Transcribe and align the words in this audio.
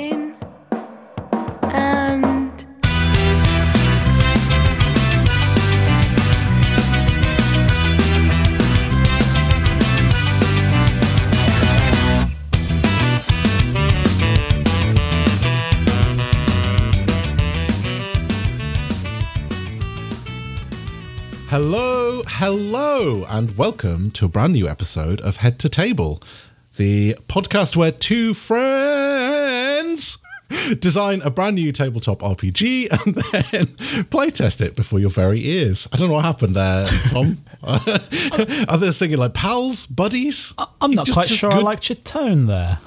in 0.00 0.34
and 1.64 2.64
Hello, 21.48 22.22
hello, 22.26 23.26
and 23.28 23.56
welcome 23.58 24.12
to 24.12 24.24
a 24.24 24.28
brand 24.28 24.52
new 24.54 24.66
episode 24.68 25.20
of 25.20 25.38
Head 25.38 25.58
to 25.58 25.68
Table, 25.68 26.22
the 26.76 27.16
podcast 27.28 27.76
where 27.76 27.90
two 27.90 28.34
friends 28.34 28.99
design 30.80 31.22
a 31.22 31.30
brand 31.30 31.56
new 31.56 31.72
tabletop 31.72 32.20
RPG 32.20 32.90
and 32.90 33.14
then 33.14 33.66
playtest 34.10 34.60
it 34.60 34.76
before 34.76 34.98
your 34.98 35.10
very 35.10 35.44
ears. 35.46 35.88
I 35.92 35.96
don't 35.96 36.08
know 36.08 36.14
what 36.14 36.24
happened 36.24 36.54
there, 36.56 36.86
Tom. 37.08 37.38
I 37.62 38.78
was 38.80 38.98
thinking 38.98 39.18
like 39.18 39.34
pals, 39.34 39.86
buddies. 39.86 40.52
I'm 40.80 40.90
not 40.92 41.06
Just- 41.06 41.16
quite 41.16 41.28
just 41.28 41.40
sure 41.40 41.50
I 41.52 41.56
good- 41.56 41.64
liked 41.64 41.88
your 41.88 41.96
tone 41.96 42.46
there. 42.46 42.78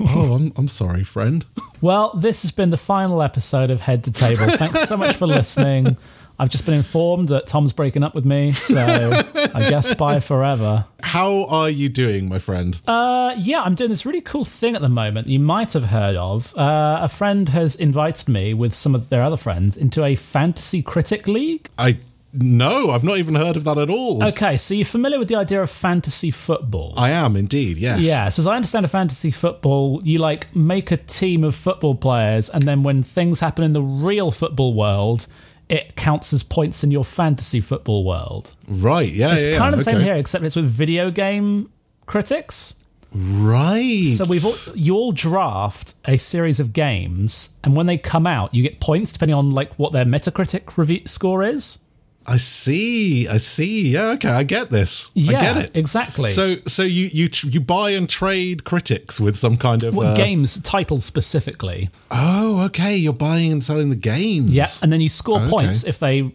Oh, 0.00 0.34
I'm, 0.38 0.52
I'm 0.56 0.68
sorry, 0.68 1.04
friend. 1.04 1.44
well, 1.80 2.14
this 2.14 2.42
has 2.42 2.50
been 2.50 2.70
the 2.70 2.76
final 2.76 3.22
episode 3.22 3.70
of 3.70 3.80
Head 3.80 4.04
to 4.04 4.12
Table. 4.12 4.46
Thanks 4.56 4.84
so 4.88 4.96
much 4.96 5.16
for 5.16 5.26
listening. 5.26 5.96
I've 6.40 6.48
just 6.48 6.64
been 6.64 6.72
informed 6.72 7.28
that 7.28 7.46
Tom's 7.46 7.74
breaking 7.74 8.02
up 8.02 8.14
with 8.14 8.24
me, 8.24 8.52
so 8.52 8.78
I 9.54 9.68
guess 9.68 9.92
bye 9.92 10.20
forever. 10.20 10.86
How 11.02 11.44
are 11.44 11.68
you 11.68 11.90
doing, 11.90 12.30
my 12.30 12.38
friend? 12.38 12.80
Uh, 12.86 13.34
yeah, 13.36 13.60
I'm 13.60 13.74
doing 13.74 13.90
this 13.90 14.06
really 14.06 14.22
cool 14.22 14.46
thing 14.46 14.74
at 14.74 14.80
the 14.80 14.88
moment 14.88 15.26
you 15.26 15.38
might 15.38 15.74
have 15.74 15.84
heard 15.84 16.16
of. 16.16 16.56
Uh, 16.56 17.00
a 17.02 17.08
friend 17.08 17.50
has 17.50 17.74
invited 17.74 18.26
me 18.26 18.54
with 18.54 18.74
some 18.74 18.94
of 18.94 19.10
their 19.10 19.22
other 19.22 19.36
friends 19.36 19.76
into 19.76 20.02
a 20.02 20.14
fantasy 20.14 20.80
critic 20.80 21.28
league. 21.28 21.68
I 21.76 21.98
no, 22.32 22.90
I've 22.90 23.04
not 23.04 23.18
even 23.18 23.34
heard 23.34 23.56
of 23.56 23.64
that 23.64 23.76
at 23.76 23.90
all. 23.90 24.24
Okay, 24.24 24.56
so 24.56 24.72
you're 24.72 24.86
familiar 24.86 25.18
with 25.18 25.28
the 25.28 25.36
idea 25.36 25.60
of 25.60 25.68
fantasy 25.68 26.30
football? 26.30 26.94
I 26.96 27.10
am 27.10 27.36
indeed, 27.36 27.76
yes. 27.76 28.00
Yeah, 28.00 28.30
so 28.30 28.40
as 28.40 28.46
I 28.46 28.56
understand 28.56 28.86
a 28.86 28.88
fantasy 28.88 29.30
football, 29.30 30.00
you 30.04 30.20
like 30.20 30.54
make 30.56 30.90
a 30.90 30.96
team 30.96 31.44
of 31.44 31.54
football 31.54 31.96
players, 31.96 32.48
and 32.48 32.62
then 32.62 32.82
when 32.82 33.02
things 33.02 33.40
happen 33.40 33.62
in 33.64 33.74
the 33.74 33.82
real 33.82 34.30
football 34.30 34.74
world, 34.74 35.26
it 35.70 35.94
counts 35.94 36.32
as 36.32 36.42
points 36.42 36.82
in 36.82 36.90
your 36.90 37.04
fantasy 37.04 37.60
football 37.60 38.04
world. 38.04 38.54
Right, 38.66 39.10
yeah, 39.10 39.32
It's 39.34 39.46
yeah, 39.46 39.56
kind 39.56 39.72
yeah, 39.72 39.72
of 39.72 39.78
the 39.78 39.84
same 39.84 39.96
okay. 39.96 40.04
here, 40.04 40.14
except 40.16 40.44
it's 40.44 40.56
with 40.56 40.66
video 40.66 41.10
game 41.10 41.70
critics. 42.06 42.74
Right. 43.12 44.04
So 44.04 44.24
we've 44.24 44.44
all, 44.44 44.54
you 44.74 44.94
all 44.94 45.12
draft 45.12 45.94
a 46.04 46.16
series 46.16 46.60
of 46.60 46.72
games, 46.72 47.50
and 47.64 47.74
when 47.74 47.86
they 47.86 47.98
come 47.98 48.26
out, 48.26 48.54
you 48.54 48.62
get 48.62 48.80
points 48.80 49.12
depending 49.12 49.34
on 49.34 49.52
like 49.52 49.72
what 49.74 49.92
their 49.92 50.04
Metacritic 50.04 50.76
review 50.76 51.02
score 51.06 51.42
is. 51.42 51.78
I 52.26 52.36
see. 52.36 53.26
I 53.26 53.38
see. 53.38 53.88
Yeah. 53.88 54.08
Okay. 54.10 54.28
I 54.28 54.42
get 54.44 54.70
this. 54.70 55.10
Yeah, 55.14 55.38
I 55.38 55.40
get 55.40 55.56
it. 55.56 55.70
exactly. 55.74 56.30
So, 56.30 56.56
so 56.66 56.82
you 56.82 57.06
you 57.12 57.28
you 57.44 57.60
buy 57.60 57.90
and 57.90 58.08
trade 58.08 58.64
critics 58.64 59.18
with 59.18 59.36
some 59.36 59.56
kind 59.56 59.82
of 59.82 59.96
What 59.96 60.06
uh, 60.08 60.14
games 60.16 60.60
titles 60.62 61.04
specifically? 61.04 61.88
Oh, 62.10 62.62
okay. 62.66 62.94
You're 62.96 63.12
buying 63.14 63.50
and 63.50 63.64
selling 63.64 63.88
the 63.90 63.96
games. 63.96 64.50
Yeah, 64.54 64.68
and 64.82 64.92
then 64.92 65.00
you 65.00 65.08
score 65.08 65.40
Okay. 65.40 65.50
points 65.50 65.82
if 65.84 65.98
they 65.98 66.32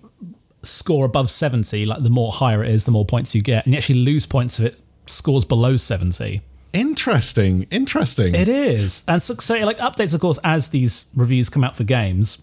score 0.64 1.06
above 1.06 1.30
70, 1.30 1.86
like 1.86 2.02
the 2.02 2.10
more 2.10 2.32
higher 2.32 2.64
it 2.64 2.72
is, 2.72 2.86
the 2.86 2.92
more 2.92 3.06
points 3.06 3.36
you 3.36 3.42
get. 3.44 3.66
And 3.66 3.74
you 3.74 3.78
actually 3.78 4.00
lose 4.00 4.26
points 4.26 4.60
if 4.60 4.66
it 4.74 4.80
scores 5.06 5.46
below 5.46 5.78
70. 5.78 6.42
Interesting. 6.74 7.68
Interesting. 7.72 8.36
It 8.36 8.48
is. 8.48 9.04
And 9.08 9.22
so, 9.22 9.36
so 9.36 9.56
like 9.60 9.78
updates, 9.78 10.14
of 10.14 10.22
course, 10.22 10.40
as 10.44 10.70
these 10.70 11.06
reviews 11.16 11.50
come 11.50 11.64
out 11.64 11.76
for 11.76 11.84
games. 11.84 12.40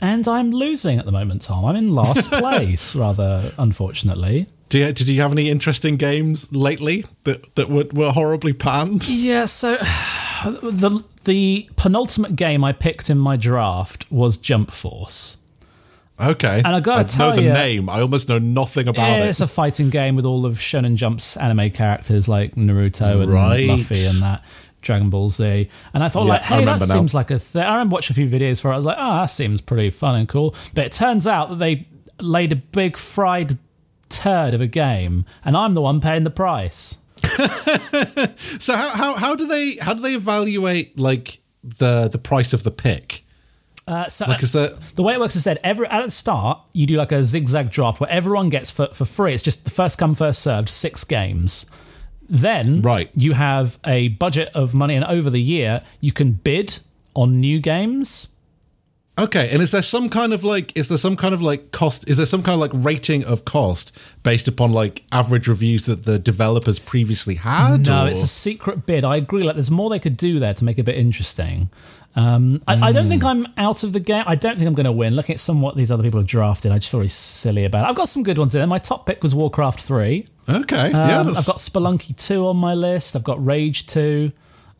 And 0.00 0.26
I'm 0.28 0.50
losing 0.50 0.98
at 0.98 1.04
the 1.04 1.12
moment, 1.12 1.42
Tom. 1.42 1.64
I'm 1.64 1.76
in 1.76 1.94
last 1.94 2.28
place, 2.30 2.94
rather 2.94 3.52
unfortunately. 3.58 4.46
Do 4.70 4.78
you, 4.78 4.92
did 4.92 5.08
you 5.08 5.20
have 5.20 5.32
any 5.32 5.50
interesting 5.50 5.96
games 5.96 6.52
lately 6.52 7.04
that 7.24 7.54
that 7.56 7.68
were, 7.68 7.86
were 7.92 8.12
horribly 8.12 8.52
panned? 8.52 9.08
Yeah, 9.08 9.46
so 9.46 9.76
the 10.44 11.02
the 11.24 11.68
penultimate 11.76 12.36
game 12.36 12.64
I 12.64 12.72
picked 12.72 13.10
in 13.10 13.18
my 13.18 13.36
draft 13.36 14.10
was 14.12 14.36
Jump 14.36 14.70
Force. 14.70 15.36
Okay. 16.18 16.58
And 16.58 16.66
I 16.68 16.80
gotta 16.80 17.00
I 17.00 17.04
tell 17.04 17.30
know 17.30 17.36
the 17.36 17.42
ya- 17.44 17.52
name. 17.54 17.88
I 17.88 18.00
almost 18.02 18.28
know 18.28 18.38
nothing 18.38 18.86
about 18.88 19.08
Yeah, 19.08 19.24
it. 19.24 19.28
it's 19.30 19.40
a 19.40 19.46
fighting 19.46 19.88
game 19.90 20.16
with 20.16 20.26
all 20.26 20.44
of 20.44 20.58
Shonen 20.58 20.94
Jump's 20.94 21.36
anime 21.38 21.70
characters 21.70 22.28
like 22.28 22.56
Naruto 22.56 23.22
and 23.22 23.30
Right. 23.32 23.66
Luffy 23.66 24.04
and 24.04 24.22
that 24.22 24.44
Dragon 24.80 25.10
Ball 25.10 25.30
Z. 25.30 25.68
And 25.94 26.02
I 26.02 26.08
thought, 26.08 26.24
Yeah, 26.26 26.32
like, 26.34 26.42
hey, 26.42 26.64
that 26.64 26.80
now. 26.80 26.86
seems 26.86 27.14
like 27.14 27.30
a 27.30 27.38
thing. 27.38 27.62
I 27.62 27.72
remember 27.72 27.94
watching 27.94 28.14
a 28.14 28.16
few 28.16 28.28
videos 28.28 28.60
for 28.60 28.70
it. 28.70 28.74
I 28.74 28.76
was 28.76 28.86
like, 28.86 28.96
oh, 28.98 29.12
that 29.20 29.26
seems 29.26 29.60
pretty 29.60 29.90
fun 29.90 30.14
and 30.14 30.28
cool. 30.28 30.54
But 30.74 30.86
it 30.86 30.92
turns 30.92 31.26
out 31.26 31.50
that 31.50 31.56
they 31.56 31.86
laid 32.20 32.52
a 32.52 32.56
big 32.56 32.96
fried 32.96 33.58
turd 34.08 34.54
of 34.54 34.60
a 34.60 34.66
game, 34.66 35.24
and 35.44 35.56
I'm 35.56 35.74
the 35.74 35.80
one 35.80 36.00
paying 36.00 36.24
the 36.24 36.30
price. 36.30 36.98
so 38.58 38.74
how, 38.74 38.90
how 38.90 39.14
how 39.14 39.34
do 39.36 39.46
they 39.46 39.76
how 39.76 39.94
do 39.94 40.00
they 40.00 40.14
evaluate 40.14 40.98
like 40.98 41.40
the 41.62 42.08
the 42.08 42.18
price 42.18 42.52
of 42.52 42.62
the 42.62 42.70
pick? 42.70 43.24
Uh, 43.86 44.08
so 44.08 44.24
Like, 44.26 44.42
is 44.42 44.52
that 44.52 44.78
the 44.94 45.02
way 45.02 45.14
it 45.14 45.20
works 45.20 45.34
is 45.36 45.44
that 45.44 45.58
every 45.64 45.86
at 45.88 46.04
the 46.04 46.10
start 46.10 46.60
you 46.72 46.86
do 46.86 46.96
like 46.96 47.12
a 47.12 47.24
zigzag 47.24 47.70
draft 47.70 47.98
where 48.00 48.10
everyone 48.10 48.48
gets 48.48 48.70
for, 48.70 48.86
for 48.88 49.04
free. 49.04 49.34
It's 49.34 49.42
just 49.42 49.64
the 49.64 49.70
first 49.70 49.98
come 49.98 50.14
first 50.14 50.42
served 50.42 50.68
six 50.68 51.02
games. 51.04 51.66
Then 52.32 52.80
Right. 52.80 53.10
you 53.14 53.32
have 53.32 53.78
a 53.84 54.08
budget 54.08 54.50
of 54.54 54.72
money, 54.72 54.94
and 54.94 55.04
over 55.04 55.28
the 55.30 55.40
year 55.40 55.82
you 56.00 56.12
can 56.12 56.32
bid 56.32 56.78
on 57.14 57.40
new 57.40 57.58
games. 57.60 58.28
Okay, 59.18 59.50
and 59.52 59.60
is 59.60 59.70
there 59.72 59.82
some 59.82 60.08
kind 60.08 60.32
of 60.32 60.44
like 60.44 60.72
is 60.78 60.88
there 60.88 60.96
some 60.96 61.16
kind 61.16 61.34
of 61.34 61.42
like 61.42 61.72
cost 61.72 62.08
is 62.08 62.16
there 62.16 62.24
some 62.24 62.42
kind 62.42 62.54
of 62.54 62.60
like 62.60 62.84
rating 62.84 63.22
of 63.24 63.44
cost 63.44 63.92
based 64.22 64.48
upon 64.48 64.72
like 64.72 65.02
average 65.12 65.46
reviews 65.46 65.84
that 65.86 66.04
the 66.06 66.18
developers 66.18 66.78
previously 66.78 67.34
had? 67.34 67.84
No, 67.86 68.04
or- 68.04 68.08
it's 68.08 68.22
a 68.22 68.26
secret 68.28 68.86
bid. 68.86 69.04
I 69.04 69.16
agree. 69.16 69.42
Like, 69.42 69.56
there's 69.56 69.70
more 69.70 69.90
they 69.90 69.98
could 69.98 70.16
do 70.16 70.38
there 70.38 70.54
to 70.54 70.64
make 70.64 70.78
it 70.78 70.82
a 70.82 70.84
bit 70.84 70.96
interesting. 70.96 71.68
Um, 72.16 72.60
I, 72.66 72.88
I 72.88 72.92
don't 72.92 73.08
think 73.08 73.22
I'm 73.22 73.46
out 73.56 73.84
of 73.84 73.92
the 73.92 74.00
game. 74.00 74.24
I 74.26 74.34
don't 74.34 74.56
think 74.56 74.66
I'm 74.66 74.74
going 74.74 74.84
to 74.84 74.92
win. 74.92 75.14
Looking 75.14 75.34
at 75.34 75.40
some 75.40 75.60
what 75.60 75.76
these 75.76 75.90
other 75.92 76.02
people 76.02 76.18
have 76.20 76.26
drafted, 76.26 76.72
I 76.72 76.76
just 76.78 76.90
feel 76.90 76.98
really 77.00 77.08
silly 77.08 77.64
about 77.64 77.86
it. 77.86 77.90
I've 77.90 77.94
got 77.96 78.08
some 78.08 78.22
good 78.24 78.36
ones 78.36 78.54
in 78.54 78.60
there. 78.60 78.66
My 78.66 78.78
top 78.78 79.06
pick 79.06 79.22
was 79.22 79.34
Warcraft 79.34 79.80
3. 79.80 80.26
Okay, 80.48 80.90
yeah, 80.90 81.20
Um, 81.20 81.26
that's- 81.28 81.38
I've 81.38 81.46
got 81.46 81.56
Spelunky 81.58 82.16
2 82.16 82.46
on 82.48 82.56
my 82.56 82.74
list. 82.74 83.14
I've 83.14 83.22
got 83.24 83.44
Rage 83.44 83.86
2. 83.86 84.32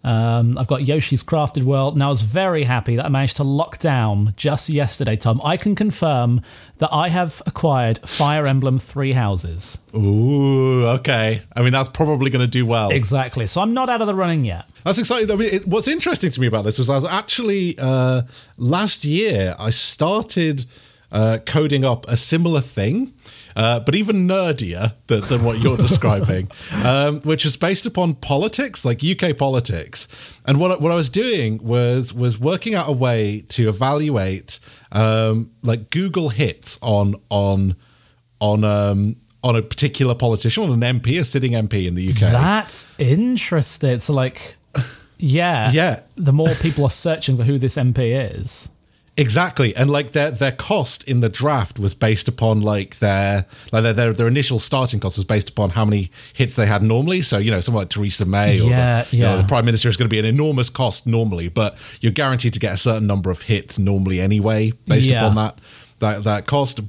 Um, 0.03 0.57
I've 0.57 0.67
got 0.67 0.83
Yoshi's 0.87 1.23
Crafted 1.23 1.65
World. 1.65 1.97
Now, 1.97 2.07
I 2.07 2.09
was 2.09 2.23
very 2.23 2.65
happy 2.65 2.97
that 2.97 3.05
I 3.05 3.09
managed 3.09 3.37
to 3.37 3.45
lock 3.45 3.79
down 3.79 4.33
just 4.37 4.69
yesterday, 4.71 5.17
Tom. 5.17 5.41
I 5.45 5.59
can 5.59 5.75
confirm 5.75 6.41
that 6.79 6.89
I 6.91 7.11
have 7.11 7.43
acquired 7.45 7.99
Fire 8.09 8.47
Emblem 8.47 8.79
Three 8.79 9.13
Houses. 9.13 9.79
Ooh, 9.95 10.87
okay. 10.87 11.43
I 11.55 11.63
mean, 11.63 11.73
that's 11.73 11.91
probably 11.91 12.31
going 12.31 12.41
to 12.41 12.47
do 12.47 12.65
well. 12.65 12.91
Exactly. 12.91 13.47
So 13.47 13.61
I'm 13.61 13.75
not 13.75 13.91
out 13.91 14.01
of 14.01 14.07
the 14.07 14.15
running 14.15 14.47
yet. 14.47 14.67
That's 14.85 14.99
exciting. 14.99 15.31
I 15.31 15.37
mean, 15.37 15.51
it, 15.53 15.67
what's 15.67 15.89
interesting 15.89 16.31
to 16.31 16.41
me 16.41 16.47
about 16.47 16.65
this 16.65 16.79
was 16.79 16.89
I 16.89 16.95
was 16.95 17.05
actually 17.05 17.77
uh, 17.79 18.23
last 18.57 19.05
year 19.05 19.55
I 19.59 19.69
started 19.69 20.65
uh, 21.13 21.39
coding 21.47 21.85
up 21.85 22.07
a 22.09 22.17
similar 22.17 22.61
thing, 22.61 23.13
uh, 23.57 23.81
but 23.81 23.95
even 23.95 24.29
nerdier 24.29 24.95
than, 25.09 25.21
than 25.23 25.43
what 25.45 25.59
you're 25.59 25.77
describing, 25.89 26.49
um, 26.85 27.21
which 27.23 27.45
is 27.45 27.57
based 27.57 27.85
upon 27.87 28.15
politics, 28.15 28.85
like 28.85 29.03
UK 29.05 29.37
politics. 29.37 30.07
And 30.47 30.59
what 30.61 30.71
I- 30.73 30.77
what 30.77 30.93
I 30.93 30.95
was 30.95 31.09
doing 31.09 31.59
was 31.63 32.15
was 32.15 32.39
working 32.39 32.75
out 32.75 32.89
a 32.89 32.93
way 32.93 33.45
to 33.51 33.69
evaluate 33.69 34.59
um, 34.93 35.51
like 35.63 35.91
Google 35.91 36.29
hits 36.31 36.79
on 36.83 37.15
on 37.29 37.77
on 38.41 38.65
um, 38.65 39.17
on 39.43 39.57
a 39.57 39.63
particular 39.63 40.15
politician, 40.15 40.65
on 40.71 40.83
an 40.83 41.01
MP, 41.01 41.19
a 41.19 41.25
sitting 41.25 41.53
MP 41.53 41.87
in 41.87 41.95
the 41.95 42.11
UK. 42.11 42.19
That's 42.21 42.93
interesting. 42.99 43.99
So, 43.99 44.13
like, 44.13 44.57
yeah, 45.19 45.71
Yeah. 45.73 46.01
The 46.17 46.33
more 46.33 46.55
people 46.57 46.85
are 46.85 46.91
searching 46.91 47.37
for 47.37 47.45
who 47.45 47.57
this 47.59 47.77
MP 47.77 48.35
is, 48.39 48.69
Exactly, 49.21 49.77
and 49.77 49.91
like 49.91 50.13
their 50.13 50.31
their 50.31 50.53
cost 50.53 51.03
in 51.05 51.21
the 51.21 51.29
draft 51.29 51.79
was 51.79 51.93
based 51.95 52.27
upon 52.27 52.63
like 52.63 52.99
their 53.01 53.45
like 53.71 53.83
their 53.83 53.93
their, 53.93 54.13
their 54.15 54.29
initial 54.29 54.59
starting 54.59 54.99
cost 54.99 55.17
was 55.17 55.27
based 55.27 55.51
upon 55.51 55.71
how 55.71 55.85
many 55.85 56.11
hits 56.35 56.55
they 56.57 56.65
had 56.67 56.83
normally. 56.83 57.21
So 57.21 57.37
you 57.37 57.51
know, 57.51 57.61
someone 57.61 57.83
like 57.83 57.91
Theresa 57.91 58.25
May 58.25 58.61
or 58.61 58.71
Yeah, 58.71 59.03
the, 59.03 59.17
you 59.17 59.23
know, 59.23 59.35
yeah. 59.37 59.43
the 59.43 59.47
prime 59.49 59.67
minister 59.67 59.91
is 59.91 59.97
going 59.99 60.09
to 60.09 60.13
be 60.13 60.19
an 60.19 60.25
enormous 60.25 60.71
cost 60.71 61.07
normally, 61.07 61.49
but 61.49 61.77
you're 62.01 62.13
guaranteed 62.13 62.55
to 62.55 62.59
get 62.61 62.73
a 62.75 62.79
certain 62.79 63.07
number 63.07 63.31
of 63.31 63.43
hits 63.43 63.79
normally 63.79 64.21
anyway 64.21 64.73
based 64.87 65.07
Yeah. 65.07 65.27
upon 65.27 65.35
that 65.37 65.59
that 65.99 66.25
that 66.25 66.47
cost. 66.47 66.81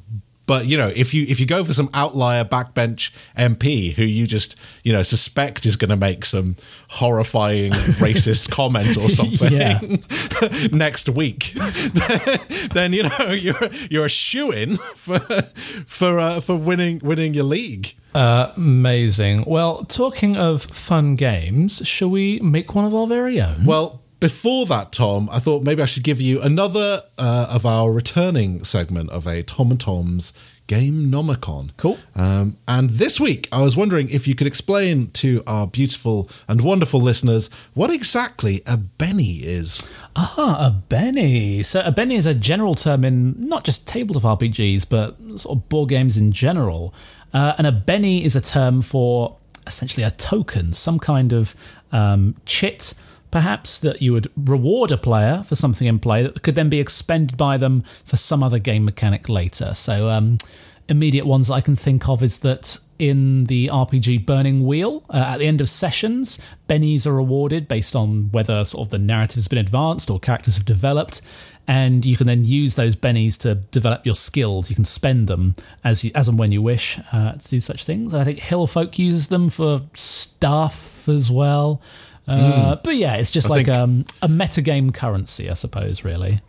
But 0.51 0.65
you 0.65 0.77
know, 0.77 0.92
if 0.94 1.13
you 1.13 1.25
if 1.30 1.39
you 1.39 1.45
go 1.45 1.63
for 1.63 1.74
some 1.74 1.89
outlier 1.94 2.44
backbench 2.44 3.12
MP 3.38 3.94
who 3.94 4.03
you 4.03 4.27
just 4.27 4.57
you 4.83 4.92
know 4.92 5.01
suspect 5.01 5.65
is 5.65 5.77
going 5.77 5.92
to 5.92 5.95
make 5.95 6.25
some 6.25 6.57
horrifying 6.89 7.71
racist 8.03 8.51
comment 8.51 8.98
or 8.98 9.07
something 9.07 10.03
next 10.77 11.07
week, 11.07 11.53
then 12.74 12.92
you 12.92 13.03
know 13.03 13.31
you're 13.31 13.69
you're 13.89 14.06
a 14.07 14.09
shoe 14.09 14.51
in 14.51 14.75
for 14.75 15.19
for 15.86 16.19
uh, 16.19 16.42
for 16.42 16.57
winning 16.57 17.00
winning 17.01 17.33
your 17.33 17.45
league. 17.45 17.95
amazing. 18.13 19.45
Well, 19.47 19.86
talking 19.86 20.36
of 20.36 20.63
fun 20.63 21.15
games, 21.15 21.88
shall 21.88 22.09
we 22.09 22.42
make 22.42 22.75
one 22.75 22.83
of 22.83 22.94
our 22.94 23.07
very 23.07 23.39
own? 23.39 23.63
Well, 23.63 24.00
before 24.21 24.68
that, 24.68 24.94
Tom, 24.94 25.27
I 25.31 25.39
thought 25.39 25.63
maybe 25.63 25.81
I 25.81 25.85
should 25.85 26.03
give 26.03 26.21
you 26.21 26.39
another 26.41 27.01
uh, 27.18 27.47
of 27.50 27.65
our 27.65 27.91
returning 27.91 28.63
segment 28.63 29.09
of 29.09 29.25
a 29.25 29.41
Tom 29.41 29.71
and 29.71 29.79
Tom's 29.79 30.31
Game 30.68 31.12
Nomicon. 31.12 31.71
Cool. 31.75 31.97
Um, 32.15 32.56
and 32.68 32.91
this 32.91 33.19
week, 33.19 33.50
I 33.51 33.63
was 33.63 33.75
wondering 33.75 34.09
if 34.09 34.27
you 34.27 34.35
could 34.35 34.45
explain 34.45 35.09
to 35.13 35.44
our 35.47 35.65
beautiful 35.65 36.29
and 36.47 36.62
wonderful 36.62 37.01
listeners 37.01 37.50
what 37.73 37.89
exactly 37.89 38.62
a 38.68 38.77
Benny 38.77 39.38
is. 39.38 39.83
Ah, 40.15 40.68
a 40.68 40.69
Benny. 40.69 41.63
So 41.63 41.81
a 41.81 41.91
Benny 41.91 42.15
is 42.15 42.27
a 42.27 42.35
general 42.35 42.75
term 42.75 43.03
in 43.03 43.35
not 43.41 43.63
just 43.63 43.88
tabletop 43.88 44.39
RPGs, 44.39 44.88
but 44.88 45.18
sort 45.39 45.57
of 45.57 45.68
board 45.68 45.89
games 45.89 46.15
in 46.15 46.31
general. 46.31 46.94
Uh, 47.33 47.53
and 47.57 47.65
a 47.65 47.71
Benny 47.71 48.23
is 48.23 48.35
a 48.35 48.41
term 48.41 48.83
for 48.83 49.35
essentially 49.65 50.03
a 50.03 50.12
token, 50.12 50.73
some 50.73 51.00
kind 51.00 51.33
of 51.33 51.56
um, 51.91 52.35
chit 52.45 52.94
perhaps 53.31 53.80
that 53.80 54.01
you 54.01 54.13
would 54.13 54.30
reward 54.36 54.92
a 54.92 54.98
player 54.98 55.44
for 55.44 55.56
something 55.56 55.88
in 55.88 56.00
play 56.00 56.24
that 56.24 56.44
could 56.44 56.56
then 56.56 56.69
be 56.69 56.80
expended 56.80 57.38
by 57.38 57.57
them 57.57 57.81
for 57.81 58.18
some 58.18 58.44
other 58.44 58.60
game 58.60 58.86
mechanic 58.86 59.30
later. 59.30 59.74
So, 59.74 60.10
um, 60.10 60.38
immediate 60.89 61.25
ones 61.25 61.50
I 61.50 61.62
can 61.62 61.75
think 61.75 62.10
of 62.10 62.22
is 62.22 62.39
that 62.39 62.78
in 63.00 63.45
the 63.45 63.68
RPG 63.68 64.28
Burning 64.28 64.63
Wheel, 64.63 65.04
uh, 65.10 65.18
at 65.18 65.38
the 65.39 65.48
end 65.48 65.60
of 65.60 65.68
sessions, 65.69 66.38
bennies 66.69 67.07
are 67.07 67.18
awarded 67.18 67.68
based 67.68 67.95
on 67.95 68.31
whether 68.31 68.63
sort 68.63 68.86
of 68.86 68.92
the 68.92 69.00
narrative 69.00 69.36
has 69.36 69.48
been 69.48 69.57
advanced 69.57 70.12
or 70.12 70.19
characters 70.19 70.56
have 70.56 70.66
developed, 70.66 71.19
and 71.68 72.06
you 72.06 72.16
can 72.16 72.28
then 72.28 72.44
use 72.45 72.75
those 72.75 72.95
bennies 72.95 73.39
to 73.39 73.56
develop 73.56 74.06
your 74.06 74.13
skills. 74.13 74.69
You 74.69 74.75
can 74.75 74.86
spend 74.86 75.28
them 75.28 75.56
as 75.83 76.04
you, 76.04 76.12
as 76.13 76.28
and 76.28 76.38
when 76.38 76.51
you 76.51 76.62
wish 76.62 77.00
uh, 77.12 77.31
to 77.33 77.48
do 77.48 77.60
such 77.60 77.86
things. 77.86 78.13
And 78.13 78.22
I 78.22 78.25
think 78.25 78.38
Hillfolk 78.38 79.00
uses 79.00 79.30
them 79.30 79.50
for 79.50 79.81
stuff 79.95 81.10
as 81.10 81.31
well. 81.31 81.81
Uh, 82.31 82.75
mm. 82.75 82.83
But 82.83 82.95
yeah, 82.95 83.16
it's 83.16 83.31
just 83.31 83.48
I 83.48 83.50
like 83.50 83.68
um, 83.68 84.06
a 84.22 84.28
metagame 84.28 84.94
currency, 84.94 85.50
I 85.50 85.54
suppose, 85.54 86.04
really. 86.04 86.39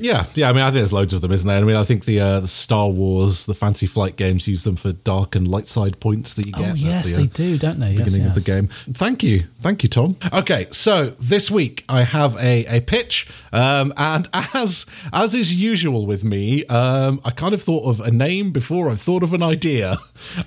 Yeah, 0.00 0.26
yeah. 0.34 0.48
I 0.48 0.52
mean, 0.52 0.62
I 0.62 0.66
think 0.66 0.74
there's 0.74 0.92
loads 0.92 1.12
of 1.12 1.22
them, 1.22 1.32
isn't 1.32 1.46
there? 1.46 1.56
I 1.56 1.62
mean, 1.62 1.74
I 1.74 1.82
think 1.82 2.04
the 2.04 2.20
uh, 2.20 2.40
the 2.40 2.48
Star 2.48 2.88
Wars, 2.88 3.46
the 3.46 3.54
Fantasy 3.54 3.88
Flight 3.88 4.14
games 4.14 4.46
use 4.46 4.62
them 4.62 4.76
for 4.76 4.92
dark 4.92 5.34
and 5.34 5.48
light 5.48 5.66
side 5.66 5.98
points 5.98 6.34
that 6.34 6.46
you 6.46 6.52
get. 6.52 6.70
Oh 6.70 6.74
yes, 6.74 7.10
the, 7.10 7.16
uh, 7.16 7.20
they 7.22 7.26
do, 7.26 7.58
don't 7.58 7.80
they? 7.80 7.90
Beginning 7.96 8.22
yes, 8.22 8.28
yes. 8.28 8.36
of 8.36 8.44
the 8.44 8.48
game. 8.48 8.68
Thank 8.68 9.24
you, 9.24 9.40
thank 9.60 9.82
you, 9.82 9.88
Tom. 9.88 10.16
Okay, 10.32 10.68
so 10.70 11.06
this 11.06 11.50
week 11.50 11.84
I 11.88 12.04
have 12.04 12.36
a 12.36 12.64
a 12.66 12.80
pitch, 12.80 13.28
um, 13.52 13.92
and 13.96 14.28
as 14.54 14.86
as 15.12 15.34
is 15.34 15.52
usual 15.52 16.06
with 16.06 16.22
me, 16.22 16.64
um, 16.66 17.20
I 17.24 17.32
kind 17.32 17.52
of 17.52 17.60
thought 17.60 17.84
of 17.84 18.00
a 18.00 18.12
name 18.12 18.52
before 18.52 18.90
I 18.90 18.94
thought 18.94 19.24
of 19.24 19.34
an 19.34 19.42
idea. 19.42 19.98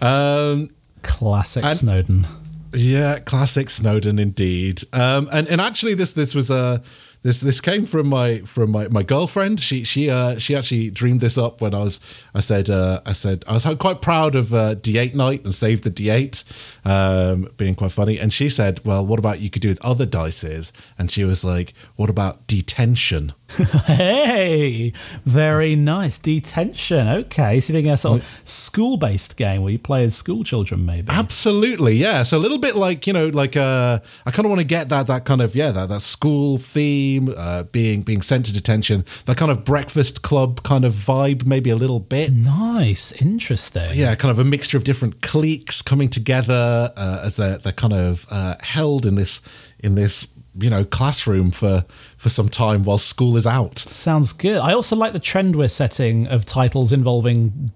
Um, 0.01 0.69
Classic 1.03 1.65
Snowden. 1.65 2.25
Yeah, 2.73 3.19
classic 3.19 3.69
Snowden 3.69 4.19
indeed. 4.19 4.83
Um, 4.93 5.27
and 5.31 5.47
and 5.47 5.59
actually, 5.59 5.93
this 5.93 6.13
this 6.13 6.33
was 6.33 6.49
a 6.49 6.81
this 7.23 7.39
this 7.39 7.61
came 7.61 7.85
from 7.85 8.07
my 8.07 8.39
from 8.39 8.71
my, 8.71 8.87
my 8.87 9.03
girlfriend. 9.03 9.59
She 9.59 9.83
she 9.83 10.09
uh, 10.09 10.37
she 10.39 10.55
actually 10.55 10.89
dreamed 10.89 11.19
this 11.19 11.37
up 11.37 11.61
when 11.61 11.75
I 11.75 11.79
was 11.79 11.99
I 12.33 12.41
said 12.41 12.69
uh, 12.69 13.01
I 13.05 13.13
said 13.13 13.43
I 13.47 13.53
was 13.53 13.65
quite 13.79 14.01
proud 14.01 14.35
of 14.35 14.53
uh, 14.53 14.75
D8 14.75 15.13
night 15.13 15.43
and 15.43 15.53
save 15.53 15.81
the 15.83 15.91
D8 15.91 16.43
um, 16.85 17.49
being 17.57 17.75
quite 17.75 17.91
funny. 17.91 18.17
And 18.17 18.31
she 18.33 18.49
said, 18.49 18.79
"Well, 18.85 19.05
what 19.05 19.19
about 19.19 19.39
you 19.39 19.49
could 19.49 19.61
do 19.61 19.69
with 19.69 19.83
other 19.83 20.05
dices?" 20.05 20.71
And 20.97 21.11
she 21.11 21.23
was 21.23 21.43
like, 21.43 21.73
"What 21.95 22.09
about 22.09 22.47
detention?" 22.47 23.33
hey, 23.85 24.93
very 25.25 25.75
nice. 25.75 26.17
Detention. 26.17 27.07
Okay. 27.07 27.59
So 27.59 27.73
you're 27.73 27.93
a 27.93 27.97
sort 27.97 28.21
of 28.21 28.41
school 28.43 28.97
based 28.97 29.37
game 29.37 29.61
where 29.61 29.71
you 29.71 29.79
play 29.79 30.03
as 30.03 30.15
school 30.15 30.43
children, 30.43 30.85
maybe. 30.85 31.09
Absolutely, 31.09 31.95
yeah. 31.95 32.23
So 32.23 32.37
a 32.37 32.39
little 32.39 32.57
bit 32.57 32.75
like, 32.75 33.07
you 33.07 33.13
know, 33.13 33.27
like 33.27 33.57
uh 33.57 33.99
I 34.25 34.31
kind 34.31 34.45
of 34.45 34.49
want 34.49 34.59
to 34.59 34.65
get 34.65 34.89
that 34.89 35.07
that 35.07 35.25
kind 35.25 35.41
of 35.41 35.55
yeah, 35.55 35.71
that, 35.71 35.89
that 35.89 36.01
school 36.01 36.57
theme, 36.57 37.33
uh 37.35 37.63
being 37.63 38.03
being 38.03 38.21
sent 38.21 38.45
to 38.47 38.53
detention, 38.53 39.05
that 39.25 39.37
kind 39.37 39.51
of 39.51 39.65
breakfast 39.65 40.21
club 40.21 40.63
kind 40.63 40.85
of 40.85 40.93
vibe, 40.93 41.45
maybe 41.45 41.69
a 41.69 41.75
little 41.75 41.99
bit. 41.99 42.31
Nice. 42.33 43.11
Interesting. 43.21 43.89
Yeah, 43.93 44.15
kind 44.15 44.31
of 44.31 44.39
a 44.39 44.45
mixture 44.45 44.77
of 44.77 44.83
different 44.83 45.21
cliques 45.21 45.81
coming 45.81 46.09
together 46.09 46.93
uh, 46.95 47.21
as 47.23 47.35
they're 47.35 47.57
they're 47.57 47.73
kind 47.73 47.93
of 47.93 48.25
uh, 48.29 48.55
held 48.61 49.05
in 49.05 49.15
this 49.15 49.41
in 49.79 49.95
this 49.95 50.27
you 50.59 50.69
know 50.69 50.83
classroom 50.83 51.51
for 51.51 51.85
for 52.17 52.29
some 52.29 52.49
time 52.49 52.83
while 52.83 52.97
school 52.97 53.37
is 53.37 53.45
out. 53.45 53.79
Sounds 53.79 54.33
good. 54.33 54.57
I 54.57 54.73
also 54.73 54.95
like 54.95 55.13
the 55.13 55.19
trend 55.19 55.55
we're 55.55 55.67
setting 55.67 56.27
of 56.27 56.45
titles 56.45 56.91
involving 56.91 57.71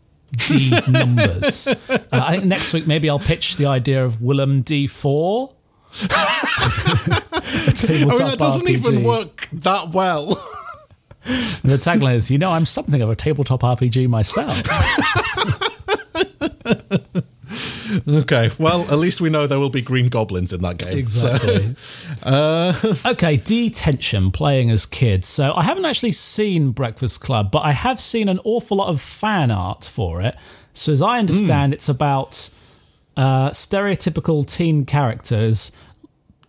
D 0.47 0.71
numbers. 0.89 1.67
Uh, 1.67 1.75
I 2.11 2.37
think 2.37 2.45
next 2.45 2.73
week 2.73 2.87
maybe 2.87 3.09
I'll 3.09 3.19
pitch 3.19 3.55
the 3.57 3.65
idea 3.67 4.03
of 4.03 4.21
Willem 4.21 4.61
D 4.61 4.87
four. 4.87 5.53
I 6.01 6.07
mean, 7.87 8.07
that 8.09 8.35
doesn't 8.37 8.65
RPG. 8.65 8.69
even 8.69 9.03
work 9.03 9.47
that 9.53 9.91
well. 9.91 10.35
the 11.63 11.77
tagline 11.77 12.15
is, 12.15 12.29
"You 12.29 12.37
know, 12.37 12.51
I'm 12.51 12.65
something 12.65 13.01
of 13.01 13.09
a 13.09 13.15
tabletop 13.15 13.61
RPG 13.61 14.09
myself." 14.09 14.61
okay, 18.09 18.51
well, 18.59 18.81
at 18.91 18.99
least 18.99 19.19
we 19.19 19.29
know 19.29 19.47
there 19.47 19.59
will 19.59 19.69
be 19.69 19.81
green 19.81 20.09
goblins 20.09 20.53
in 20.53 20.61
that 20.61 20.77
game. 20.77 20.97
Exactly. 20.97 21.75
So, 22.21 22.29
uh, 22.29 22.95
okay, 23.05 23.37
detention, 23.37 24.31
playing 24.31 24.69
as 24.69 24.85
kids. 24.85 25.27
So 25.27 25.53
I 25.53 25.63
haven't 25.63 25.85
actually 25.85 26.11
seen 26.11 26.71
Breakfast 26.71 27.21
Club, 27.21 27.51
but 27.51 27.59
I 27.59 27.71
have 27.71 27.99
seen 27.99 28.29
an 28.29 28.39
awful 28.43 28.77
lot 28.77 28.89
of 28.89 29.01
fan 29.01 29.49
art 29.49 29.85
for 29.85 30.21
it. 30.21 30.35
So 30.73 30.91
as 30.91 31.01
I 31.01 31.17
understand, 31.19 31.71
mm. 31.71 31.75
it's 31.75 31.89
about 31.89 32.49
uh, 33.17 33.49
stereotypical 33.51 34.45
teen 34.45 34.85
characters 34.85 35.71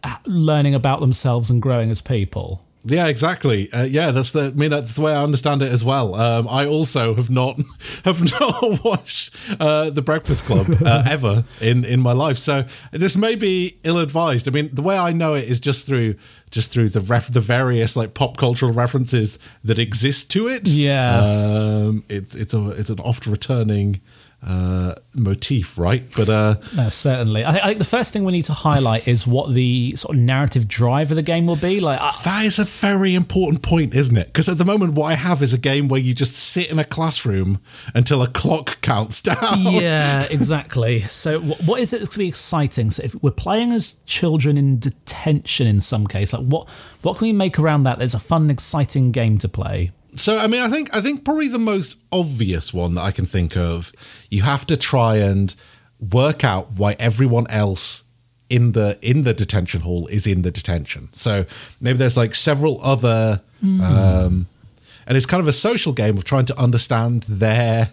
uh, 0.04 0.16
learning 0.26 0.74
about 0.74 1.00
themselves 1.00 1.48
and 1.48 1.62
growing 1.62 1.90
as 1.90 2.00
people. 2.00 2.65
Yeah, 2.88 3.08
exactly. 3.08 3.70
Uh, 3.72 3.82
yeah, 3.82 4.12
that's 4.12 4.30
the. 4.30 4.44
I 4.44 4.50
mean, 4.50 4.70
that's 4.70 4.94
the 4.94 5.00
way 5.00 5.12
I 5.12 5.22
understand 5.22 5.60
it 5.60 5.72
as 5.72 5.82
well. 5.82 6.14
Um, 6.14 6.46
I 6.48 6.66
also 6.66 7.14
have 7.16 7.28
not 7.28 7.58
have 8.04 8.22
not 8.40 8.84
watched 8.84 9.34
uh, 9.58 9.90
the 9.90 10.02
Breakfast 10.02 10.44
Club 10.44 10.68
uh, 10.84 11.02
ever 11.08 11.44
in 11.60 11.84
in 11.84 12.00
my 12.00 12.12
life, 12.12 12.38
so 12.38 12.64
this 12.92 13.16
may 13.16 13.34
be 13.34 13.78
ill 13.82 13.98
advised. 13.98 14.46
I 14.46 14.52
mean, 14.52 14.70
the 14.72 14.82
way 14.82 14.96
I 14.96 15.12
know 15.12 15.34
it 15.34 15.44
is 15.44 15.58
just 15.58 15.84
through 15.84 16.14
just 16.52 16.70
through 16.70 16.90
the 16.90 17.00
ref, 17.00 17.26
the 17.26 17.40
various 17.40 17.96
like 17.96 18.14
pop 18.14 18.36
cultural 18.36 18.72
references 18.72 19.38
that 19.64 19.80
exist 19.80 20.30
to 20.30 20.46
it. 20.46 20.68
Yeah, 20.68 21.18
um, 21.18 22.04
it's 22.08 22.36
it's 22.36 22.54
a 22.54 22.70
it's 22.70 22.88
an 22.88 23.00
oft 23.00 23.26
returning 23.26 24.00
uh, 24.46 24.94
motif, 25.14 25.76
right? 25.76 26.04
But 26.16 26.28
uh, 26.28 26.54
no, 26.76 26.88
certainly, 26.88 27.44
I 27.44 27.52
think, 27.52 27.64
I 27.64 27.68
think, 27.68 27.78
the 27.78 27.84
first 27.84 28.12
thing 28.12 28.24
we 28.24 28.32
need 28.32 28.44
to 28.44 28.52
highlight 28.52 29.08
is 29.08 29.26
what 29.26 29.52
the 29.52 29.96
sort 29.96 30.16
of 30.16 30.22
narrative 30.22 30.68
drive 30.68 31.10
of 31.10 31.16
the 31.16 31.22
game 31.22 31.46
will 31.46 31.56
be. 31.56 31.80
Like 31.80 32.00
that 32.22 32.44
is 32.44 32.58
a 32.58 32.64
very 32.64 33.14
important 33.14 33.62
point, 33.62 33.94
isn't 33.94 34.16
it? 34.16 34.28
Because 34.28 34.48
at 34.48 34.58
the 34.58 34.64
moment, 34.64 34.94
what 34.94 35.06
I 35.06 35.14
have 35.14 35.42
is 35.42 35.52
a 35.52 35.58
game 35.58 35.88
where 35.88 36.00
you 36.00 36.14
just 36.14 36.34
sit 36.34 36.70
in 36.70 36.78
a 36.78 36.84
classroom 36.84 37.60
until 37.94 38.22
a 38.22 38.28
clock 38.28 38.80
counts 38.82 39.20
down. 39.22 39.62
Yeah, 39.62 40.26
exactly. 40.30 41.00
so, 41.00 41.40
what 41.40 41.80
is 41.80 41.92
it 41.92 41.98
that's 41.98 42.10
going 42.10 42.14
to 42.14 42.18
be 42.18 42.28
exciting? 42.28 42.90
So, 42.92 43.02
if 43.02 43.20
we're 43.22 43.30
playing 43.32 43.72
as 43.72 44.00
children 44.06 44.56
in 44.56 44.78
detention, 44.78 45.66
in 45.66 45.80
some 45.80 46.06
case, 46.06 46.32
like 46.32 46.46
what 46.46 46.68
what 47.02 47.18
can 47.18 47.26
we 47.26 47.32
make 47.32 47.58
around 47.58 47.82
that? 47.82 47.98
There's 47.98 48.14
a 48.14 48.20
fun, 48.20 48.48
exciting 48.48 49.10
game 49.10 49.38
to 49.38 49.48
play. 49.48 49.90
So 50.16 50.38
I 50.38 50.46
mean, 50.46 50.62
I 50.62 50.68
think 50.68 50.94
I 50.94 51.00
think 51.00 51.24
probably 51.24 51.48
the 51.48 51.58
most 51.58 51.96
obvious 52.10 52.72
one 52.72 52.94
that 52.94 53.02
I 53.02 53.10
can 53.10 53.26
think 53.26 53.56
of, 53.56 53.92
you 54.30 54.42
have 54.42 54.66
to 54.66 54.76
try 54.76 55.16
and 55.16 55.54
work 55.98 56.44
out 56.44 56.72
why 56.72 56.96
everyone 56.98 57.46
else 57.48 58.04
in 58.48 58.72
the 58.72 58.98
in 59.02 59.22
the 59.24 59.34
detention 59.34 59.80
hall 59.82 60.06
is 60.06 60.26
in 60.26 60.42
the 60.42 60.50
detention. 60.50 61.08
So 61.12 61.44
maybe 61.80 61.98
there's 61.98 62.16
like 62.16 62.34
several 62.34 62.80
other, 62.82 63.42
mm. 63.62 63.80
um, 63.80 64.46
and 65.06 65.16
it's 65.16 65.26
kind 65.26 65.40
of 65.40 65.48
a 65.48 65.52
social 65.52 65.92
game 65.92 66.16
of 66.16 66.24
trying 66.24 66.46
to 66.46 66.58
understand 66.58 67.24
their 67.24 67.90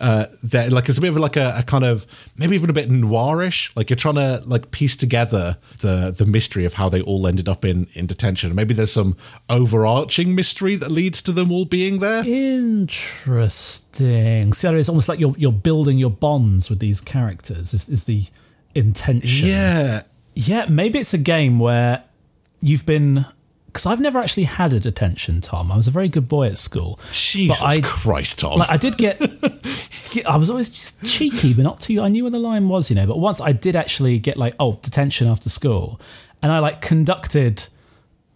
uh, 0.00 0.26
that 0.42 0.72
like 0.72 0.88
it's 0.88 0.98
a 0.98 1.00
bit 1.00 1.10
of 1.10 1.16
like 1.18 1.36
a, 1.36 1.54
a, 1.58 1.62
kind 1.62 1.84
of 1.84 2.06
maybe 2.36 2.54
even 2.54 2.70
a 2.70 2.72
bit 2.72 2.88
noirish. 2.88 3.70
Like 3.76 3.90
you're 3.90 3.96
trying 3.96 4.14
to 4.14 4.42
like 4.46 4.70
piece 4.70 4.96
together 4.96 5.58
the 5.80 6.10
the 6.16 6.24
mystery 6.24 6.64
of 6.64 6.72
how 6.74 6.88
they 6.88 7.02
all 7.02 7.26
ended 7.26 7.48
up 7.48 7.64
in 7.64 7.86
in 7.92 8.06
detention. 8.06 8.54
Maybe 8.54 8.72
there's 8.72 8.92
some 8.92 9.16
overarching 9.48 10.34
mystery 10.34 10.76
that 10.76 10.90
leads 10.90 11.20
to 11.22 11.32
them 11.32 11.52
all 11.52 11.66
being 11.66 11.98
there. 12.00 12.24
Interesting. 12.26 13.74
See, 14.54 14.68
it's 14.68 14.88
almost 14.88 15.08
like 15.08 15.20
you're 15.20 15.34
you're 15.36 15.52
building 15.52 15.98
your 15.98 16.10
bonds 16.10 16.70
with 16.70 16.78
these 16.78 17.00
characters. 17.00 17.74
Is 17.74 17.88
is 17.88 18.04
the 18.04 18.24
intention? 18.74 19.48
Yeah, 19.48 20.02
yeah. 20.34 20.66
Maybe 20.68 20.98
it's 20.98 21.12
a 21.12 21.18
game 21.18 21.58
where 21.58 22.04
you've 22.62 22.86
been 22.86 23.26
because 23.72 23.86
I've 23.86 24.00
never 24.00 24.18
actually 24.18 24.44
had 24.44 24.72
a 24.72 24.80
detention, 24.80 25.40
Tom. 25.40 25.70
I 25.70 25.76
was 25.76 25.86
a 25.86 25.92
very 25.92 26.08
good 26.08 26.28
boy 26.28 26.48
at 26.48 26.58
school. 26.58 26.98
Jesus 27.12 27.62
I, 27.62 27.80
Christ, 27.80 28.40
Tom! 28.40 28.58
Like, 28.58 28.68
I 28.68 28.76
did 28.76 28.96
get, 28.98 29.20
I 30.26 30.36
was 30.36 30.50
always 30.50 30.70
just 30.70 31.02
cheeky, 31.04 31.54
but 31.54 31.62
not 31.62 31.80
too. 31.80 32.00
I 32.00 32.08
knew 32.08 32.24
where 32.24 32.32
the 32.32 32.38
line 32.40 32.68
was, 32.68 32.90
you 32.90 32.96
know. 32.96 33.06
But 33.06 33.18
once 33.18 33.40
I 33.40 33.52
did 33.52 33.76
actually 33.76 34.18
get 34.18 34.36
like, 34.36 34.54
oh, 34.58 34.80
detention 34.82 35.28
after 35.28 35.48
school, 35.48 36.00
and 36.42 36.50
I 36.50 36.58
like 36.58 36.80
conducted 36.80 37.64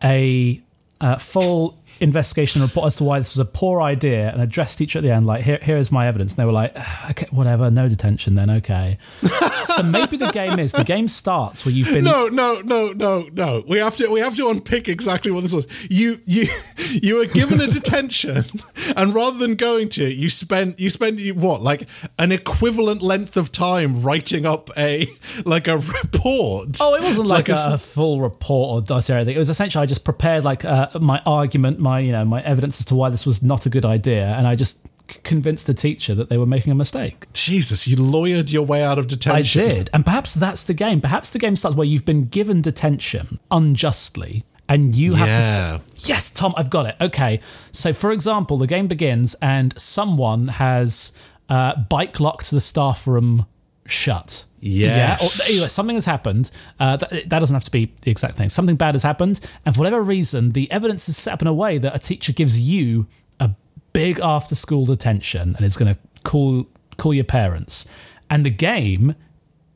a 0.03 0.63
uh, 1.01 1.17
full 1.17 1.79
investigation 2.01 2.63
report 2.63 2.87
as 2.87 2.97
to 2.97 3.05
why 3.05 3.19
this 3.19 3.35
was 3.35 3.41
a 3.41 3.45
poor 3.51 3.81
idea 3.81 4.31
and 4.33 4.43
addressed 4.43 4.79
teacher 4.79 4.99
at 4.99 5.03
the 5.03 5.11
end 5.11 5.27
like 5.27 5.43
here, 5.45 5.59
here 5.63 5.77
is 5.77 5.91
my 5.91 6.07
evidence 6.07 6.33
and 6.33 6.39
they 6.39 6.45
were 6.45 6.53
like 6.53 6.73
"Ah, 6.77 7.11
okay 7.11 7.27
whatever 7.31 7.71
no 7.71 7.89
detention 7.89 8.35
then 8.35 8.51
okay 8.51 8.99
so 9.65 9.83
maybe 9.83 10.17
the 10.17 10.31
game 10.33 10.59
is 10.59 10.73
the 10.73 10.85
game 10.85 11.09
starts 11.09 11.65
where 11.65 11.73
you've 11.75 11.89
been 11.89 12.05
No, 12.05 12.27
no, 12.27 12.61
no, 12.61 12.93
no, 12.93 13.29
no. 13.33 13.65
We 13.67 13.79
have 13.79 13.97
to 13.97 14.09
we 14.11 14.21
have 14.21 14.37
to 14.37 14.49
unpick 14.49 14.89
exactly 14.89 15.31
what 15.31 15.43
this 15.43 15.53
was. 15.53 15.67
You 15.91 16.19
you 16.27 16.49
you 16.79 17.17
were 17.17 17.27
given 17.27 17.61
a 17.61 17.67
detention, 17.67 18.45
and 18.97 19.15
rather 19.15 19.39
than 19.39 19.55
going 19.55 19.89
to 19.91 20.05
it, 20.05 20.17
you 20.17 20.31
spent 20.31 20.79
you 20.79 20.91
spent 20.91 21.21
what 21.37 21.63
like 21.63 21.89
an 22.19 22.33
equivalent 22.33 23.03
length 23.03 23.37
of 23.37 23.53
time 23.53 24.03
writing 24.03 24.45
up 24.47 24.71
a 24.77 25.09
like 25.45 25.69
a 25.69 25.79
report. 25.79 26.77
Oh, 26.81 26.95
it 26.95 27.03
wasn't 27.03 27.29
like, 27.29 27.49
Like 27.49 27.73
a, 27.75 27.79
full 27.79 28.21
report 28.21 28.75
or 28.75 28.81
dossier 28.87 29.17
or 29.17 29.19
anything. 29.19 29.37
It 29.37 29.39
was 29.39 29.51
essentially 29.51 29.83
I 29.83 29.87
just 29.87 30.05
prepared 30.05 30.45
like 30.45 30.65
uh, 30.65 30.89
my 31.01 31.21
argument, 31.27 31.79
my 31.85 32.01
you 32.01 32.11
know 32.13 32.25
my 32.25 32.41
evidence 32.43 32.81
as 32.81 32.85
to 32.87 32.95
why 32.97 33.09
this 33.11 33.25
was 33.27 33.43
not 33.43 33.67
a 33.67 33.71
good 33.71 33.85
idea, 33.85 34.27
and 34.37 34.47
I 34.47 34.57
just 34.57 34.85
convinced 35.23 35.67
the 35.67 35.75
teacher 35.75 36.15
that 36.15 36.29
they 36.31 36.39
were 36.39 36.47
making 36.47 36.73
a 36.73 36.75
mistake. 36.75 37.27
Jesus, 37.35 37.87
you 37.87 37.97
lawyered 37.97 38.51
your 38.51 38.65
way 38.67 38.83
out 38.83 38.99
of 38.99 39.07
detention. 39.07 39.63
I 39.63 39.69
did, 39.69 39.91
and 39.93 40.05
perhaps 40.05 40.35
that's 40.35 40.65
the 40.65 40.75
game. 40.75 41.01
Perhaps 41.01 41.31
the 41.31 41.39
game 41.39 41.57
starts 41.57 41.77
where 41.77 41.87
you've 41.87 42.07
been 42.07 42.25
given 42.39 42.63
detention 42.63 43.39
unjustly, 43.51 44.45
and 44.69 44.95
you 44.95 45.15
have 45.15 45.29
to. 45.29 45.33
Yeah. 45.43 45.79
s- 45.95 46.09
Yes, 46.09 46.31
Tom, 46.31 46.55
I've 46.57 46.71
got 46.71 46.87
it. 46.87 46.97
Okay, 47.01 47.41
so 47.73 47.93
for 47.93 48.13
example, 48.13 48.57
the 48.59 48.67
game 48.67 48.87
begins 48.89 49.35
and 49.41 49.73
someone 49.79 50.49
has 50.49 51.13
uh, 51.49 51.77
bike 51.89 52.19
locked 52.21 52.51
the 52.51 52.61
staff 52.61 53.07
room 53.07 53.47
shut. 53.87 54.45
Yes. 54.67 55.21
Yeah. 55.21 55.27
Or, 55.27 55.31
anyway, 55.47 55.69
something 55.69 55.95
has 55.95 56.07
happened. 56.07 56.51
Uh, 56.81 56.97
that, 56.97 57.11
that 57.11 57.39
doesn't 57.39 57.55
have 57.55 57.65
to 57.65 57.71
be 57.71 57.93
the 58.01 58.11
exact 58.11 58.35
thing. 58.37 58.49
Something 58.49 58.77
bad 58.77 58.95
has 58.95 59.03
happened, 59.03 59.39
and 59.67 59.75
for 59.75 59.81
whatever 59.81 60.03
reason, 60.03 60.53
the 60.53 60.71
evidence 60.71 61.07
is 61.07 61.19
set 61.19 61.35
up 61.35 61.43
in 61.43 61.49
a 61.49 61.53
way 61.53 61.77
that 61.77 61.95
a 61.95 61.99
teacher 61.99 62.33
gives 62.33 62.59
you 62.59 63.07
a 63.39 63.51
big 63.93 64.19
after-school 64.21 64.87
detention 64.87 65.55
and 65.55 65.67
is 65.67 65.77
going 65.77 65.95
to 65.95 66.01
call 66.23 66.67
call 66.97 67.13
your 67.13 67.25
parents, 67.25 67.85
and 68.31 68.47
the 68.47 68.51
game 68.51 69.15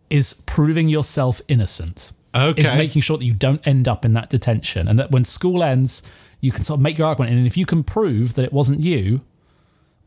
is 0.09 0.33
proving 0.47 0.89
yourself 0.89 1.43
innocent. 1.49 2.13
Okay. 2.35 2.63
Is 2.63 2.73
making 2.73 3.03
sure 3.03 3.19
that 3.19 3.25
you 3.25 3.35
don't 3.35 3.67
end 3.67 3.89
up 3.89 4.07
in 4.07 4.15
that 4.15 4.31
detention, 4.31 4.89
and 4.89 4.99
that 4.99 5.11
when 5.11 5.25
school 5.25 5.63
ends, 5.63 6.03
you 6.41 6.51
can 6.51 6.65
sort 6.65 6.79
of 6.79 6.83
make 6.83 6.97
your 6.97 7.09
argument, 7.09 7.33
and 7.33 7.47
if 7.47 7.59
you 7.59 7.67
can 7.67 7.85
prove 7.85 8.35
that 8.35 8.45
it 8.45 8.55
wasn't 8.55 8.81
you. 8.81 9.21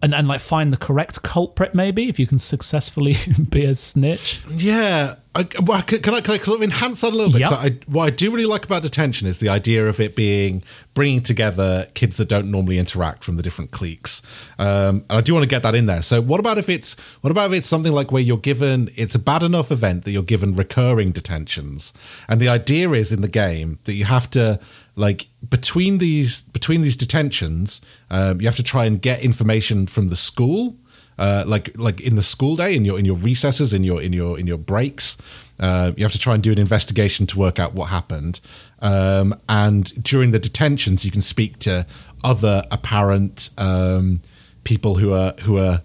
And, 0.04 0.16
and 0.16 0.28
like 0.28 0.42
find 0.42 0.74
the 0.74 0.78
correct 0.78 1.22
culprit, 1.22 1.76
maybe 1.76 2.10
if 2.10 2.18
you 2.18 2.26
can 2.26 2.40
successfully 2.40 3.18
be 3.50 3.66
a 3.66 3.76
snitch. 3.76 4.42
Yeah. 4.50 5.16
I, 5.34 5.48
well, 5.62 5.82
can, 5.84 6.02
can 6.02 6.14
I 6.14 6.20
can 6.20 6.34
I 6.34 6.38
sort 6.40 6.58
of 6.58 6.64
enhance 6.64 7.02
that 7.02 7.14
a 7.14 7.16
little 7.16 7.32
bit? 7.32 7.42
Yep. 7.42 7.52
I, 7.52 7.78
what 7.88 8.06
I 8.06 8.10
do 8.10 8.32
really 8.32 8.46
like 8.46 8.66
about 8.66 8.82
detention 8.82 9.28
is 9.28 9.38
the 9.38 9.48
idea 9.48 9.88
of 9.88 10.02
it 10.02 10.14
being 10.14 10.62
bringing 10.94 11.22
together 11.22 11.88
kids 11.94 12.18
that 12.18 12.28
don't 12.28 12.52
normally 12.52 12.78
interact 12.78 13.24
from 13.24 13.38
the 13.38 13.44
different 13.44 13.72
cliques, 13.72 14.22
um, 14.60 15.06
and 15.10 15.12
I 15.12 15.22
do 15.22 15.34
want 15.34 15.44
to 15.44 15.48
get 15.48 15.64
that 15.64 15.74
in 15.74 15.86
there. 15.86 16.02
So, 16.02 16.20
what 16.20 16.42
about 16.42 16.58
if 16.58 16.68
it's 16.68 16.96
what 17.22 17.32
about 17.32 17.54
if 17.54 17.60
it's 17.60 17.70
something 17.70 17.94
like 17.94 18.12
where 18.12 18.22
you're 18.22 18.38
given 18.38 18.90
it's 18.96 19.16
a 19.16 19.20
bad 19.20 19.42
enough 19.42 19.72
event 19.72 20.04
that 20.04 20.12
you're 20.12 20.22
given 20.22 20.54
recurring 20.54 21.12
detentions, 21.14 21.94
and 22.28 22.42
the 22.42 22.50
idea 22.50 22.90
is 22.92 23.10
in 23.10 23.22
the 23.22 23.30
game 23.30 23.80
that 23.84 23.94
you 23.94 24.04
have 24.04 24.30
to 24.32 24.60
like 24.98 25.28
between 25.50 26.00
these 26.00 26.42
between 26.42 26.82
these 26.82 26.98
detentions, 26.98 27.80
um, 28.10 28.42
you 28.42 28.48
have 28.48 28.58
to 28.58 28.64
try 28.64 28.84
and 28.84 29.02
get 29.02 29.22
information 29.22 29.88
from 29.88 30.10
the 30.10 30.18
school 30.18 30.76
uh, 31.22 31.44
like 31.46 31.78
like 31.78 32.02
in 32.02 32.16
the 32.16 32.24
school 32.24 32.56
day 32.56 32.76
in 32.76 32.84
your 32.84 32.98
in 33.00 33.06
your 33.06 33.16
recesses 33.16 33.72
in 33.72 33.84
your 33.84 34.02
in 34.02 34.12
your 34.12 34.40
in 34.40 34.48
your 34.48 34.58
breaks 34.58 35.18
uh, 35.60 35.92
you 35.96 36.04
have 36.04 36.12
to 36.12 36.20
try 36.20 36.34
and 36.34 36.42
do 36.42 36.52
an 36.52 36.58
investigation 36.58 37.28
to 37.28 37.38
work 37.38 37.60
out 37.60 37.74
what 37.74 37.90
happened 37.90 38.40
um, 38.80 39.36
and 39.48 40.04
during 40.04 40.32
the 40.32 40.40
detentions 40.40 41.06
you 41.06 41.12
can 41.12 41.22
speak 41.22 41.60
to 41.60 41.86
other 42.24 42.64
apparent 42.72 43.50
um, 43.58 44.20
people 44.64 44.96
who 44.96 45.14
are 45.14 45.34
who 45.44 45.58
are 45.58 45.82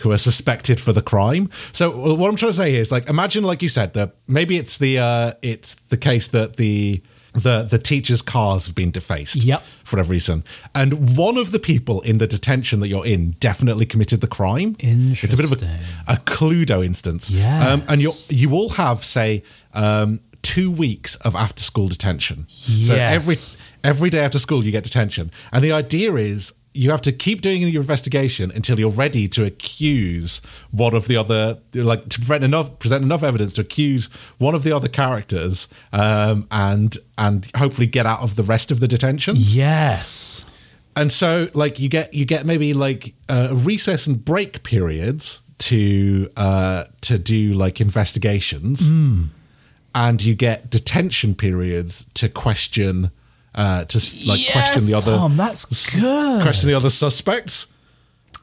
who 0.00 0.10
are 0.12 0.18
suspected 0.18 0.80
for 0.80 0.92
the 0.92 1.02
crime. 1.02 1.50
So 1.72 1.90
uh, 1.90 2.14
what 2.14 2.28
I'm 2.30 2.36
trying 2.36 2.52
to 2.52 2.56
say 2.56 2.74
is 2.74 2.90
like 2.90 3.08
imagine 3.08 3.44
like 3.44 3.62
you 3.62 3.68
said 3.68 3.92
that 3.94 4.14
maybe 4.26 4.56
it's 4.56 4.78
the 4.78 4.98
uh, 4.98 5.32
it's 5.42 5.74
the 5.74 5.96
case 5.96 6.28
that 6.28 6.56
the 6.56 7.02
the 7.32 7.62
the 7.62 7.78
teachers' 7.78 8.22
cars 8.22 8.66
have 8.66 8.74
been 8.74 8.90
defaced 8.90 9.36
Yep. 9.36 9.62
for 9.84 9.96
whatever 9.96 10.10
reason, 10.12 10.44
and 10.74 11.16
one 11.16 11.36
of 11.38 11.52
the 11.52 11.58
people 11.58 12.00
in 12.02 12.18
the 12.18 12.26
detention 12.26 12.80
that 12.80 12.88
you're 12.88 13.06
in 13.06 13.32
definitely 13.40 13.86
committed 13.86 14.20
the 14.20 14.26
crime. 14.26 14.76
Interesting. 14.78 15.26
It's 15.30 15.34
a 15.34 15.36
bit 15.36 15.46
of 15.52 15.62
a, 16.08 16.12
a 16.14 16.16
Cluedo 16.16 16.84
instance. 16.84 17.30
Yes. 17.30 17.64
um, 17.66 17.82
and 17.88 18.00
you 18.00 18.12
you 18.28 18.52
all 18.52 18.70
have 18.70 19.04
say 19.04 19.42
um, 19.74 20.20
two 20.42 20.70
weeks 20.70 21.14
of 21.16 21.34
after 21.36 21.62
school 21.62 21.88
detention. 21.88 22.46
So 22.48 22.94
Yes. 22.94 23.14
every 23.14 23.36
every 23.90 24.10
day 24.10 24.20
after 24.20 24.38
school 24.38 24.64
you 24.64 24.72
get 24.72 24.84
detention, 24.84 25.30
and 25.52 25.62
the 25.64 25.72
idea 25.72 26.14
is. 26.14 26.52
You 26.72 26.90
have 26.92 27.02
to 27.02 27.12
keep 27.12 27.40
doing 27.40 27.62
your 27.62 27.80
investigation 27.82 28.52
until 28.54 28.78
you're 28.78 28.90
ready 28.92 29.26
to 29.28 29.44
accuse 29.44 30.40
one 30.70 30.94
of 30.94 31.08
the 31.08 31.16
other, 31.16 31.58
like 31.74 32.08
to 32.10 32.18
present 32.20 32.44
enough 32.44 32.78
present 32.78 33.02
enough 33.02 33.22
evidence 33.24 33.54
to 33.54 33.62
accuse 33.62 34.06
one 34.38 34.54
of 34.54 34.62
the 34.62 34.70
other 34.72 34.88
characters, 34.88 35.66
um, 35.92 36.46
and 36.50 36.96
and 37.18 37.50
hopefully 37.56 37.86
get 37.88 38.06
out 38.06 38.20
of 38.20 38.36
the 38.36 38.44
rest 38.44 38.70
of 38.70 38.78
the 38.78 38.86
detention 38.86 39.34
Yes. 39.36 40.46
and 40.94 41.10
so 41.12 41.48
like 41.54 41.80
you 41.80 41.88
get 41.88 42.14
you 42.14 42.24
get 42.24 42.46
maybe 42.46 42.72
like 42.72 43.14
uh, 43.28 43.48
recess 43.52 44.06
and 44.06 44.24
break 44.24 44.62
periods 44.62 45.40
to 45.58 46.30
uh 46.36 46.84
to 47.02 47.18
do 47.18 47.52
like 47.54 47.80
investigations. 47.80 48.88
And 49.92 50.22
you 50.22 50.34
get 50.36 50.70
detention 50.70 51.34
periods 51.34 52.06
to 52.14 52.28
question 52.28 53.10
uh 53.54 53.84
to 53.84 53.98
like 54.26 54.40
question 54.52 54.84
the 54.86 54.94
other 54.94 55.16
Tom, 55.16 55.36
that's 55.36 55.90
good. 55.90 56.42
question 56.42 56.68
the 56.68 56.76
other 56.76 56.90
suspects 56.90 57.66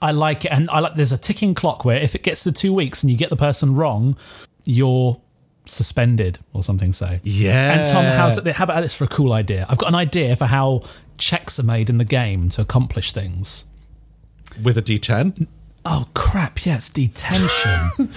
I 0.01 0.11
like 0.11 0.45
it, 0.45 0.51
and 0.51 0.69
I 0.69 0.79
like. 0.79 0.95
There's 0.95 1.11
a 1.11 1.17
ticking 1.17 1.55
clock 1.55 1.83
where 1.83 1.97
if 1.97 2.13
it 2.13 2.23
gets 2.23 2.43
to 2.43 2.51
two 2.51 2.73
weeks 2.73 3.01
and 3.01 3.11
you 3.11 3.17
get 3.17 3.29
the 3.29 3.35
person 3.35 3.73
wrong, 3.73 4.15
you're 4.63 5.19
suspended 5.65 6.39
or 6.53 6.63
something. 6.63 6.93
So 6.93 7.19
yeah 7.23 7.79
And 7.79 7.89
Tom, 7.89 8.05
how's 8.05 8.37
it? 8.37 8.55
How 8.55 8.65
about 8.65 8.81
this 8.81 8.93
for 8.93 9.05
a 9.05 9.07
cool 9.07 9.33
idea? 9.33 9.65
I've 9.67 9.77
got 9.77 9.89
an 9.89 9.95
idea 9.95 10.35
for 10.35 10.45
how 10.45 10.81
checks 11.17 11.59
are 11.59 11.63
made 11.63 11.89
in 11.89 11.97
the 11.97 12.05
game 12.05 12.49
to 12.49 12.61
accomplish 12.61 13.11
things. 13.11 13.65
with 14.61 14.77
a 14.77 14.81
d10 14.81 15.47
Oh 15.89 16.05
crap! 16.13 16.65
Yeah, 16.65 16.75
it's 16.75 16.89
detention. 16.89 18.09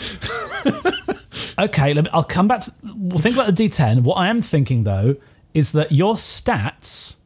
okay, 1.59 1.95
let 1.95 2.05
me, 2.05 2.11
I'll 2.13 2.25
come 2.25 2.49
back. 2.49 2.63
To, 2.63 2.73
we'll 2.83 3.21
think 3.21 3.37
about 3.37 3.55
the 3.55 3.69
D10. 3.69 4.03
What 4.03 4.15
I 4.15 4.29
am 4.29 4.43
thinking 4.43 4.83
though 4.83 5.15
is 5.55 5.73
that 5.73 5.93
your 5.93 6.15
stats 6.15 7.17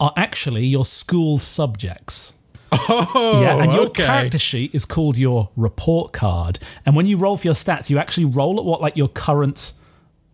are 0.00 0.12
actually 0.16 0.66
your 0.66 0.84
school 0.84 1.38
subjects. 1.38 2.34
oh 2.72 3.40
yeah, 3.42 3.62
and 3.62 3.72
your 3.72 3.86
okay 3.86 4.04
character 4.04 4.38
sheet 4.38 4.74
is 4.74 4.84
called 4.84 5.16
your 5.16 5.50
report 5.56 6.12
card. 6.12 6.58
And 6.86 6.96
when 6.96 7.06
you 7.06 7.16
roll 7.16 7.36
for 7.36 7.46
your 7.46 7.54
stats, 7.54 7.90
you 7.90 7.98
actually 7.98 8.24
roll 8.24 8.58
at 8.58 8.64
what 8.64 8.80
like 8.80 8.96
your 8.96 9.08
current 9.08 9.72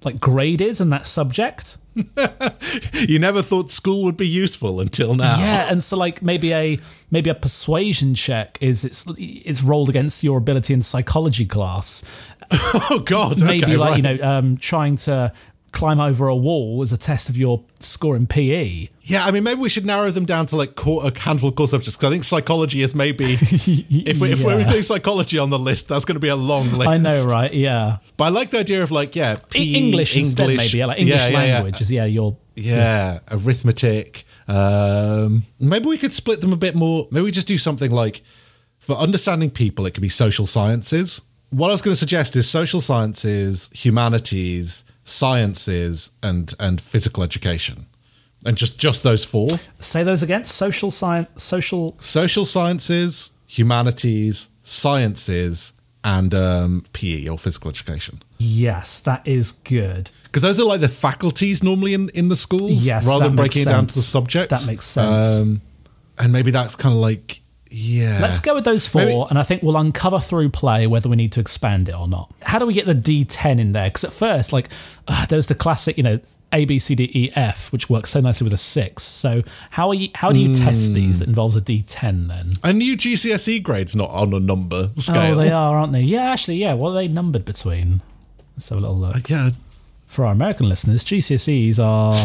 like 0.05 0.21
grade 0.21 0.61
is 0.61 0.81
in 0.81 0.91
that 0.91 1.07
subject. 1.07 1.77
you 2.93 3.19
never 3.19 3.43
thought 3.43 3.73
school 3.73 4.05
would 4.05 4.17
be 4.17 4.29
useful 4.29 4.79
until 4.79 5.17
now 5.17 5.37
Yeah, 5.41 5.69
and 5.69 5.83
so 5.83 5.97
like 5.97 6.23
maybe 6.23 6.53
a 6.53 6.79
maybe 7.11 7.29
a 7.29 7.35
persuasion 7.35 8.15
check 8.15 8.57
is 8.61 8.85
it's 8.85 9.05
it's 9.19 9.65
rolled 9.65 9.89
against 9.89 10.23
your 10.23 10.39
ability 10.39 10.75
in 10.75 10.81
psychology 10.81 11.45
class. 11.45 12.05
oh 12.53 13.03
god 13.05 13.43
Maybe 13.43 13.65
okay, 13.65 13.77
like 13.77 13.97
you 13.97 14.03
know 14.03 14.19
um, 14.23 14.57
trying 14.57 14.97
to 14.97 15.33
climb 15.73 16.01
over 16.01 16.29
a 16.29 16.37
wall 16.37 16.81
as 16.83 16.93
a 16.93 16.97
test 16.97 17.29
of 17.29 17.37
your 17.37 17.63
score 17.79 18.17
in. 18.17 18.27
PE. 18.27 18.89
Yeah, 19.03 19.25
I 19.25 19.31
mean, 19.31 19.43
maybe 19.45 19.61
we 19.61 19.69
should 19.69 19.87
narrow 19.87 20.11
them 20.11 20.25
down 20.27 20.47
to 20.47 20.57
like 20.57 20.75
core, 20.75 21.07
a 21.07 21.19
handful 21.19 21.49
of 21.51 21.55
core 21.55 21.69
subjects 21.69 21.97
because 21.97 22.09
I 22.09 22.11
think 22.11 22.25
psychology 22.25 22.83
is 22.83 22.95
maybe 22.95 23.35
if, 23.41 24.19
we, 24.21 24.33
if 24.33 24.43
we're 24.43 24.61
Yeah. 24.61 24.71
doing 24.71 24.83
psychology 24.83 25.39
on 25.39 25.51
the 25.51 25.59
list, 25.59 25.89
that's 25.89 26.05
going 26.05 26.17
to 26.17 26.21
be 26.21 26.29
a 26.29 26.37
long 26.37 26.71
list. 26.73 26.89
I 26.89 26.99
know, 26.99 27.25
right? 27.25 27.53
Yeah, 27.53 27.99
But 28.17 28.25
I 28.25 28.29
like 28.29 28.51
the 28.51 28.59
idea 28.61 28.83
of 28.83 28.91
like 28.91 29.17
yeah, 29.17 29.37
PE, 29.51 29.61
E- 29.61 29.75
English, 29.77 30.17
instead 30.17 30.49
maybe 30.49 30.77
yeah, 30.79 30.87
like 30.87 30.99
English 31.01 31.29
yeah. 31.29 31.35
language 31.39 31.81
is 31.81 31.91
yeah 31.91 32.05
your 32.05 32.37
Yeah, 32.55 33.21
arithmetic. 33.31 34.25
Um, 34.47 35.45
maybe 35.61 35.87
we 35.87 35.99
could 35.99 36.13
split 36.13 36.41
them 36.41 36.53
a 36.53 36.57
bit 36.57 36.75
more. 36.75 37.07
Maybe 37.11 37.25
we 37.25 37.31
just 37.31 37.47
do 37.47 37.59
something 37.59 37.91
like 37.91 38.23
for 38.79 38.97
understanding 38.97 39.51
people, 39.51 39.87
it 39.87 39.93
could 39.95 40.01
be 40.03 40.09
social 40.09 40.47
sciences. 40.47 41.21
What 41.51 41.69
I 41.69 41.73
was 41.73 41.83
going 41.83 41.93
to 41.95 41.99
suggest 41.99 42.37
is 42.37 42.49
social 42.49 42.81
sciences, 42.83 43.71
humanities, 43.73 44.85
sciences, 45.09 46.11
and 46.23 46.55
and 46.59 46.81
physical 46.81 47.23
education, 47.23 47.87
and 48.45 48.57
just 48.57 48.79
just 48.79 49.03
those 49.03 49.25
four. 49.25 49.59
say 49.81 50.03
those 50.03 50.23
again. 50.23 50.45
Social 50.45 50.91
science, 50.91 51.29
social 51.43 51.97
social 51.99 52.47
sciences, 52.47 53.31
humanities, 53.47 54.49
sciences, 54.63 55.73
and 56.05 56.35
um, 56.35 56.85
PE 56.93 57.29
or 57.29 57.39
physical 57.39 57.71
education. 57.71 58.23
Yes, 58.39 59.01
that 59.01 59.27
is 59.27 59.51
good. 59.53 60.11
Because 60.25 60.43
those 60.43 60.61
are 60.61 60.65
like 60.65 60.81
the 60.81 60.89
faculties 60.89 61.63
normally 61.63 61.95
in, 61.95 62.09
in 62.11 62.29
the 62.29 62.37
schools, 62.37 62.85
Yes, 62.85 63.07
rather 63.07 63.25
than 63.25 63.37
breaking 63.37 63.63
it 63.63 63.65
down 63.67 63.87
to 63.89 63.95
the 63.95 64.01
subject. 64.01 64.51
That 64.51 64.65
makes 64.67 64.85
sense. 64.85 65.41
Um, 65.41 65.61
and 66.19 66.33
maybe 66.33 66.51
that's 66.51 66.77
kind 66.77 66.95
of 66.95 67.01
like, 67.01 67.41
yeah. 67.71 68.19
Let's 68.21 68.41
go 68.41 68.55
with 68.55 68.65
those 68.65 68.87
four, 68.87 69.03
Maybe- 69.05 69.27
and 69.31 69.39
I 69.39 69.43
think 69.43 69.63
we'll 69.63 69.77
uncover 69.77 70.21
through 70.21 70.51
play 70.51 70.87
whether 70.87 71.09
we 71.09 71.17
need 71.17 71.33
to 71.33 71.41
expand 71.41 71.89
it 71.89 71.95
or 71.95 72.09
not. 72.09 72.33
How 72.43 72.59
do 72.59 72.67
we 72.67 72.75
get 72.75 72.87
the 72.87 72.95
D10 72.95 73.59
in 73.61 73.73
there? 73.73 73.89
Because 73.89 74.05
at 74.05 74.13
first, 74.13 74.53
like, 74.53 74.69
uh, 75.07 75.27
there's 75.27 75.47
the 75.49 75.55
classic, 75.55 75.97
you 75.97 76.03
know, 76.03 76.21
A, 76.53 76.65
B, 76.65 76.79
C, 76.79 76.95
D, 76.95 77.11
E, 77.13 77.31
F, 77.35 77.71
which 77.73 77.91
works 77.91 78.11
so 78.11 78.21
nicely 78.21 78.45
with 78.45 78.53
a 78.55 78.57
six. 78.59 79.03
So 79.03 79.43
how 79.71 79.89
are 79.89 79.95
you? 79.95 80.09
How 80.15 80.33
do 80.33 80.39
you 80.41 80.55
test 80.57 80.95
these? 80.95 81.19
That 81.19 81.29
involves 81.29 81.57
a 81.57 81.61
D10 81.61 82.29
then. 82.29 82.55
A 82.65 82.73
new 82.73 82.97
GCSE 82.97 83.63
grade's 83.63 83.95
not 83.95 84.09
on 84.11 84.33
a 84.33 84.41
number 84.41 84.91
scale. 84.97 85.33
Oh, 85.33 85.43
they 85.43 85.51
are, 85.51 85.77
aren't 85.77 85.93
they? 85.93 86.01
Yeah, 86.01 86.31
actually, 86.31 86.57
yeah. 86.57 86.73
What 86.75 86.91
are 86.91 86.95
they 86.95 87.07
numbered 87.09 87.45
between? 87.45 88.01
Let's 88.57 88.69
have 88.71 88.79
a 88.79 88.81
little 88.81 88.97
look. 88.99 89.29
Yeah. 89.29 89.51
For 90.07 90.25
our 90.25 90.33
American 90.33 90.71
listeners, 90.71 91.05
GCSEs 91.05 91.79
are. 91.79 92.15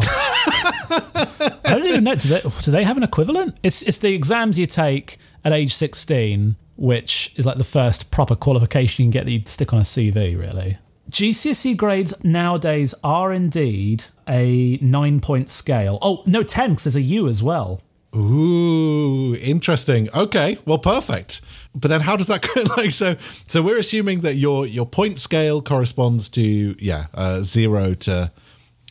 I 0.90 1.58
don't 1.66 1.86
even 1.86 2.04
know. 2.04 2.16
Do 2.16 2.30
they, 2.30 2.42
do 2.62 2.72
they 2.72 2.84
have 2.84 2.98
an 2.98 3.04
equivalent? 3.04 3.58
It's 3.64 3.82
it's 3.82 3.98
the 3.98 4.14
exams 4.14 4.58
you 4.58 4.68
take 4.68 5.18
at 5.44 5.54
age 5.54 5.74
sixteen, 5.74 6.56
which 6.76 7.34
is 7.36 7.46
like 7.46 7.58
the 7.58 7.64
first 7.64 8.12
proper 8.12 8.36
qualification 8.36 9.04
you 9.04 9.08
can 9.08 9.12
get 9.12 9.26
that 9.26 9.32
you'd 9.32 9.48
stick 9.48 9.74
on 9.74 9.80
a 9.80 9.84
CV. 9.84 10.38
Really, 10.38 10.78
GCSE 11.10 11.78
grades 11.78 12.14
nowadays 12.24 12.94
are 13.04 13.32
indeed 13.32 14.06
a 14.28 14.78
nine 14.82 15.20
point 15.20 15.50
scale. 15.50 16.00
Oh 16.02 16.24
no, 16.26 16.44
ten 16.44 16.72
because 16.72 16.86
there's 16.86 16.96
a 16.96 17.02
U 17.02 17.28
as 17.28 17.44
well. 17.44 17.82
Ooh, 18.16 19.36
interesting. 19.36 20.08
Okay, 20.14 20.60
well, 20.66 20.78
perfect. 20.78 21.42
But 21.74 21.88
then, 21.88 22.02
how 22.02 22.16
does 22.16 22.28
that 22.28 22.42
go? 22.56 22.62
Like, 22.78 22.92
so, 22.92 23.16
so 23.48 23.62
we're 23.62 23.80
assuming 23.80 24.20
that 24.20 24.36
your 24.36 24.66
your 24.68 24.86
point 24.86 25.20
scale 25.20 25.62
corresponds 25.62 26.30
to 26.30 26.76
yeah, 26.80 27.08
uh, 27.14 27.42
zero 27.42 27.94
to 27.96 28.32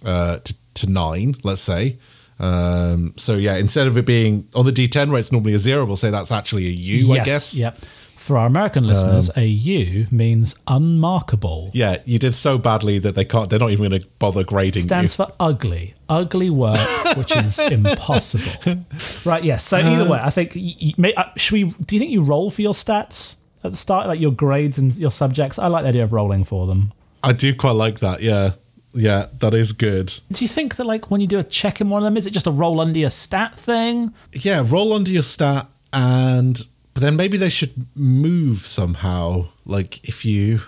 uh, 0.04 0.38
to, 0.38 0.54
to 0.74 0.90
nine, 0.90 1.36
let's 1.42 1.62
say. 1.62 1.98
Um, 2.42 3.14
so 3.16 3.36
yeah, 3.36 3.56
instead 3.56 3.86
of 3.86 3.96
it 3.96 4.04
being 4.04 4.48
on 4.54 4.64
the 4.66 4.72
D10 4.72 5.10
where 5.10 5.18
it's 5.18 5.32
normally 5.32 5.54
a 5.54 5.58
zero, 5.58 5.84
we'll 5.84 5.96
say 5.96 6.10
that's 6.10 6.32
actually 6.32 6.66
a 6.66 6.70
U, 6.70 7.12
I 7.12 7.16
yes, 7.16 7.26
guess. 7.26 7.54
Yep. 7.54 7.78
For 8.16 8.36
our 8.38 8.46
American 8.46 8.86
listeners, 8.86 9.36
a 9.36 9.44
U 9.44 10.06
means 10.12 10.54
unmarkable. 10.68 11.70
Yeah, 11.74 11.98
you 12.04 12.20
did 12.20 12.34
so 12.34 12.56
badly 12.56 13.00
that 13.00 13.16
they 13.16 13.24
can't. 13.24 13.50
They're 13.50 13.58
not 13.58 13.72
even 13.72 13.88
going 13.90 14.00
to 14.00 14.06
bother 14.20 14.44
grading 14.44 14.82
It 14.82 14.86
stands 14.86 15.18
you. 15.18 15.24
for 15.24 15.32
ugly, 15.40 15.94
ugly 16.08 16.48
work, 16.48 17.16
which 17.16 17.36
is 17.36 17.58
impossible. 17.72 18.84
Right? 19.24 19.42
Yes. 19.42 19.64
So 19.64 19.76
either 19.76 20.08
way, 20.08 20.20
I 20.22 20.30
think. 20.30 20.52
You, 20.54 20.94
may, 20.96 21.12
uh, 21.14 21.24
should 21.36 21.54
we? 21.54 21.64
Do 21.64 21.96
you 21.96 21.98
think 21.98 22.12
you 22.12 22.22
roll 22.22 22.50
for 22.50 22.62
your 22.62 22.74
stats 22.74 23.34
at 23.64 23.72
the 23.72 23.76
start, 23.76 24.06
like 24.06 24.20
your 24.20 24.30
grades 24.30 24.78
and 24.78 24.94
your 24.96 25.10
subjects? 25.10 25.58
I 25.58 25.66
like 25.66 25.82
the 25.82 25.88
idea 25.88 26.04
of 26.04 26.12
rolling 26.12 26.44
for 26.44 26.68
them. 26.68 26.92
I 27.24 27.32
do 27.32 27.52
quite 27.56 27.72
like 27.72 27.98
that. 28.00 28.22
Yeah, 28.22 28.52
yeah, 28.94 29.26
that 29.38 29.54
is 29.54 29.72
good. 29.72 30.14
Do 30.30 30.44
you 30.44 30.48
think 30.48 30.76
that, 30.76 30.84
like, 30.84 31.10
when 31.10 31.20
you 31.20 31.26
do 31.26 31.38
a 31.38 31.44
check 31.44 31.80
in 31.80 31.90
one 31.90 32.02
of 32.02 32.04
them, 32.04 32.16
is 32.16 32.26
it 32.26 32.32
just 32.32 32.46
a 32.46 32.50
roll 32.50 32.80
under 32.80 32.98
your 32.98 33.10
stat 33.10 33.58
thing? 33.58 34.12
Yeah, 34.32 34.64
roll 34.66 34.92
under 34.92 35.10
your 35.10 35.22
stat, 35.22 35.66
and 35.92 36.66
but 36.94 37.02
then 37.02 37.16
maybe 37.16 37.36
they 37.36 37.48
should 37.48 37.86
move 37.96 38.66
somehow. 38.66 39.46
Like 39.64 40.06
if 40.06 40.24
you 40.24 40.60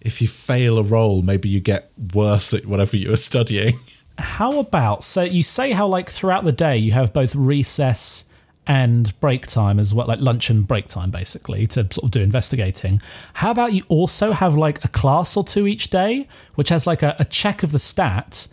if 0.00 0.22
you 0.22 0.28
fail 0.28 0.78
a 0.78 0.82
roll, 0.82 1.22
maybe 1.22 1.48
you 1.48 1.60
get 1.60 1.90
worse 2.14 2.54
at 2.54 2.66
whatever 2.66 2.96
you 2.96 3.10
were 3.10 3.16
studying. 3.16 3.78
How 4.18 4.58
about 4.58 5.04
so 5.04 5.22
you 5.22 5.42
say 5.42 5.72
how 5.72 5.86
like 5.86 6.10
throughout 6.10 6.44
the 6.44 6.52
day 6.52 6.76
you 6.76 6.92
have 6.92 7.12
both 7.12 7.34
recess 7.34 8.24
and 8.68 9.18
break 9.18 9.46
time 9.46 9.80
as 9.80 9.92
well, 9.94 10.06
like 10.06 10.20
lunch 10.20 10.50
and 10.50 10.66
break 10.66 10.86
time 10.88 11.10
basically 11.10 11.66
to 11.68 11.80
sort 11.90 12.04
of 12.04 12.10
do 12.10 12.20
investigating. 12.20 13.00
How 13.34 13.50
about 13.50 13.72
you 13.72 13.82
also 13.88 14.32
have 14.32 14.54
like 14.56 14.84
a 14.84 14.88
class 14.88 15.36
or 15.36 15.42
two 15.42 15.66
each 15.66 15.88
day, 15.88 16.28
which 16.54 16.68
has 16.68 16.86
like 16.86 17.02
a, 17.02 17.16
a 17.18 17.24
check 17.24 17.62
of 17.62 17.72
the 17.72 17.78
stat, 17.78 18.46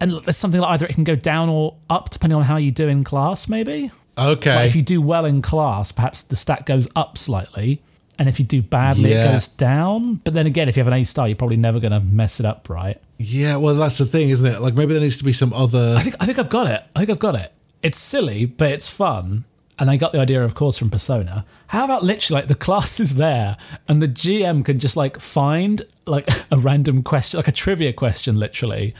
and 0.00 0.12
there's 0.24 0.36
something 0.36 0.60
like 0.60 0.70
either 0.72 0.86
it 0.86 0.94
can 0.94 1.04
go 1.04 1.14
down 1.14 1.48
or 1.48 1.76
up 1.88 2.10
depending 2.10 2.36
on 2.36 2.42
how 2.42 2.56
you 2.56 2.72
do 2.72 2.88
in 2.88 3.04
class, 3.04 3.48
maybe. 3.48 3.90
Okay. 4.18 4.54
Like 4.54 4.66
if 4.68 4.76
you 4.76 4.82
do 4.82 5.00
well 5.00 5.24
in 5.24 5.40
class, 5.40 5.92
perhaps 5.92 6.22
the 6.22 6.36
stat 6.36 6.66
goes 6.66 6.88
up 6.96 7.16
slightly. 7.16 7.80
And 8.16 8.28
if 8.28 8.38
you 8.38 8.44
do 8.44 8.62
badly, 8.62 9.10
Yeah. 9.10 9.28
it 9.28 9.32
goes 9.32 9.48
down. 9.48 10.16
But 10.22 10.34
then 10.34 10.46
again, 10.46 10.68
if 10.68 10.76
you 10.76 10.84
have 10.84 10.92
an 10.92 10.98
A 11.00 11.04
star, 11.04 11.26
you're 11.26 11.34
probably 11.36 11.56
never 11.56 11.80
going 11.80 11.90
to 11.92 11.98
mess 12.00 12.38
it 12.38 12.46
up, 12.46 12.68
right? 12.68 13.00
yeah, 13.18 13.56
well, 13.56 13.74
that's 13.74 13.98
the 13.98 14.04
thing, 14.06 14.30
isn't 14.30 14.46
it? 14.46 14.60
Like 14.60 14.74
maybe 14.74 14.92
there 14.92 15.02
needs 15.02 15.16
to 15.18 15.24
be 15.24 15.32
some 15.32 15.52
other. 15.52 15.94
I 15.98 16.02
think 16.02 16.16
I 16.20 16.26
think 16.26 16.38
I've 16.38 16.48
got 16.50 16.66
it. 16.68 16.82
I 16.94 16.98
think 17.00 17.10
I've 17.10 17.18
got 17.18 17.34
it. 17.36 17.52
It's 17.84 17.98
silly, 17.98 18.46
but 18.46 18.70
it's 18.72 18.88
fun. 18.88 19.44
And 19.78 19.90
I 19.90 19.96
got 19.96 20.12
the 20.12 20.20
idea, 20.20 20.42
of 20.42 20.54
course, 20.54 20.78
from 20.78 20.88
Persona. 20.88 21.44
How 21.66 21.84
about 21.84 22.02
literally 22.02 22.40
like 22.40 22.48
the 22.48 22.54
class 22.54 22.98
is 22.98 23.16
there 23.16 23.58
and 23.86 24.00
the 24.00 24.08
GM 24.08 24.64
can 24.64 24.78
just 24.78 24.96
like 24.96 25.20
find 25.20 25.82
like 26.06 26.26
a 26.50 26.56
random 26.56 27.02
question, 27.02 27.38
like 27.38 27.48
a 27.48 27.52
trivia 27.52 27.92
question, 27.92 28.38
literally, 28.38 28.94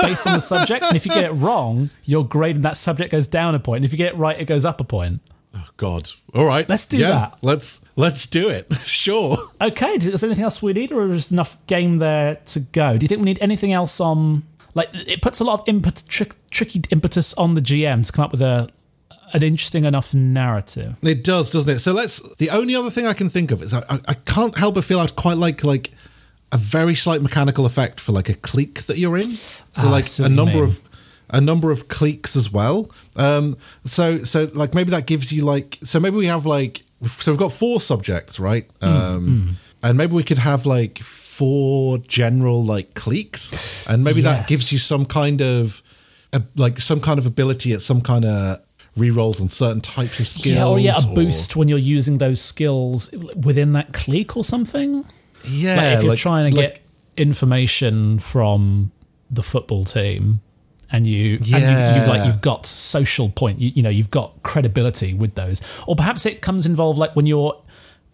based 0.00 0.24
on 0.26 0.34
the 0.34 0.40
subject. 0.40 0.84
And 0.84 0.96
if 0.96 1.04
you 1.04 1.12
get 1.12 1.24
it 1.24 1.32
wrong, 1.32 1.90
your 2.04 2.24
grade 2.24 2.56
in 2.56 2.62
that 2.62 2.76
subject 2.76 3.10
goes 3.10 3.26
down 3.26 3.56
a 3.56 3.58
point. 3.58 3.78
And 3.78 3.84
if 3.86 3.92
you 3.92 3.98
get 3.98 4.14
it 4.14 4.16
right, 4.16 4.38
it 4.38 4.44
goes 4.44 4.64
up 4.64 4.80
a 4.80 4.84
point. 4.84 5.20
Oh 5.54 5.66
God! 5.78 6.10
All 6.34 6.44
right, 6.44 6.68
Let's 6.68 6.84
do 6.84 6.98
yeah, 6.98 7.10
that. 7.10 7.38
Let's 7.40 7.80
let's 7.96 8.26
do 8.26 8.50
it. 8.50 8.72
sure. 8.84 9.38
Okay, 9.60 9.94
is 9.94 10.20
there 10.20 10.28
anything 10.28 10.44
else 10.44 10.62
we 10.62 10.74
need, 10.74 10.92
or 10.92 11.10
is 11.10 11.32
enough 11.32 11.56
game 11.66 11.98
there 11.98 12.36
to 12.46 12.60
go? 12.60 12.98
Do 12.98 13.04
you 13.04 13.08
think 13.08 13.20
we 13.20 13.24
need 13.24 13.38
anything 13.40 13.72
else 13.72 13.98
on? 13.98 14.42
Like, 14.74 14.90
it 14.92 15.22
puts 15.22 15.40
a 15.40 15.44
lot 15.44 15.60
of 15.60 15.68
input, 15.68 16.02
trick, 16.08 16.34
tricky 16.50 16.82
impetus 16.90 17.34
on 17.34 17.54
the 17.54 17.60
GM 17.62 18.06
to 18.06 18.12
come 18.12 18.24
up 18.24 18.32
with 18.32 18.42
a 18.42 18.68
an 19.34 19.42
interesting 19.42 19.84
enough 19.84 20.14
narrative. 20.14 20.96
It 21.02 21.22
does, 21.22 21.50
doesn't 21.50 21.76
it? 21.76 21.80
So 21.80 21.92
let's. 21.92 22.18
The 22.36 22.48
only 22.50 22.74
other 22.74 22.90
thing 22.90 23.06
I 23.06 23.12
can 23.12 23.28
think 23.28 23.50
of 23.50 23.62
is 23.62 23.74
I, 23.74 23.80
I, 23.90 24.00
I 24.08 24.14
can't 24.14 24.56
help 24.56 24.74
but 24.76 24.84
feel 24.84 25.00
I'd 25.00 25.16
quite 25.16 25.36
like 25.36 25.62
like 25.64 25.90
a 26.50 26.56
very 26.56 26.94
slight 26.94 27.20
mechanical 27.20 27.66
effect 27.66 28.00
for 28.00 28.12
like 28.12 28.28
a 28.30 28.34
clique 28.34 28.84
that 28.86 28.96
you're 28.96 29.18
in. 29.18 29.36
So 29.36 29.62
Ah, 29.76 29.90
like 29.90 30.06
a 30.18 30.28
number 30.30 30.62
of 30.64 30.80
a 31.30 31.40
number 31.42 31.70
of 31.70 31.88
cliques 31.88 32.36
as 32.36 32.50
well. 32.50 32.90
Um, 33.16 33.58
so 33.84 34.22
so 34.24 34.50
like 34.54 34.74
maybe 34.74 34.90
that 34.92 35.04
gives 35.06 35.30
you 35.30 35.44
like 35.44 35.78
so 35.82 36.00
maybe 36.00 36.16
we 36.16 36.26
have 36.26 36.46
like 36.46 36.84
so 37.06 37.30
we've 37.30 37.38
got 37.38 37.52
four 37.52 37.80
subjects 37.82 38.40
right, 38.40 38.64
Hmm, 38.80 38.86
um, 38.88 39.56
and 39.82 39.98
maybe 39.98 40.14
we 40.14 40.24
could 40.24 40.38
have 40.38 40.64
like 40.64 41.00
four 41.38 41.98
general 41.98 42.64
like 42.64 42.94
cliques, 42.94 43.86
and 43.88 44.02
maybe 44.02 44.20
that 44.22 44.48
gives 44.48 44.72
you 44.72 44.78
some 44.80 45.06
kind 45.06 45.40
of 45.40 45.82
a, 46.32 46.42
like 46.56 46.78
some 46.80 47.00
kind 47.00 47.18
of 47.18 47.26
ability 47.26 47.72
at 47.72 47.80
some 47.80 48.00
kind 48.00 48.24
of 48.24 48.60
rerolls 48.96 49.40
on 49.40 49.46
certain 49.48 49.80
types 49.80 50.18
of 50.18 50.26
skills. 50.26 50.56
yeah, 50.56 50.66
or 50.66 50.78
yeah, 50.80 50.98
a 50.98 51.08
or- 51.08 51.14
boost 51.14 51.54
when 51.54 51.68
you're 51.68 51.78
using 51.78 52.18
those 52.18 52.40
skills 52.42 53.12
within 53.44 53.72
that 53.72 53.92
clique 53.92 54.36
or 54.36 54.44
something. 54.44 55.04
Yeah, 55.48 55.76
like 55.76 55.92
if 55.98 56.00
you're 56.02 56.10
like- 56.10 56.18
trying 56.18 56.50
to 56.50 56.56
like- 56.56 56.74
get 56.74 56.82
information 57.16 58.18
from 58.18 58.90
the 59.30 59.42
football 59.42 59.84
team 59.84 60.40
and 60.90 61.06
you 61.06 61.34
and 61.34 61.46
you, 61.46 61.52
you 61.52 61.60
Yeah. 61.60 62.06
like 62.08 62.26
you've 62.26 62.40
got 62.40 62.64
social 62.66 63.28
point 63.28 63.60
you, 63.60 63.70
you 63.74 63.82
know 63.82 63.90
you've 63.90 64.10
got 64.10 64.42
credibility 64.42 65.12
with 65.14 65.34
those 65.34 65.60
or 65.86 65.94
perhaps 65.96 66.24
it 66.26 66.40
comes 66.40 66.64
involved 66.64 66.98
like 66.98 67.14
when 67.14 67.26
you're 67.26 67.60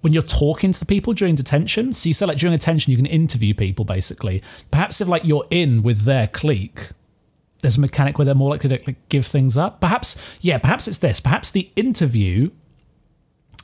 when 0.04 0.12
you're 0.12 0.22
talking 0.22 0.70
to 0.70 0.78
the 0.78 0.84
people 0.84 1.14
during 1.14 1.34
detention 1.34 1.94
so 1.94 2.08
you 2.08 2.14
say 2.14 2.26
like 2.26 2.36
during 2.36 2.54
detention 2.54 2.90
you 2.90 2.96
can 2.96 3.06
interview 3.06 3.54
people 3.54 3.86
basically 3.86 4.42
perhaps 4.70 5.00
if 5.00 5.08
like 5.08 5.24
you're 5.24 5.46
in 5.48 5.82
with 5.82 6.02
their 6.02 6.26
clique 6.26 6.90
there's 7.62 7.78
a 7.78 7.80
mechanic 7.80 8.18
where 8.18 8.26
they're 8.26 8.34
more 8.34 8.50
likely 8.50 8.68
to 8.68 8.84
like, 8.86 9.08
give 9.08 9.24
things 9.24 9.56
up 9.56 9.80
perhaps 9.80 10.14
yeah 10.42 10.58
perhaps 10.58 10.86
it's 10.86 10.98
this 10.98 11.20
perhaps 11.20 11.50
the 11.50 11.70
interview 11.74 12.50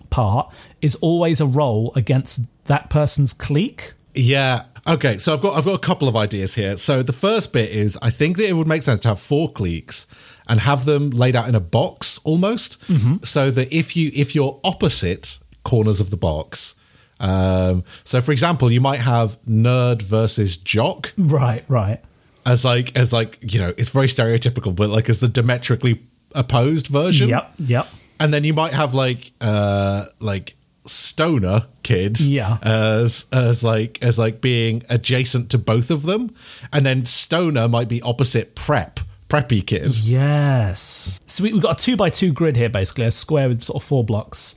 part 0.09 0.51
is 0.81 0.97
always 0.97 1.43
a 1.43 1.47
role 1.47 1.93
against 1.95 2.41
that 2.65 2.89
person's 2.89 3.35
clique 3.35 3.93
Yeah. 4.15 4.65
Okay. 4.89 5.19
So 5.19 5.33
I've 5.33 5.41
got 5.41 5.57
I've 5.57 5.65
got 5.65 5.75
a 5.75 5.79
couple 5.79 6.09
of 6.09 6.17
ideas 6.17 6.55
here. 6.55 6.77
So 6.77 7.03
the 7.03 7.13
first 7.13 7.53
bit 7.53 7.71
is 7.71 7.97
I 8.03 8.11
think 8.11 8.37
that 8.39 8.49
it 8.49 8.55
would 8.55 8.67
make 8.67 8.83
sense 8.83 9.01
to 9.01 9.09
have 9.09 9.21
four 9.21 9.53
cliques 9.53 10.07
and 10.49 10.61
have 10.61 10.85
them 10.85 11.11
laid 11.11 11.37
out 11.37 11.49
in 11.49 11.55
a 11.55 11.61
box 11.61 12.19
almost, 12.25 12.81
mm-hmm. 12.89 13.23
so 13.23 13.51
that 13.51 13.73
if 13.73 13.97
you 13.97 14.11
if 14.15 14.35
you're 14.35 14.61
opposite 14.65 15.39
corners 15.65 16.01
of 16.01 16.11
the 16.11 16.17
box. 16.17 16.75
Um, 17.19 17.85
so, 18.05 18.21
for 18.21 18.33
example, 18.33 18.71
you 18.73 18.81
might 18.81 19.01
have 19.03 19.39
nerd 19.47 20.01
versus 20.03 20.57
jock 20.57 21.13
right 21.19 21.65
right 21.69 22.01
as 22.47 22.65
like 22.65 22.97
as 22.97 23.13
like 23.13 23.39
you 23.43 23.61
know 23.61 23.75
it's 23.77 23.91
very 23.91 24.07
stereotypical, 24.09 24.75
but 24.75 24.89
like 24.91 25.09
as 25.11 25.21
the 25.21 25.29
diametrically 25.29 26.01
opposed 26.35 26.87
version. 26.87 27.29
Yep, 27.29 27.53
yep. 27.59 27.89
and 28.19 28.33
then 28.33 28.45
you 28.45 28.55
might 28.55 28.73
have 28.73 28.95
like 28.95 29.33
uh 29.41 30.07
like 30.19 30.55
stoner 30.87 31.67
kids 31.83 32.27
Yeah. 32.27 32.57
as 32.63 33.27
as 33.33 33.63
like 33.63 33.99
as 34.03 34.19
like 34.19 34.41
being 34.41 34.83
adjacent 34.89 35.51
to 35.51 35.59
both 35.59 35.91
of 35.91 36.03
them 36.05 36.35
and 36.73 36.87
then 36.87 37.05
stoner 37.05 37.69
might 37.69 37.87
be 37.89 38.01
opposite 38.03 38.55
prep 38.55 38.99
preppy 39.29 39.65
kids 39.65 40.09
Yes. 40.11 41.21
So 41.27 41.45
we, 41.45 41.53
we've 41.53 41.63
got 41.63 41.81
a 41.81 41.85
two 41.85 41.97
by 41.97 42.11
two 42.11 42.33
grid 42.33 42.57
here, 42.57 42.69
basically, 42.71 43.05
a 43.05 43.11
square 43.11 43.49
with 43.49 43.63
sort 43.65 43.83
of 43.83 43.87
four 43.87 44.03
blocks. 44.05 44.55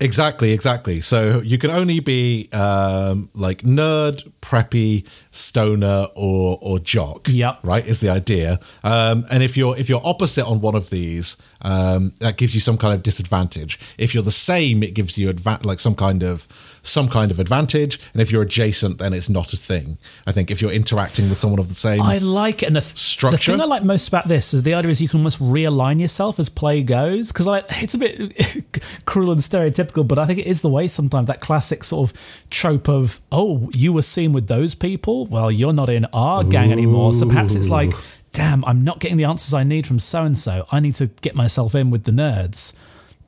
Exactly 0.00 0.52
exactly. 0.52 1.00
So 1.00 1.40
you 1.40 1.58
can 1.58 1.70
only 1.70 2.00
be 2.00 2.48
um 2.52 3.30
like 3.34 3.62
nerd 3.62 4.30
preppy 4.40 5.06
stoner 5.30 6.06
or 6.14 6.58
or 6.60 6.78
jock 6.78 7.28
Yep. 7.28 7.58
right 7.62 7.86
is 7.86 8.00
the 8.00 8.08
idea. 8.08 8.58
Um 8.82 9.24
and 9.30 9.42
if 9.42 9.56
you're 9.56 9.76
if 9.76 9.88
you're 9.88 10.00
opposite 10.04 10.44
on 10.46 10.60
one 10.60 10.74
of 10.74 10.90
these 10.90 11.36
um 11.62 12.12
that 12.20 12.36
gives 12.36 12.54
you 12.54 12.60
some 12.60 12.78
kind 12.78 12.94
of 12.94 13.02
disadvantage. 13.02 13.78
If 13.98 14.14
you're 14.14 14.22
the 14.22 14.32
same 14.32 14.82
it 14.82 14.94
gives 14.94 15.16
you 15.18 15.32
adva- 15.32 15.64
like 15.64 15.80
some 15.80 15.94
kind 15.94 16.22
of 16.22 16.48
some 16.82 17.08
kind 17.08 17.30
of 17.30 17.38
advantage 17.38 18.00
and 18.12 18.22
if 18.22 18.30
you're 18.30 18.42
adjacent 18.42 18.98
then 18.98 19.12
it's 19.12 19.28
not 19.28 19.52
a 19.52 19.56
thing 19.56 19.98
i 20.26 20.32
think 20.32 20.50
if 20.50 20.60
you're 20.60 20.72
interacting 20.72 21.28
with 21.28 21.38
someone 21.38 21.60
of 21.60 21.68
the 21.68 21.74
same 21.74 22.00
I 22.10 22.18
like 22.18 22.62
it. 22.62 22.66
And 22.66 22.76
the, 22.76 22.80
th- 22.80 23.18
the 23.18 23.38
thing 23.38 23.60
I 23.60 23.64
like 23.64 23.84
most 23.84 24.08
about 24.08 24.28
this 24.28 24.52
is 24.54 24.62
the 24.62 24.74
idea 24.74 24.90
is 24.90 25.00
you 25.00 25.08
can 25.08 25.20
almost 25.20 25.38
realign 25.38 26.00
yourself 26.00 26.38
as 26.38 26.48
play 26.48 26.82
goes. 26.82 27.30
Because 27.30 27.46
like, 27.46 27.64
it's 27.82 27.94
a 27.94 27.98
bit 27.98 28.82
cruel 29.04 29.30
and 29.30 29.40
stereotypical, 29.40 30.06
but 30.06 30.18
I 30.18 30.26
think 30.26 30.38
it 30.38 30.46
is 30.46 30.60
the 30.60 30.68
way 30.68 30.88
sometimes 30.88 31.26
that 31.28 31.40
classic 31.40 31.84
sort 31.84 32.10
of 32.10 32.46
trope 32.50 32.88
of, 32.88 33.20
oh, 33.30 33.70
you 33.72 33.92
were 33.92 34.02
seen 34.02 34.32
with 34.32 34.48
those 34.48 34.74
people? 34.74 35.26
Well, 35.26 35.50
you're 35.50 35.72
not 35.72 35.88
in 35.88 36.06
our 36.06 36.44
gang 36.44 36.72
anymore. 36.72 37.12
So 37.12 37.26
perhaps 37.26 37.54
it's 37.54 37.68
like 37.68 37.92
damn, 38.32 38.64
I'm 38.64 38.84
not 38.84 39.00
getting 39.00 39.16
the 39.16 39.24
answers 39.24 39.52
I 39.52 39.64
need 39.64 39.88
from 39.88 39.98
so 39.98 40.22
and 40.22 40.38
so. 40.38 40.64
I 40.70 40.78
need 40.78 40.94
to 40.94 41.06
get 41.06 41.34
myself 41.34 41.74
in 41.74 41.90
with 41.90 42.04
the 42.04 42.12
nerds. 42.12 42.72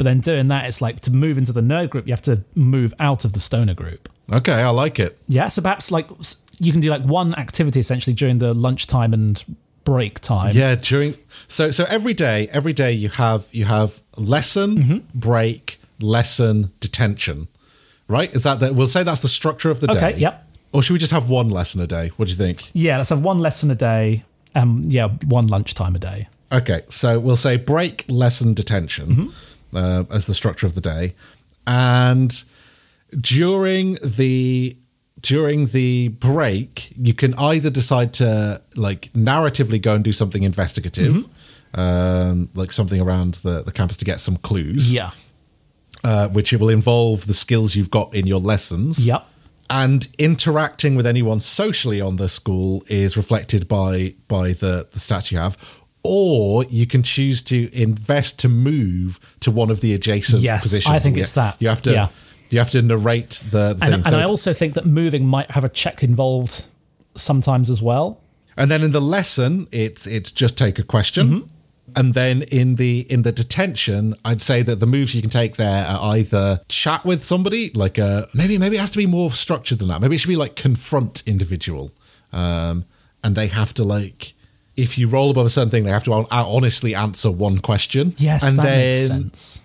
But 0.03 0.11
then 0.11 0.19
doing 0.19 0.49
that, 0.49 0.65
it's 0.65 0.83
like 0.83 0.99
to 1.03 1.13
move 1.13 1.39
into 1.39 1.53
the 1.53 1.61
nerd 1.61 1.91
group, 1.91 2.09
you 2.09 2.13
have 2.13 2.23
to 2.23 2.43
move 2.57 2.93
out 2.99 3.25
of 3.25 3.35
the 3.35 3.39
stoner 3.39 3.73
group. 3.73 4.09
Okay, 4.33 4.53
I 4.53 4.71
like 4.71 4.99
it. 4.99 5.17
Yeah, 5.29 5.47
so 5.47 5.63
perhaps 5.63 5.93
like 5.93 6.09
you 6.59 6.73
can 6.73 6.81
do 6.81 6.91
like 6.91 7.03
one 7.05 7.37
activity 7.37 7.79
essentially 7.79 8.15
during 8.15 8.39
the 8.39 8.53
lunchtime 8.53 9.13
and 9.13 9.41
break 9.85 10.19
time. 10.19 10.57
Yeah, 10.57 10.75
during 10.75 11.15
so 11.47 11.71
so 11.71 11.85
every 11.89 12.15
day, 12.15 12.49
every 12.51 12.73
day 12.73 12.91
you 12.91 13.11
have 13.11 13.47
you 13.53 13.65
have 13.67 14.01
lesson, 14.17 14.77
Mm-hmm. 14.79 15.19
break, 15.21 15.79
lesson, 16.01 16.73
detention. 16.81 17.47
Right? 18.09 18.35
Is 18.35 18.43
that 18.43 18.59
the, 18.59 18.73
we'll 18.73 18.89
say 18.89 19.05
that's 19.05 19.23
the 19.23 19.29
structure 19.29 19.71
of 19.71 19.79
the 19.79 19.87
day. 19.87 19.97
Okay, 20.09 20.19
yep. 20.19 20.49
Or 20.73 20.83
should 20.83 20.95
we 20.95 20.99
just 20.99 21.13
have 21.13 21.29
one 21.29 21.49
lesson 21.49 21.81
a 21.81 21.87
day? 21.87 22.09
What 22.17 22.25
do 22.27 22.33
you 22.33 22.37
think? 22.37 22.71
Yeah, 22.73 22.97
let's 22.97 23.11
have 23.11 23.23
one 23.25 23.39
lesson 23.39 23.71
a 23.71 23.77
day. 23.77 24.25
Um, 24.57 24.83
yeah, 24.87 25.07
one 25.29 25.47
lunchtime 25.47 25.95
a 25.95 26.01
day. 26.01 26.27
Okay, 26.51 26.81
so 26.89 27.21
we'll 27.21 27.37
say 27.39 27.57
break, 27.57 28.05
lesson, 28.09 28.53
detention 28.53 29.09
Mm-hmm. 29.09 29.29
Uh, 29.75 30.05
as 30.11 30.27
the 30.27 30.35
structure 30.35 30.67
of 30.67 30.75
the 30.75 30.81
day, 30.81 31.15
and 31.67 32.43
during 33.21 33.95
the 34.03 34.77
during 35.21 35.67
the 35.67 36.09
break, 36.09 36.93
you 36.97 37.15
can 37.15 37.35
either 37.35 37.71
decide 37.71 38.13
to 38.15 38.61
like 38.75 39.13
narratively 39.13 39.81
go 39.81 39.95
and 39.95 40.03
do 40.05 40.13
something 40.13 40.43
investigative, 40.43 41.13
Mm-hmm. 41.15 41.81
um, 41.81 42.49
like 42.55 42.73
something 42.73 43.01
around 43.01 43.35
the, 43.35 43.63
the 43.63 43.71
campus 43.73 43.97
to 43.99 44.05
get 44.05 44.19
some 44.19 44.37
clues, 44.37 44.93
Yeah. 44.93 45.13
uh, 46.03 46.29
which 46.29 46.53
it 46.53 46.59
will 46.61 46.71
involve 46.71 47.27
the 47.27 47.35
skills 47.35 47.77
you've 47.77 47.91
got 47.91 48.13
in 48.15 48.27
your 48.27 48.41
lessons. 48.41 49.07
Yep. 49.07 49.25
And 49.71 50.09
interacting 50.19 50.97
with 50.97 51.07
anyone 51.07 51.39
socially 51.41 52.01
on 52.01 52.17
the 52.17 52.29
school 52.29 52.83
is 52.89 53.17
reflected 53.17 53.69
by 53.69 54.15
by 54.29 54.49
the, 54.55 54.89
the 54.93 54.99
stats 54.99 55.31
you 55.31 55.39
have. 55.39 55.57
Or 56.05 56.65
you 56.65 56.87
can 56.87 57.03
choose 57.03 57.43
to 57.43 57.71
invest 57.73 58.39
to 58.41 58.49
move 58.49 59.21
to 59.41 59.51
one 59.51 59.71
of 59.71 59.81
the 59.81 59.95
adjacent 59.95 60.43
Yes, 60.43 60.63
positions. 60.63 60.95
I 60.95 60.99
think 60.99 61.17
You- 61.17 61.23
it's 61.23 61.33
that. 61.33 61.57
You 61.61 61.69
have 61.69 61.83
to 61.83 61.93
Yeah. 61.93 62.09
you 62.51 62.59
have 62.59 62.71
to 62.71 62.83
narrate 62.83 63.31
the, 63.51 63.73
the 63.75 63.81
thing. 63.81 63.93
And, 63.95 64.07
So 64.07 64.19
I 64.19 64.25
also 64.25 64.53
think 64.53 64.75
that 64.75 64.85
moving 64.85 65.27
might 65.27 65.53
have 65.53 65.65
a 65.65 65.69
check 65.69 66.03
involved 66.03 66.67
sometimes 67.15 67.71
as 67.71 67.81
well. 67.81 68.21
And 68.57 68.71
then 68.71 68.83
in 68.83 68.91
the 68.91 69.01
lesson, 69.01 69.69
it's 69.71 70.07
it's 70.07 70.31
just 70.31 70.57
take 70.59 70.79
a 70.79 70.83
question. 70.83 71.29
Mm-hmm. 71.29 71.47
And 71.95 72.15
then 72.15 72.43
in 72.43 72.77
the 72.77 73.01
in 73.11 73.23
the 73.23 73.33
detention, 73.33 74.15
I'd 74.25 74.43
say 74.43 74.63
that 74.63 74.81
the 74.81 74.87
moves 74.87 75.15
you 75.15 75.21
can 75.23 75.31
take 75.31 75.57
there 75.57 75.87
are 75.87 76.17
either 76.17 76.61
chat 76.69 77.05
with 77.05 77.25
somebody, 77.25 77.71
like 77.75 77.99
a 77.99 78.29
maybe 78.35 78.59
maybe 78.59 78.77
it 78.77 78.81
has 78.81 78.91
to 78.93 78.99
be 78.99 79.07
more 79.07 79.31
structured 79.33 79.79
than 79.79 79.89
that. 79.89 80.01
Maybe 80.01 80.17
it 80.17 80.19
should 80.19 80.29
be 80.29 80.37
like 80.37 80.57
confront 80.57 81.23
individual, 81.27 81.93
um, 82.33 82.85
and 83.23 83.35
they 83.37 83.47
have 83.49 83.73
to 83.75 83.85
like 83.85 84.35
if 84.77 84.97
you 84.99 85.07
roll 85.09 85.31
above 85.31 85.47
a 85.47 85.51
certain 85.51 85.71
thing, 85.71 85.85
they 85.85 85.91
have 85.91 86.05
to 86.05 86.13
honestly 86.31 86.95
answer 86.95 87.31
one 87.31 87.59
question. 87.59 88.15
Yes, 88.17 88.43
and 88.43 88.59
that 88.59 88.63
then 88.65 88.89
makes 88.89 89.09
sense. 89.09 89.65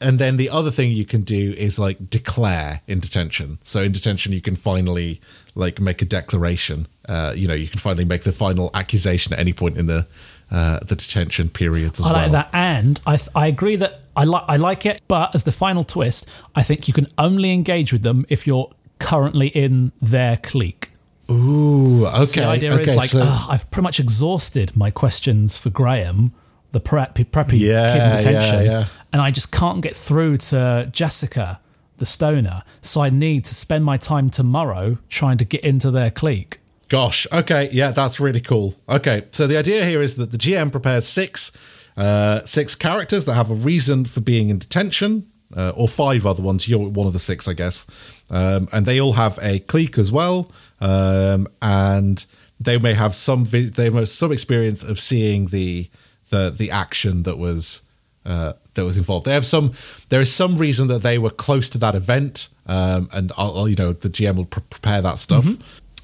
and 0.00 0.18
then 0.18 0.36
the 0.36 0.50
other 0.50 0.70
thing 0.70 0.92
you 0.92 1.04
can 1.04 1.22
do 1.22 1.54
is 1.56 1.78
like 1.78 2.10
declare 2.10 2.80
in 2.86 3.00
detention. 3.00 3.58
So 3.62 3.82
in 3.82 3.92
detention, 3.92 4.32
you 4.32 4.40
can 4.40 4.56
finally 4.56 5.20
like 5.54 5.80
make 5.80 6.02
a 6.02 6.04
declaration. 6.04 6.86
Uh, 7.08 7.32
you 7.36 7.46
know, 7.48 7.54
you 7.54 7.68
can 7.68 7.80
finally 7.80 8.04
make 8.04 8.22
the 8.22 8.32
final 8.32 8.70
accusation 8.74 9.32
at 9.32 9.38
any 9.38 9.52
point 9.52 9.76
in 9.76 9.86
the 9.86 10.06
uh, 10.50 10.80
the 10.80 10.96
detention 10.96 11.48
periods 11.50 12.00
as 12.00 12.06
I 12.06 12.10
like 12.12 12.22
well. 12.22 12.32
that, 12.32 12.50
and 12.52 13.00
I 13.06 13.16
th- 13.16 13.28
I 13.34 13.46
agree 13.48 13.76
that 13.76 14.00
I 14.16 14.24
like 14.24 14.44
I 14.48 14.56
like 14.56 14.86
it. 14.86 15.00
But 15.06 15.34
as 15.34 15.44
the 15.44 15.52
final 15.52 15.84
twist, 15.84 16.26
I 16.54 16.62
think 16.62 16.88
you 16.88 16.94
can 16.94 17.06
only 17.16 17.52
engage 17.52 17.92
with 17.92 18.02
them 18.02 18.24
if 18.28 18.46
you're 18.46 18.70
currently 18.98 19.48
in 19.48 19.92
their 20.00 20.36
clique. 20.38 20.90
Ooh, 21.30 22.06
okay. 22.06 22.24
So 22.24 22.40
the 22.40 22.46
idea 22.46 22.72
okay, 22.74 22.90
is 22.90 22.96
like, 22.96 23.10
so- 23.10 23.22
"Ah, 23.22 23.50
I've 23.50 23.70
pretty 23.70 23.84
much 23.84 24.00
exhausted 24.00 24.76
my 24.76 24.90
questions 24.90 25.56
for 25.58 25.70
Graham, 25.70 26.32
the 26.72 26.80
preppy, 26.80 27.24
preppy 27.24 27.58
Yeah, 27.60 27.86
kid 27.92 28.02
in 28.02 28.16
detention, 28.16 28.64
yeah, 28.64 28.70
yeah. 28.80 28.84
and 29.12 29.20
I 29.22 29.30
just 29.30 29.50
can't 29.52 29.80
get 29.82 29.94
through 29.96 30.38
to 30.38 30.88
Jessica, 30.92 31.60
the 31.98 32.06
stoner. 32.06 32.62
So 32.82 33.00
I 33.02 33.10
need 33.10 33.44
to 33.46 33.54
spend 33.54 33.84
my 33.84 33.96
time 33.96 34.30
tomorrow 34.30 34.98
trying 35.08 35.38
to 35.38 35.44
get 35.44 35.62
into 35.62 35.90
their 35.90 36.10
clique. 36.10 36.60
Gosh, 36.88 37.26
okay, 37.32 37.68
yeah, 37.72 37.90
that's 37.90 38.18
really 38.18 38.40
cool. 38.40 38.74
Okay, 38.88 39.24
so 39.30 39.46
the 39.46 39.58
idea 39.58 39.84
here 39.84 40.00
is 40.02 40.14
that 40.16 40.30
the 40.30 40.38
GM 40.38 40.70
prepares 40.70 41.06
six 41.06 41.52
uh, 41.98 42.44
six 42.44 42.74
characters 42.76 43.24
that 43.24 43.34
have 43.34 43.50
a 43.50 43.54
reason 43.54 44.04
for 44.04 44.20
being 44.20 44.50
in 44.50 44.58
detention, 44.58 45.26
uh, 45.56 45.72
or 45.74 45.88
five 45.88 46.24
other 46.24 46.42
ones. 46.42 46.68
You're 46.68 46.78
one 46.88 47.08
of 47.08 47.12
the 47.12 47.18
six, 47.18 47.48
I 47.48 47.54
guess, 47.54 47.86
um, 48.30 48.68
and 48.72 48.86
they 48.86 49.00
all 49.00 49.14
have 49.14 49.36
a 49.42 49.58
clique 49.58 49.98
as 49.98 50.12
well, 50.12 50.52
um, 50.80 51.46
and 51.62 52.24
they 52.60 52.78
may 52.78 52.94
have 52.94 53.14
some 53.14 53.44
vi- 53.44 53.68
they 53.70 53.90
have 53.90 54.08
some 54.08 54.32
experience 54.32 54.82
of 54.82 54.98
seeing 55.00 55.46
the 55.46 55.88
the 56.30 56.50
the 56.50 56.70
action 56.70 57.22
that 57.24 57.38
was 57.38 57.82
uh, 58.26 58.52
that 58.74 58.84
was 58.84 58.96
involved. 58.96 59.24
They 59.26 59.32
have 59.34 59.46
some. 59.46 59.72
There 60.08 60.20
is 60.20 60.32
some 60.32 60.56
reason 60.56 60.88
that 60.88 61.02
they 61.02 61.18
were 61.18 61.30
close 61.30 61.68
to 61.70 61.78
that 61.78 61.94
event, 61.94 62.48
um, 62.66 63.08
and 63.12 63.32
I'll, 63.38 63.56
I'll, 63.58 63.68
you 63.68 63.76
know 63.76 63.92
the 63.92 64.08
GM 64.10 64.36
will 64.36 64.44
pre- 64.44 64.62
prepare 64.68 65.00
that 65.02 65.18
stuff. 65.18 65.46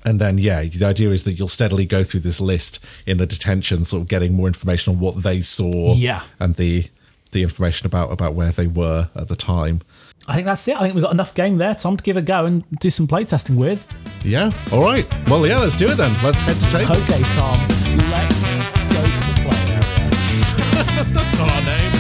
And 0.07 0.21
then, 0.21 0.37
yeah, 0.37 0.63
the 0.65 0.85
idea 0.85 1.09
is 1.11 1.25
that 1.25 1.33
you'll 1.33 1.49
steadily 1.49 1.87
go 1.87 2.05
through 2.05 2.21
this 2.21 2.39
list 2.39 2.79
in 3.07 3.17
the 3.17 3.27
detention, 3.27 3.85
sort 3.85 4.03
of 4.03 4.09
getting 4.09 4.35
more 4.35 4.47
information 4.47 4.93
on 4.93 5.01
what 5.01 5.23
they 5.23 5.41
saw, 5.41 5.95
Yeah. 5.95 6.23
and 6.39 6.55
the 6.57 6.85
the 7.33 7.43
information 7.43 7.87
about 7.87 8.13
about 8.13 8.35
where 8.35 8.53
they 8.53 8.67
were 8.67 9.09
at 9.17 9.29
the 9.29 9.37
time. 9.37 9.81
I 10.27 10.35
think 10.37 10.47
that's 10.47 10.67
it. 10.69 10.77
I 10.77 10.81
think 10.81 10.95
we've 10.95 11.05
got 11.05 11.13
enough 11.13 11.35
game 11.35 11.59
there, 11.59 11.75
Tom, 11.75 11.99
to 11.99 12.03
give 12.03 12.17
a 12.17 12.23
go 12.23 12.47
and 12.47 12.65
do 12.81 12.89
some 12.89 13.07
playtesting 13.07 13.57
with. 13.57 13.87
Yeah. 14.25 14.51
All 14.73 14.81
right. 14.83 15.07
Well, 15.29 15.47
yeah. 15.47 15.59
Let's 15.59 15.77
do 15.77 15.85
it 15.87 15.97
then. 15.97 16.11
Let's 16.23 16.39
head 16.39 16.57
to 16.57 16.71
table. 16.71 16.93
Okay, 16.97 17.23
Tom, 17.35 17.69
let's 18.11 18.43
go 18.89 19.05
to 19.05 19.21
the 19.29 19.35
play 19.45 19.61
area. 19.69 19.81
That's 21.13 21.39
not 21.39 21.51
our 21.51 21.63
name. 21.63 21.91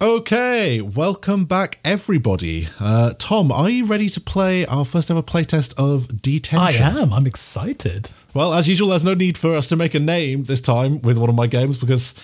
Okay, 0.00 0.80
welcome 0.80 1.44
back, 1.44 1.78
everybody. 1.84 2.66
Uh, 2.80 3.12
Tom, 3.18 3.52
are 3.52 3.68
you 3.70 3.84
ready 3.84 4.08
to 4.08 4.20
play 4.20 4.66
our 4.66 4.84
first 4.84 5.10
ever 5.10 5.22
playtest 5.22 5.74
of 5.76 6.22
Detention? 6.22 6.82
I 6.82 7.00
am. 7.00 7.12
I'm 7.12 7.26
excited. 7.26 8.10
Well, 8.34 8.54
as 8.54 8.66
usual, 8.68 8.88
there's 8.88 9.04
no 9.04 9.14
need 9.14 9.36
for 9.36 9.54
us 9.54 9.66
to 9.68 9.76
make 9.76 9.94
a 9.94 10.00
name 10.00 10.44
this 10.44 10.60
time 10.60 11.00
with 11.02 11.18
one 11.18 11.28
of 11.28 11.34
my 11.34 11.46
games 11.46 11.76
because 11.76 12.14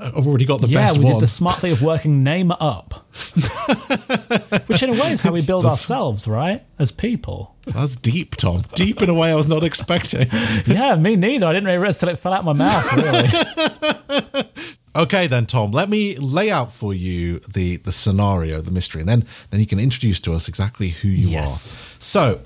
I've 0.00 0.26
already 0.26 0.44
got 0.44 0.60
the 0.60 0.68
yeah, 0.68 0.86
best 0.86 0.98
we 0.98 1.04
did 1.04 1.20
the 1.20 1.26
smart 1.26 1.60
thing 1.60 1.72
of 1.72 1.82
working 1.82 2.22
name 2.22 2.52
up, 2.52 2.94
which 4.66 4.82
in 4.82 4.90
a 4.90 4.92
way 4.92 5.10
is 5.12 5.20
how 5.22 5.32
we 5.32 5.42
build 5.42 5.66
ourselves, 5.66 6.28
right? 6.28 6.62
As 6.78 6.90
people. 6.92 7.56
That's 7.66 7.96
deep, 7.96 8.36
Tom. 8.36 8.62
Deep 8.74 9.02
in 9.02 9.10
a 9.10 9.14
way 9.14 9.32
I 9.32 9.34
was 9.34 9.48
not 9.48 9.64
expecting. 9.64 10.28
Yeah, 10.66 10.94
me 10.94 11.16
neither. 11.16 11.46
I 11.46 11.52
didn't 11.52 11.66
really 11.66 11.78
realize 11.78 11.98
till 11.98 12.08
it 12.08 12.18
fell 12.18 12.32
out 12.32 12.44
my 12.44 12.52
mouth. 12.52 12.92
Really. 12.96 14.44
Okay, 14.96 15.28
then, 15.28 15.46
Tom. 15.46 15.70
Let 15.70 15.88
me 15.88 16.16
lay 16.16 16.50
out 16.50 16.72
for 16.72 16.92
you 16.92 17.38
the 17.40 17.76
the 17.76 17.92
scenario, 17.92 18.60
the 18.60 18.72
mystery, 18.72 19.00
and 19.02 19.08
then 19.08 19.24
then 19.50 19.60
you 19.60 19.66
can 19.66 19.78
introduce 19.78 20.18
to 20.22 20.32
us 20.34 20.48
exactly 20.48 20.88
who 20.88 21.06
you 21.06 21.28
Yes. 21.28 21.72
are. 21.72 21.76
So, 22.02 22.40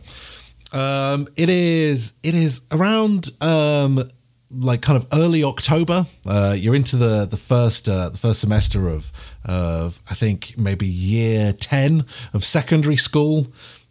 um, 0.75 1.29
it 1.37 1.49
is 1.49 2.13
it 2.23 2.35
is 2.35 2.61
around 2.71 3.31
um, 3.41 4.03
like 4.51 4.83
kind 4.83 4.97
of 4.97 5.07
early 5.13 5.45
October. 5.45 6.07
Uh, 6.27 6.55
you're 6.57 6.75
into 6.75 6.97
the 6.97 7.25
the 7.25 7.37
first 7.37 7.89
uh, 7.89 8.09
the 8.09 8.19
first 8.19 8.41
semester 8.41 8.89
of 8.89 9.13
of 9.45 10.01
I 10.11 10.15
think 10.15 10.57
maybe 10.59 10.87
year 10.87 11.53
ten 11.53 12.05
of 12.33 12.45
secondary 12.45 12.97
school. 12.97 13.47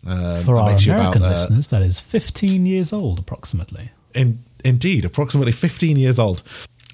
Um, 0.06 0.43
For 0.43 0.58
our 0.58 0.72
American 0.72 1.22
about, 1.22 1.22
uh, 1.22 1.30
listeners, 1.30 1.69
that 1.69 1.82
is 1.82 1.98
15 1.98 2.65
years 2.65 2.91
old, 2.91 3.19
approximately. 3.19 3.91
in, 4.13 4.39
indeed, 4.65 5.06
approximately 5.06 5.54
15 5.54 5.96
years 5.96 6.19
old. 6.19 6.43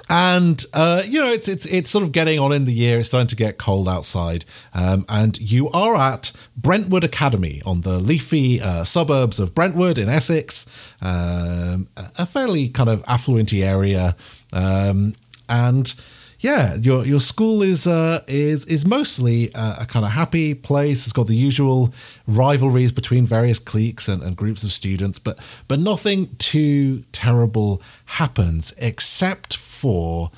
And 0.09 0.63
uh, 0.73 1.03
you 1.05 1.21
know, 1.21 1.31
it's 1.31 1.47
it's 1.47 1.65
it's 1.67 1.89
sort 1.89 2.03
of 2.03 2.11
getting 2.11 2.39
on 2.39 2.51
in 2.51 2.65
the 2.65 2.73
year. 2.73 2.99
It's 2.99 3.09
starting 3.09 3.27
to 3.27 3.35
get 3.35 3.59
cold 3.59 3.87
outside, 3.87 4.43
um, 4.73 5.05
and 5.07 5.39
you 5.39 5.69
are 5.69 5.95
at 5.95 6.31
Brentwood 6.57 7.03
Academy 7.03 7.61
on 7.63 7.81
the 7.81 7.99
leafy 7.99 8.59
uh, 8.59 8.83
suburbs 8.83 9.37
of 9.37 9.53
Brentwood 9.53 9.99
in 9.99 10.09
Essex, 10.09 10.65
um, 11.01 11.87
a 11.95 12.25
fairly 12.25 12.69
kind 12.69 12.89
of 12.89 13.03
affluent 13.07 13.53
area, 13.53 14.15
um, 14.51 15.13
and 15.47 15.93
yeah, 16.39 16.75
your 16.75 17.05
your 17.05 17.19
school 17.19 17.61
is 17.61 17.85
uh, 17.85 18.23
is 18.27 18.65
is 18.65 18.85
mostly 18.85 19.51
a, 19.53 19.79
a 19.81 19.85
kind 19.85 20.05
of 20.05 20.11
happy 20.11 20.53
place. 20.53 21.05
It's 21.05 21.13
got 21.13 21.27
the 21.27 21.35
usual 21.35 21.93
rivalries 22.27 22.91
between 22.91 23.25
various 23.25 23.59
cliques 23.59 24.07
and, 24.07 24.23
and 24.23 24.35
groups 24.37 24.63
of 24.63 24.71
students, 24.71 25.19
but 25.19 25.37
but 25.67 25.79
nothing 25.79 26.35
too 26.37 27.03
terrible 27.11 27.81
happens 28.05 28.73
except 28.77 29.57
for 29.79 30.31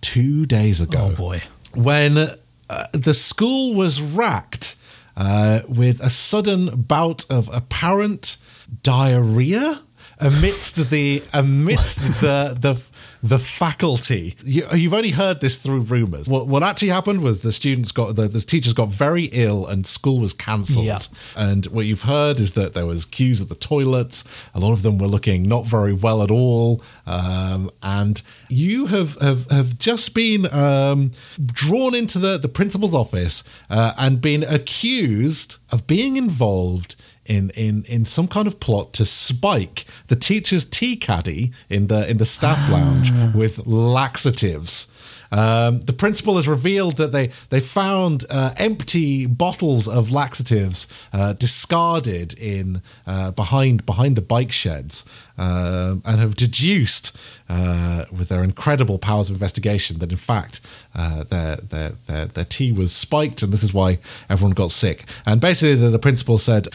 two 0.00 0.46
days 0.46 0.80
ago 0.80 1.10
Oh 1.12 1.16
boy. 1.16 1.42
when 1.74 2.18
uh, 2.18 2.86
the 2.92 3.14
school 3.14 3.74
was 3.74 4.00
racked 4.00 4.76
uh, 5.16 5.60
with 5.68 6.00
a 6.00 6.10
sudden 6.10 6.82
bout 6.82 7.24
of 7.30 7.48
apparent 7.54 8.36
diarrhea 8.82 9.80
amidst 10.18 10.90
the 10.90 11.22
amidst 11.32 11.98
the 12.20 12.56
the 12.58 12.74
the 13.22 13.38
faculty. 13.38 14.36
You, 14.44 14.64
have 14.64 14.94
only 14.94 15.10
heard 15.10 15.40
this 15.40 15.56
through 15.56 15.80
rumors. 15.80 16.28
What 16.28 16.46
what 16.46 16.62
actually 16.62 16.88
happened 16.88 17.22
was 17.22 17.40
the 17.40 17.52
students 17.52 17.92
got 17.92 18.16
the, 18.16 18.28
the 18.28 18.40
teachers 18.40 18.72
got 18.72 18.88
very 18.88 19.24
ill 19.26 19.66
and 19.66 19.86
school 19.86 20.20
was 20.20 20.32
cancelled. 20.32 20.84
Yeah. 20.84 20.98
And 21.36 21.66
what 21.66 21.86
you've 21.86 22.02
heard 22.02 22.40
is 22.40 22.52
that 22.52 22.74
there 22.74 22.86
was 22.86 23.04
queues 23.04 23.40
at 23.40 23.48
the 23.48 23.54
toilets. 23.54 24.24
A 24.54 24.60
lot 24.60 24.72
of 24.72 24.82
them 24.82 24.98
were 24.98 25.06
looking 25.06 25.46
not 25.48 25.66
very 25.66 25.92
well 25.92 26.22
at 26.22 26.30
all. 26.30 26.82
Um, 27.06 27.70
and 27.82 28.22
you 28.48 28.86
have 28.86 29.16
have, 29.20 29.50
have 29.50 29.78
just 29.78 30.14
been 30.14 30.52
um, 30.52 31.10
drawn 31.40 31.94
into 31.94 32.18
the 32.18 32.38
the 32.38 32.48
principal's 32.48 32.94
office 32.94 33.42
uh, 33.68 33.92
and 33.98 34.20
been 34.20 34.42
accused 34.44 35.56
of 35.70 35.86
being 35.86 36.16
involved 36.16 36.96
in, 37.30 37.50
in, 37.50 37.84
in 37.84 38.04
some 38.04 38.26
kind 38.26 38.48
of 38.48 38.58
plot 38.58 38.92
to 38.94 39.04
spike 39.04 39.86
the 40.08 40.16
teacher's 40.16 40.64
tea 40.64 40.96
caddy 40.96 41.52
in 41.68 41.86
the 41.86 42.10
in 42.10 42.16
the 42.16 42.26
staff 42.26 42.68
lounge 42.70 43.12
with 43.34 43.66
laxatives. 43.66 44.88
Um, 45.32 45.80
the 45.82 45.92
principal 45.92 46.34
has 46.36 46.48
revealed 46.48 46.96
that 46.96 47.12
they 47.12 47.30
they 47.50 47.60
found 47.60 48.24
uh, 48.30 48.52
empty 48.56 49.26
bottles 49.26 49.86
of 49.86 50.10
laxatives 50.10 50.88
uh, 51.12 51.34
discarded 51.34 52.32
in 52.32 52.82
uh, 53.06 53.30
behind 53.30 53.86
behind 53.86 54.16
the 54.16 54.22
bike 54.22 54.50
sheds, 54.50 55.04
um, 55.38 56.02
and 56.04 56.18
have 56.18 56.34
deduced 56.34 57.16
uh, 57.48 58.06
with 58.10 58.28
their 58.28 58.42
incredible 58.42 58.98
powers 58.98 59.28
of 59.28 59.36
investigation 59.36 60.00
that 60.00 60.10
in 60.10 60.18
fact 60.18 60.60
uh, 60.96 61.22
their, 61.22 61.56
their 61.56 61.90
their 62.06 62.24
their 62.26 62.44
tea 62.44 62.72
was 62.72 62.92
spiked, 62.92 63.44
and 63.44 63.52
this 63.52 63.62
is 63.62 63.72
why 63.72 63.98
everyone 64.28 64.52
got 64.52 64.72
sick. 64.72 65.04
And 65.26 65.40
basically, 65.40 65.76
the, 65.76 65.90
the 65.90 66.00
principal 66.00 66.38
said 66.38 66.66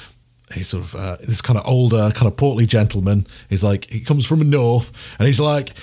he's 0.54 0.70
sort 0.70 0.84
of 0.84 0.96
uh, 0.96 1.18
this 1.22 1.42
kind 1.42 1.58
of 1.58 1.68
older, 1.68 2.12
kind 2.12 2.28
of 2.28 2.38
portly 2.38 2.66
gentleman. 2.66 3.28
He's 3.50 3.64
like 3.64 3.86
he 3.90 4.00
comes 4.00 4.26
from 4.26 4.40
the 4.40 4.46
north, 4.46 4.92
and 5.20 5.28
he's 5.28 5.40
like, 5.40 5.74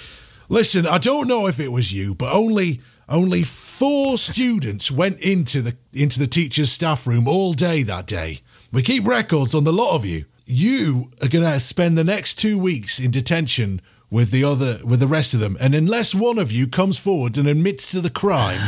"Listen, 0.48 0.86
I 0.86 0.98
don't 0.98 1.28
know 1.28 1.46
if 1.46 1.58
it 1.58 1.72
was 1.72 1.92
you, 1.92 2.14
but 2.14 2.32
only 2.32 2.80
only 3.08 3.42
four 3.42 4.18
students 4.18 4.90
went 4.90 5.20
into 5.20 5.62
the 5.62 5.76
into 5.92 6.18
the 6.18 6.26
teacher's 6.26 6.72
staff 6.72 7.06
room 7.06 7.26
all 7.26 7.52
day 7.52 7.82
that 7.82 8.06
day. 8.06 8.40
We 8.70 8.82
keep 8.82 9.06
records 9.06 9.54
on 9.54 9.64
the 9.64 9.72
lot 9.72 9.94
of 9.94 10.04
you. 10.04 10.24
You 10.46 11.10
are 11.22 11.28
going 11.28 11.44
to 11.44 11.60
spend 11.60 11.96
the 11.96 12.04
next 12.04 12.34
two 12.38 12.58
weeks 12.58 12.98
in 12.98 13.10
detention." 13.10 13.80
With 14.10 14.30
the 14.30 14.44
other, 14.44 14.78
with 14.84 15.00
the 15.00 15.06
rest 15.06 15.32
of 15.32 15.40
them, 15.40 15.56
and 15.58 15.74
unless 15.74 16.14
one 16.14 16.38
of 16.38 16.52
you 16.52 16.66
comes 16.66 16.98
forward 16.98 17.38
and 17.38 17.48
admits 17.48 17.90
to 17.92 18.00
the 18.02 18.10
crime, 18.10 18.60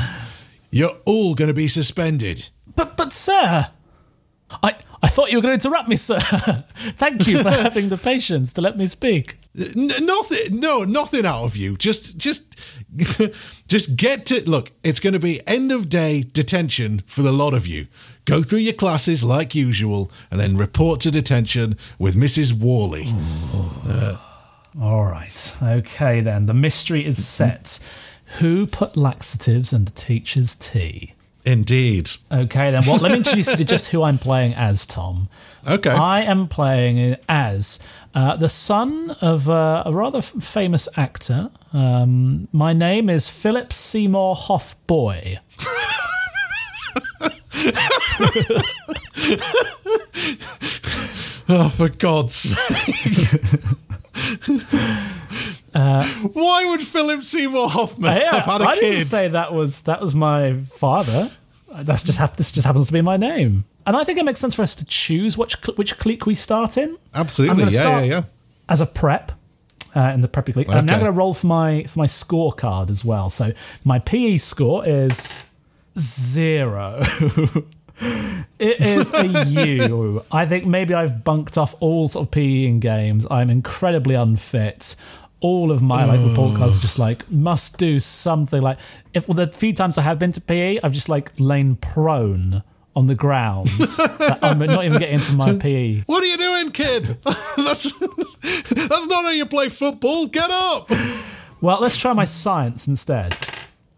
you're 0.70 0.96
all 1.04 1.34
going 1.34 1.48
to 1.48 1.54
be 1.54 1.68
suspended. 1.68 2.48
But, 2.74 2.96
but, 2.96 3.12
sir, 3.12 3.68
I, 4.62 4.76
I 5.04 5.08
thought 5.08 5.30
you 5.30 5.36
were 5.36 5.42
going 5.42 5.58
to 5.58 5.68
interrupt 5.68 5.86
me, 5.86 5.96
sir. 5.96 6.18
Thank 6.96 7.26
you 7.26 7.42
for 7.42 7.50
having 7.66 7.90
the 7.90 7.98
patience 7.98 8.54
to 8.54 8.62
let 8.62 8.78
me 8.78 8.86
speak. 8.86 9.36
N- 9.54 9.92
nothing, 10.00 10.58
no, 10.58 10.84
nothing 10.84 11.26
out 11.26 11.44
of 11.44 11.56
you. 11.56 11.76
Just, 11.76 12.16
just, 12.16 12.56
just 13.68 13.96
get 13.96 14.24
to 14.26 14.48
look. 14.48 14.72
It's 14.82 15.00
going 15.00 15.12
to 15.12 15.18
be 15.18 15.46
end 15.46 15.72
of 15.72 15.90
day 15.90 16.22
detention 16.22 17.02
for 17.06 17.20
the 17.20 17.32
lot 17.32 17.52
of 17.52 17.66
you. 17.66 17.86
Go 18.24 18.42
through 18.42 18.60
your 18.60 18.72
classes 18.72 19.22
like 19.22 19.54
usual, 19.54 20.10
and 20.30 20.40
then 20.40 20.56
report 20.56 21.02
to 21.02 21.10
detention 21.10 21.76
with 21.98 22.16
Mrs. 22.16 22.54
Worley. 22.54 23.04
Uh, 23.86 24.16
All 24.80 25.04
right. 25.04 25.54
Okay, 25.62 26.22
then. 26.22 26.46
The 26.46 26.54
mystery 26.54 27.04
is 27.04 27.26
set. 27.26 27.78
Who 28.38 28.66
put 28.66 28.96
laxatives 28.96 29.74
in 29.74 29.84
the 29.84 29.90
teacher's 29.90 30.54
tea? 30.54 31.12
Indeed. 31.44 32.10
Okay, 32.32 32.70
then. 32.70 32.86
Well, 32.86 32.96
let 32.96 33.12
me 33.12 33.18
introduce 33.18 33.50
you 33.50 33.56
to 33.56 33.64
just 33.76 33.88
who 33.88 34.02
I'm 34.02 34.18
playing 34.18 34.54
as, 34.54 34.86
Tom. 34.86 35.28
Okay. 35.68 35.90
I 35.90 36.22
am 36.22 36.48
playing 36.48 37.16
as 37.28 37.78
uh, 38.14 38.36
the 38.36 38.48
son 38.48 39.10
of 39.20 39.50
uh, 39.50 39.82
a 39.84 39.92
rather 39.92 40.18
f- 40.18 40.32
famous 40.40 40.88
actor. 40.96 41.50
Um, 41.72 42.48
my 42.52 42.72
name 42.72 43.10
is 43.10 43.28
Philip 43.28 43.72
Seymour 43.72 44.36
Hoffboy. 44.36 45.36
oh, 51.48 51.68
for 51.76 51.88
God's 51.88 52.34
sake. 52.36 53.30
Uh, 55.74 56.06
Why 56.32 56.64
would 56.66 56.86
Philip 56.86 57.22
Seymour 57.22 57.68
Hoffman 57.68 58.16
yeah, 58.16 58.36
have 58.36 58.44
had 58.44 58.60
a 58.60 58.64
I 58.64 58.74
kid? 58.74 58.84
I 58.84 58.88
didn't 58.90 59.04
say 59.04 59.28
that 59.28 59.52
was 59.52 59.82
that 59.82 60.00
was 60.00 60.14
my 60.14 60.54
father. 60.54 61.30
That's 61.82 62.04
just 62.04 62.18
hap- 62.18 62.36
this 62.36 62.52
just 62.52 62.66
happens 62.66 62.86
to 62.86 62.92
be 62.92 63.00
my 63.02 63.16
name, 63.16 63.64
and 63.84 63.96
I 63.96 64.04
think 64.04 64.18
it 64.18 64.24
makes 64.24 64.38
sense 64.38 64.54
for 64.54 64.62
us 64.62 64.74
to 64.76 64.84
choose 64.84 65.36
which 65.36 65.56
cl- 65.60 65.74
which 65.76 65.98
clique 65.98 66.26
we 66.26 66.36
start 66.36 66.76
in. 66.76 66.96
Absolutely, 67.12 67.64
yeah, 67.64 67.98
yeah, 67.98 68.02
yeah. 68.02 68.22
As 68.68 68.80
a 68.80 68.86
prep 68.86 69.32
uh, 69.96 70.12
in 70.14 70.20
the 70.20 70.28
preppy 70.28 70.52
clique, 70.52 70.68
I'm 70.68 70.86
now 70.86 70.94
going 70.94 71.06
to 71.06 71.18
roll 71.18 71.34
for 71.34 71.48
my 71.48 71.82
for 71.84 71.98
my 71.98 72.06
scorecard 72.06 72.90
as 72.90 73.04
well. 73.04 73.28
So 73.30 73.52
my 73.82 73.98
PE 73.98 74.36
score 74.38 74.86
is 74.86 75.42
zero. 75.98 77.02
it 78.00 78.80
is 78.80 79.12
a 79.12 79.26
U. 79.26 80.24
I 80.30 80.46
think 80.46 80.66
maybe 80.66 80.94
I've 80.94 81.24
bunked 81.24 81.56
off 81.56 81.74
all 81.80 82.08
sort 82.08 82.26
of 82.26 82.30
PE 82.32 82.66
in 82.66 82.80
games. 82.80 83.26
I'm 83.30 83.50
incredibly 83.50 84.14
unfit. 84.14 84.96
All 85.44 85.70
of 85.70 85.82
my 85.82 86.06
like 86.06 86.26
report 86.26 86.54
mm. 86.54 86.56
cards 86.56 86.78
are 86.78 86.80
just 86.80 86.98
like 86.98 87.30
must 87.30 87.76
do 87.76 88.00
something 88.00 88.62
like 88.62 88.78
if 89.12 89.28
well 89.28 89.34
the 89.34 89.46
few 89.52 89.74
times 89.74 89.98
I 89.98 90.02
have 90.02 90.18
been 90.18 90.32
to 90.32 90.40
PE, 90.40 90.78
I've 90.82 90.92
just 90.92 91.10
like 91.10 91.32
lain 91.38 91.76
prone 91.76 92.62
on 92.96 93.06
the 93.06 93.14
ground. 93.14 93.70
Like, 94.24 94.42
I'm 94.42 94.58
not 94.58 94.84
even 94.84 94.98
getting 94.98 95.16
into 95.16 95.32
my. 95.32 95.54
PE. 95.54 96.04
What 96.06 96.22
are 96.22 96.26
you 96.26 96.38
doing, 96.38 96.70
kid? 96.70 97.04
that's 97.56 97.84
that's 98.70 99.06
not 99.06 99.24
how 99.24 99.30
you 99.30 99.44
play 99.44 99.68
football. 99.68 100.26
Get 100.26 100.50
up. 100.50 100.90
Well, 101.60 101.78
let's 101.80 101.96
try 101.96 102.14
my 102.14 102.24
science 102.24 102.88
instead. 102.88 103.36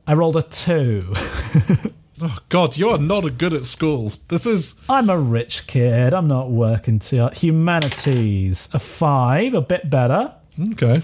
I 0.06 0.14
rolled 0.14 0.36
a 0.36 0.42
two. 0.42 1.14
Oh 2.18 2.38
God, 2.48 2.78
you 2.78 2.88
are 2.88 2.96
not 2.96 3.36
good 3.36 3.52
at 3.52 3.66
school. 3.66 4.10
This 4.28 4.46
is 4.46 4.74
I'm 4.88 5.10
a 5.10 5.18
rich 5.18 5.66
kid. 5.66 6.14
I'm 6.14 6.26
not 6.26 6.50
working 6.50 6.98
too 6.98 7.18
hard. 7.18 7.36
Humanities, 7.36 8.70
a 8.72 8.78
five, 8.78 9.52
a 9.52 9.60
bit 9.60 9.90
better. 9.90 10.32
okay. 10.72 11.02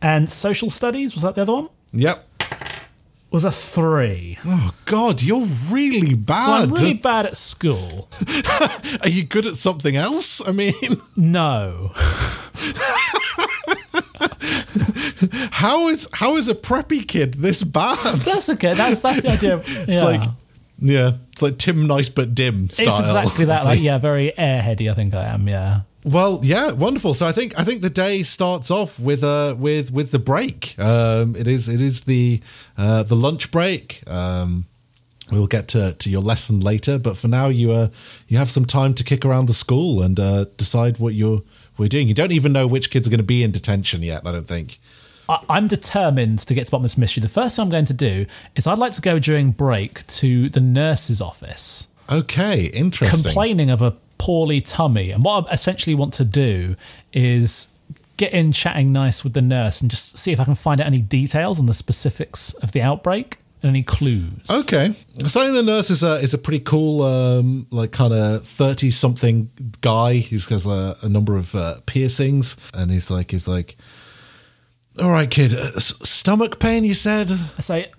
And 0.00 0.28
social 0.30 0.70
studies, 0.70 1.14
was 1.14 1.22
that 1.22 1.34
the 1.34 1.42
other 1.42 1.52
one? 1.52 1.68
Yep. 1.92 2.24
Was 3.30 3.44
a 3.44 3.50
three. 3.50 4.38
Oh 4.46 4.72
God, 4.86 5.20
you're 5.20 5.46
really 5.70 6.14
bad. 6.14 6.44
So 6.46 6.52
I'm 6.52 6.70
really 6.70 6.94
bad 6.94 7.26
at 7.26 7.36
school. 7.36 8.08
Are 9.02 9.08
you 9.08 9.24
good 9.24 9.44
at 9.44 9.56
something 9.56 9.96
else? 9.96 10.40
I 10.46 10.52
mean, 10.52 10.74
No. 11.16 11.90
how 15.50 15.88
is 15.88 16.08
how 16.14 16.36
is 16.36 16.48
a 16.48 16.54
preppy 16.54 17.06
kid 17.06 17.34
this 17.34 17.62
bad? 17.64 18.20
That's 18.20 18.48
okay. 18.50 18.74
That's 18.74 19.00
that's 19.02 19.22
the 19.22 19.32
idea 19.32 19.54
of 19.54 19.68
yeah. 19.68 19.84
It's 19.88 20.02
like 20.02 20.22
yeah, 20.80 21.12
it's 21.32 21.42
like 21.42 21.58
Tim 21.58 21.86
Nice 21.86 22.08
but 22.08 22.34
dim 22.34 22.70
style. 22.70 22.88
It's 22.88 23.00
exactly 23.00 23.44
that. 23.46 23.64
Like, 23.64 23.80
yeah, 23.80 23.98
very 23.98 24.32
airheady, 24.38 24.90
I 24.90 24.94
think 24.94 25.12
I 25.12 25.24
am, 25.24 25.48
yeah. 25.48 25.80
Well, 26.08 26.40
yeah, 26.42 26.72
wonderful. 26.72 27.12
So 27.12 27.26
I 27.26 27.32
think 27.32 27.58
I 27.58 27.64
think 27.64 27.82
the 27.82 27.90
day 27.90 28.22
starts 28.22 28.70
off 28.70 28.98
with 28.98 29.22
uh 29.22 29.54
with 29.58 29.92
with 29.92 30.10
the 30.10 30.18
break. 30.18 30.74
Um, 30.78 31.36
it 31.36 31.46
is 31.46 31.68
it 31.68 31.82
is 31.82 32.04
the 32.04 32.40
uh, 32.78 33.02
the 33.02 33.14
lunch 33.14 33.50
break. 33.50 34.02
Um, 34.06 34.64
we'll 35.30 35.46
get 35.46 35.68
to, 35.68 35.92
to 35.92 36.08
your 36.08 36.22
lesson 36.22 36.60
later, 36.60 36.98
but 36.98 37.18
for 37.18 37.28
now 37.28 37.48
you 37.48 37.72
uh 37.72 37.88
you 38.26 38.38
have 38.38 38.50
some 38.50 38.64
time 38.64 38.94
to 38.94 39.04
kick 39.04 39.26
around 39.26 39.46
the 39.46 39.54
school 39.54 40.00
and 40.02 40.18
uh, 40.18 40.46
decide 40.56 40.98
what 40.98 41.12
you're 41.12 41.42
we're 41.76 41.88
doing. 41.88 42.08
You 42.08 42.14
don't 42.14 42.32
even 42.32 42.54
know 42.54 42.66
which 42.66 42.90
kids 42.90 43.06
are 43.06 43.10
going 43.10 43.18
to 43.18 43.24
be 43.24 43.44
in 43.44 43.50
detention 43.50 44.02
yet. 44.02 44.26
I 44.26 44.32
don't 44.32 44.48
think. 44.48 44.80
I'm 45.50 45.68
determined 45.68 46.38
to 46.38 46.54
get 46.54 46.64
to 46.64 46.70
bottom 46.70 46.86
of 46.86 46.90
this 46.90 46.96
mystery. 46.96 47.20
The 47.20 47.28
first 47.28 47.56
thing 47.56 47.64
I'm 47.64 47.68
going 47.68 47.84
to 47.84 47.92
do 47.92 48.24
is 48.56 48.66
I'd 48.66 48.78
like 48.78 48.94
to 48.94 49.02
go 49.02 49.18
during 49.18 49.50
break 49.50 50.06
to 50.06 50.48
the 50.48 50.60
nurse's 50.60 51.20
office. 51.20 51.86
Okay, 52.10 52.64
interesting. 52.64 53.22
complaining 53.24 53.68
of 53.68 53.82
a 53.82 53.94
poorly 54.18 54.60
tummy. 54.60 55.10
And 55.10 55.24
what 55.24 55.50
I 55.50 55.54
essentially 55.54 55.94
want 55.94 56.14
to 56.14 56.24
do 56.24 56.76
is 57.12 57.74
get 58.16 58.32
in 58.32 58.52
chatting 58.52 58.92
nice 58.92 59.24
with 59.24 59.32
the 59.32 59.42
nurse 59.42 59.80
and 59.80 59.90
just 59.90 60.18
see 60.18 60.32
if 60.32 60.40
I 60.40 60.44
can 60.44 60.56
find 60.56 60.80
out 60.80 60.86
any 60.86 61.00
details 61.00 61.58
on 61.58 61.66
the 61.66 61.74
specifics 61.74 62.52
of 62.54 62.72
the 62.72 62.82
outbreak 62.82 63.38
and 63.62 63.70
any 63.70 63.82
clues. 63.82 64.48
Okay, 64.50 64.94
so 65.28 65.52
the 65.52 65.62
nurse 65.62 65.90
is 65.90 66.02
a 66.02 66.14
is 66.14 66.34
a 66.34 66.38
pretty 66.38 66.60
cool, 66.60 67.02
um, 67.02 67.66
like 67.70 67.92
kind 67.92 68.12
of 68.12 68.46
thirty 68.46 68.90
something 68.90 69.50
guy. 69.80 70.14
He's 70.14 70.44
has 70.48 70.66
a, 70.66 70.96
a 71.02 71.08
number 71.08 71.36
of 71.36 71.54
uh, 71.54 71.80
piercings, 71.86 72.56
and 72.74 72.90
he's 72.90 73.10
like 73.10 73.30
he's 73.30 73.48
like, 73.48 73.76
all 75.00 75.10
right, 75.10 75.30
kid, 75.30 75.54
uh, 75.54 75.80
stomach 75.80 76.58
pain. 76.58 76.84
You 76.84 76.94
said 76.94 77.30
I 77.30 77.60
say, 77.60 77.90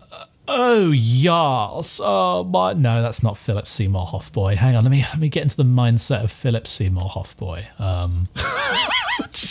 oh 0.50 0.92
yes, 0.92 2.00
uh, 2.00 2.44
my 2.44 2.74
no, 2.74 3.02
that's 3.02 3.24
not 3.24 3.38
Philip 3.38 3.68
Seymour 3.68 4.08
Hoffboy. 4.08 4.56
Hang 4.56 4.76
on, 4.76 4.84
let 4.84 4.92
me 4.92 5.06
let 5.10 5.20
me 5.20 5.30
get 5.30 5.44
into 5.44 5.58
the 5.58 5.64
mindset 5.64 6.24
of 6.24 6.32
Philip 6.32 6.68
Seymour 6.68 7.10
Hoffboy. 7.10 7.66
Um, 7.78 8.28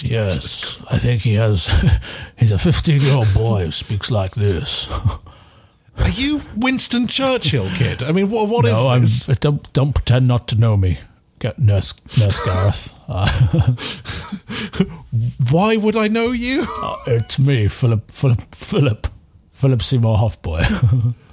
yes, 0.03 0.81
I 0.91 0.99
think 0.99 1.23
he 1.23 1.35
has. 1.35 1.67
He's 2.37 2.53
a 2.53 2.59
fifteen-year-old 2.59 3.33
boy 3.33 3.67
who 3.67 3.71
speaks 3.71 4.11
like 4.11 4.35
this. 4.35 4.87
Are 5.99 6.11
you 6.11 6.41
Winston 6.57 7.07
Churchill, 7.09 7.69
kid? 7.71 8.03
I 8.03 8.13
mean, 8.13 8.31
what 8.31 8.49
what 8.49 8.65
is 8.67 8.73
no, 8.73 8.89
I'm. 8.89 9.03
this? 9.03 9.27
Don't 9.27 9.73
don't 9.73 9.95
pretend 9.95 10.29
not 10.29 10.47
to 10.49 10.57
know 10.57 10.77
me. 10.77 10.99
Get 11.39 11.59
nurse 11.59 11.95
Nurse 12.17 12.41
Gareth. 12.41 12.95
Uh, 13.09 13.75
Why 15.51 15.77
would 15.77 15.97
I 15.97 16.09
know 16.09 16.33
you? 16.33 16.67
Uh, 16.69 16.97
it's 17.07 17.39
me, 17.39 17.69
Philip, 17.69 18.11
Philip, 18.11 18.55
Philip, 18.55 19.07
Philip 19.59 19.83
Seymour 19.83 20.19
Hoffboy. 20.19 20.63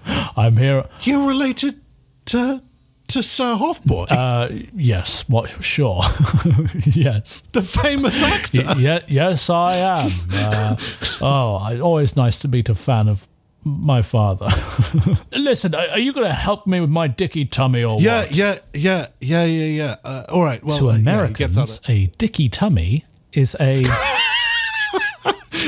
I'm 0.35 0.57
here. 0.57 0.83
You're 1.01 1.27
related 1.27 1.79
to 2.25 2.61
to 3.07 3.21
Sir 3.21 3.53
Hoffboy, 3.55 4.05
Uh, 4.09 4.49
yes, 4.73 5.29
what? 5.29 5.63
Sure, 5.63 6.01
yes. 6.85 7.41
the 7.51 7.61
famous 7.61 8.19
actor. 8.23 8.63
Y- 8.65 8.75
yeah, 8.79 8.99
yes, 9.07 9.47
I 9.47 9.75
am. 9.75 10.11
Uh, 10.33 10.75
oh, 11.21 11.55
I, 11.57 11.79
always 11.79 12.15
nice 12.15 12.39
to 12.39 12.47
meet 12.47 12.67
a 12.67 12.73
fan 12.73 13.07
of 13.07 13.27
my 13.63 14.01
father. 14.01 14.49
Listen, 15.31 15.75
are, 15.75 15.87
are 15.89 15.99
you 15.99 16.13
going 16.13 16.25
to 16.27 16.33
help 16.33 16.65
me 16.65 16.79
with 16.81 16.89
my 16.89 17.05
dicky 17.07 17.45
tummy 17.45 17.83
or 17.83 18.01
Yeah, 18.01 18.21
what? 18.21 18.31
yeah, 18.31 18.57
yeah, 18.73 19.07
yeah, 19.21 19.45
yeah, 19.45 19.65
yeah. 19.65 19.95
Uh, 20.03 20.23
all 20.31 20.43
right. 20.43 20.63
Well, 20.63 20.77
To 20.79 20.89
uh, 20.89 20.93
yeah, 20.93 20.99
Americans, 20.99 21.79
a 21.87 22.07
dicky 22.17 22.49
tummy 22.49 23.05
is 23.33 23.55
a 23.61 23.83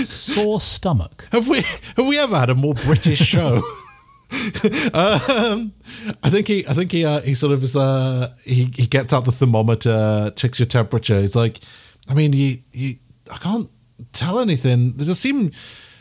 sore 0.04 0.60
stomach. 0.60 1.28
Have 1.32 1.48
we 1.48 1.62
have 1.96 2.06
we 2.06 2.18
ever 2.18 2.38
had 2.38 2.50
a 2.50 2.56
more 2.56 2.74
British 2.74 3.20
show? 3.20 3.62
um, 4.94 5.72
I 6.22 6.30
think 6.30 6.48
he, 6.48 6.68
I 6.68 6.74
think 6.74 6.92
he, 6.92 7.06
uh, 7.06 7.22
he 7.22 7.34
sort 7.34 7.54
of 7.54 7.64
is. 7.64 7.76
Uh, 7.76 8.34
he 8.44 8.66
he 8.76 8.86
gets 8.86 9.14
out 9.14 9.24
the 9.24 9.32
thermometer, 9.32 10.34
checks 10.36 10.60
your 10.60 10.66
temperature. 10.66 11.22
He's 11.22 11.36
like, 11.36 11.60
I 12.10 12.14
mean, 12.14 12.34
you, 12.34 12.60
you, 12.74 12.98
I 13.32 13.38
can't 13.38 13.70
tell 14.12 14.40
anything. 14.40 14.96
It 15.00 15.06
just 15.06 15.22
seem 15.22 15.52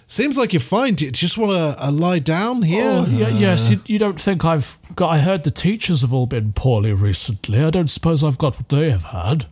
seems 0.09 0.37
like 0.37 0.53
you're 0.53 0.61
fine. 0.61 0.95
Do 0.95 1.05
you 1.05 1.13
just 1.13 1.39
want 1.39 1.53
to 1.53 1.85
uh, 1.85 1.91
lie 1.93 2.19
down 2.19 2.63
here? 2.63 3.05
Oh, 3.07 3.07
yeah, 3.09 3.29
yes. 3.29 3.71
You, 3.71 3.81
you 3.87 3.99
don't 3.99 4.21
think 4.21 4.45
I've 4.45 4.77
got? 4.97 5.11
I 5.11 5.19
heard 5.19 5.45
the 5.45 5.53
teachers 5.53 6.01
have 6.01 6.13
all 6.13 6.27
been 6.27 6.53
poorly 6.53 6.93
recently. 6.93 7.63
I 7.63 7.71
don't 7.71 7.89
suppose 7.89 8.25
I've 8.25 8.39
got 8.39 8.57
what 8.57 8.69
they 8.71 8.91
have 8.91 9.05
had. 9.05 9.47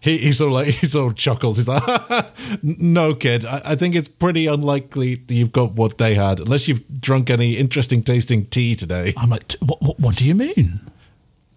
He, 0.00 0.16
he 0.18 0.32
sort 0.32 0.48
of 0.48 0.54
like 0.54 0.66
he 0.74 0.86
sort 0.88 1.12
of 1.12 1.16
chuckles. 1.18 1.56
He's 1.58 1.68
like, 1.68 1.82
"No, 2.62 3.14
kid. 3.14 3.44
I, 3.44 3.62
I 3.64 3.76
think 3.76 3.94
it's 3.94 4.08
pretty 4.08 4.46
unlikely 4.46 5.16
that 5.16 5.34
you've 5.34 5.52
got 5.52 5.72
what 5.72 5.98
they 5.98 6.14
had, 6.14 6.40
unless 6.40 6.68
you've 6.68 7.00
drunk 7.00 7.30
any 7.30 7.56
interesting 7.56 8.02
tasting 8.02 8.46
tea 8.46 8.74
today." 8.74 9.12
I'm 9.16 9.28
like, 9.30 9.52
what? 9.60 9.82
What, 9.82 10.00
what 10.00 10.16
do 10.16 10.26
you 10.26 10.34
mean? 10.34 10.80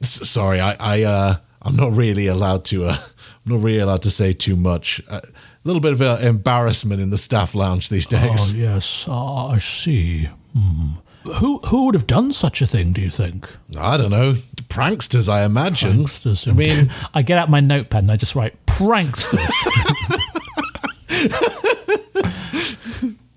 S- 0.01 0.29
sorry, 0.29 0.59
I, 0.59 0.75
I, 0.79 1.03
uh, 1.03 1.37
I'm 1.61 1.75
not 1.75 1.93
really 1.93 2.27
allowed 2.27 2.65
to. 2.65 2.85
Uh, 2.85 2.97
I'm 3.45 3.53
not 3.53 3.61
really 3.61 3.79
allowed 3.79 4.01
to 4.03 4.11
say 4.11 4.33
too 4.33 4.55
much. 4.55 5.01
Uh, 5.09 5.21
a 5.23 5.67
little 5.67 5.81
bit 5.81 5.93
of 5.93 6.01
uh, 6.01 6.17
embarrassment 6.21 6.99
in 7.01 7.09
the 7.09 7.17
staff 7.17 7.55
lounge 7.55 7.87
these 7.89 8.05
days. 8.05 8.51
Oh 8.51 8.53
yes, 8.55 9.05
ah, 9.07 9.47
I 9.47 9.59
see. 9.59 10.29
Hmm. 10.57 10.95
Who 11.25 11.59
who 11.59 11.85
would 11.85 11.95
have 11.95 12.07
done 12.07 12.31
such 12.33 12.61
a 12.61 12.67
thing? 12.67 12.91
Do 12.93 13.01
you 13.01 13.09
think? 13.09 13.49
I 13.79 13.95
don't 13.97 14.11
know, 14.11 14.33
pranksters. 14.67 15.29
I 15.29 15.43
imagine. 15.45 16.03
Pranksters. 16.03 16.47
I 16.47 16.51
mean, 16.53 16.91
I 17.13 17.21
get 17.21 17.37
out 17.37 17.49
my 17.49 17.59
notepad 17.61 18.03
and 18.03 18.11
I 18.11 18.17
just 18.17 18.35
write 18.35 18.53
pranksters. 18.65 19.49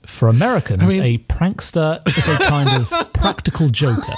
For 0.05 0.29
Americans, 0.29 0.83
I 0.83 0.87
mean- 0.87 1.03
a 1.03 1.19
prankster 1.19 2.01
is 2.17 2.27
a 2.29 2.39
kind 2.39 2.71
of 2.71 3.13
practical 3.13 3.69
joker. 3.69 4.15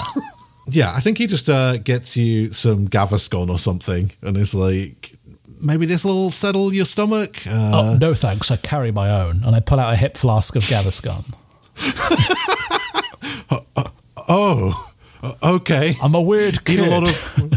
yeah, 0.67 0.93
I 0.95 1.01
think 1.01 1.17
he 1.17 1.27
just 1.27 1.49
uh, 1.49 1.77
gets 1.77 2.15
you 2.15 2.51
some 2.53 2.87
Gaviscon 2.87 3.49
or 3.49 3.59
something, 3.59 4.11
and 4.21 4.37
is 4.37 4.53
like 4.53 5.13
maybe 5.61 5.85
this 5.85 6.05
will 6.05 6.31
settle 6.31 6.73
your 6.73 6.85
stomach. 6.85 7.45
Uh, 7.45 7.71
Oh, 7.73 7.97
no 7.99 8.13
thanks, 8.13 8.49
I 8.49 8.55
carry 8.55 8.91
my 8.93 9.09
own. 9.11 9.43
And 9.43 9.55
I 9.55 9.59
pull 9.59 9.79
out 9.79 9.93
a 9.93 9.97
hip 9.97 10.15
flask 10.17 10.55
of 10.55 10.63
Gaviscon. 10.63 11.33
oh, 14.29 14.91
uh, 15.21 15.33
okay. 15.43 15.95
I'm 16.01 16.15
a 16.15 16.21
weird 16.21 16.63
kid. 16.63 16.79
Eat 16.79 16.87
a 16.87 16.89
lot 16.89 17.03
of 17.09 17.53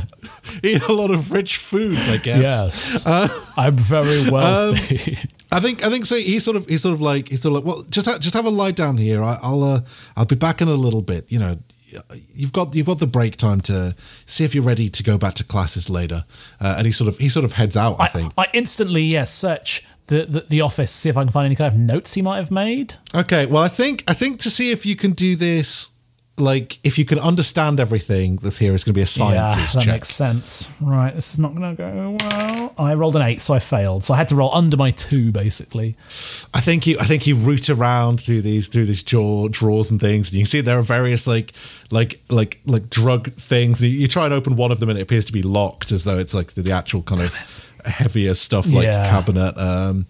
eat 0.65 0.83
a 0.83 0.93
lot 0.93 1.11
of 1.11 1.33
rich 1.33 1.59
foods, 1.59 2.01
I 2.09 2.17
guess. 2.17 3.07
Uh, 3.07 3.29
Yes. 3.31 3.49
I'm 3.57 3.77
very 3.77 4.29
wealthy. 4.31 5.19
I 5.51 5.61
think 5.61 5.85
I 5.85 5.91
think 5.91 6.07
so. 6.07 6.17
He's 6.17 6.45
sort 6.45 6.57
of 6.57 6.67
he's 6.67 6.83
sort 6.83 6.95
of 6.95 7.01
like 7.01 7.29
he's 7.29 7.43
sort 7.43 7.57
of 7.57 7.65
like 7.65 7.75
well, 7.75 7.85
just 7.91 8.07
ha- 8.09 8.19
just 8.19 8.35
have 8.35 8.47
a 8.47 8.51
lie 8.51 8.71
down 8.71 8.97
here. 8.97 9.23
I, 9.23 9.39
I'll 9.43 9.63
uh, 9.63 9.81
I'll 10.17 10.25
be 10.25 10.37
back 10.37 10.61
in 10.61 10.69
a 10.69 10.75
little 10.75 11.03
bit. 11.03 11.31
You 11.31 11.39
know, 11.39 11.59
you've 12.35 12.53
got 12.53 12.75
you've 12.75 12.87
got 12.87 12.99
the 12.99 13.07
break 13.07 13.37
time 13.37 13.61
to 13.63 13.95
see 14.27 14.45
if 14.45 14.55
you're 14.55 14.65
ready 14.65 14.89
to 14.89 15.03
go 15.03 15.19
back 15.19 15.35
to 15.35 15.45
classes 15.45 15.91
later. 15.91 16.25
Uh, 16.61 16.75
and 16.79 16.87
he 16.87 16.93
sort 16.93 17.09
of 17.09 17.19
he 17.19 17.29
sort 17.29 17.45
of 17.45 17.53
heads 17.53 17.77
out. 17.77 18.01
I, 18.01 18.05
I, 18.05 18.09
think. 18.09 18.33
I 18.39 18.47
instantly, 18.55 19.03
yes, 19.03 19.33
search 19.33 19.87
the, 20.12 20.27
the, 20.27 20.40
the 20.40 20.61
office, 20.61 20.90
see 20.90 21.09
if 21.09 21.16
I 21.16 21.22
can 21.22 21.33
find 21.33 21.46
any 21.46 21.55
kind 21.55 21.72
of 21.72 21.79
notes 21.79 22.14
he 22.14 22.22
might 22.22 22.37
have 22.37 22.51
made. 22.51 22.94
Okay. 23.14 23.46
Well, 23.46 23.62
I 23.62 23.68
think 23.68 24.05
I 24.07 24.14
think 24.14 24.40
to 24.40 24.51
see 24.51 24.70
if 24.70 24.85
you 24.85 24.94
can 24.94 25.12
do 25.12 25.37
this, 25.37 25.88
like 26.38 26.79
if 26.85 26.98
you 26.98 27.05
can 27.05 27.18
understand 27.18 27.79
everything 27.81 28.37
that's 28.37 28.59
here 28.59 28.75
is 28.75 28.85
going 28.85 28.92
to 28.92 28.98
be 28.98 29.01
a 29.01 29.05
yeah, 29.05 29.55
sciences 29.55 29.75
that 29.75 29.85
check. 29.85 29.94
makes 29.94 30.09
sense. 30.09 30.68
Right, 30.81 31.14
this 31.14 31.33
is 31.33 31.38
not 31.38 31.55
going 31.55 31.77
to 31.77 31.83
go 31.83 32.16
well. 32.20 32.75
I 32.79 32.94
rolled 32.94 33.16
an 33.16 33.22
eight, 33.22 33.40
so 33.40 33.55
I 33.55 33.59
failed. 33.59 34.05
So 34.05 34.14
I 34.14 34.16
had 34.16 34.29
to 34.29 34.35
roll 34.35 34.55
under 34.55 34.77
my 34.77 34.90
two, 34.90 35.33
basically. 35.33 35.96
I 36.53 36.61
think 36.61 36.87
you 36.87 36.98
I 36.98 37.05
think 37.05 37.27
you 37.27 37.37
root 37.37 37.70
around 37.70 38.20
through 38.20 38.42
these 38.42 38.66
through 38.66 38.87
these 38.87 39.03
draw, 39.03 39.48
drawers 39.48 39.90
and 39.90 40.01
things, 40.01 40.29
and 40.29 40.35
you 40.35 40.44
can 40.44 40.51
see 40.51 40.61
there 40.61 40.79
are 40.79 40.83
various 40.83 41.27
like 41.27 41.53
like 41.90 42.20
like 42.31 42.61
like 42.66 42.90
drug 42.90 43.31
things. 43.33 43.83
You, 43.83 43.90
you 43.90 44.09
try 44.09 44.25
and 44.25 44.35
open 44.35 44.57
one 44.57 44.72
of 44.72 44.81
them, 44.81 44.88
and 44.88 44.98
it 44.98 45.03
appears 45.03 45.25
to 45.27 45.33
be 45.33 45.42
locked, 45.42 45.92
as 45.92 46.05
though 46.05 46.18
it's 46.18 46.35
like 46.35 46.53
the 46.55 46.72
actual 46.72 47.03
kind 47.03 47.20
of 47.20 47.35
heavier 47.85 48.35
stuff, 48.35 48.66
like 48.66 48.85
Yeah. 48.85 49.09
cabinet. 49.11 49.57
Um, 49.59 50.07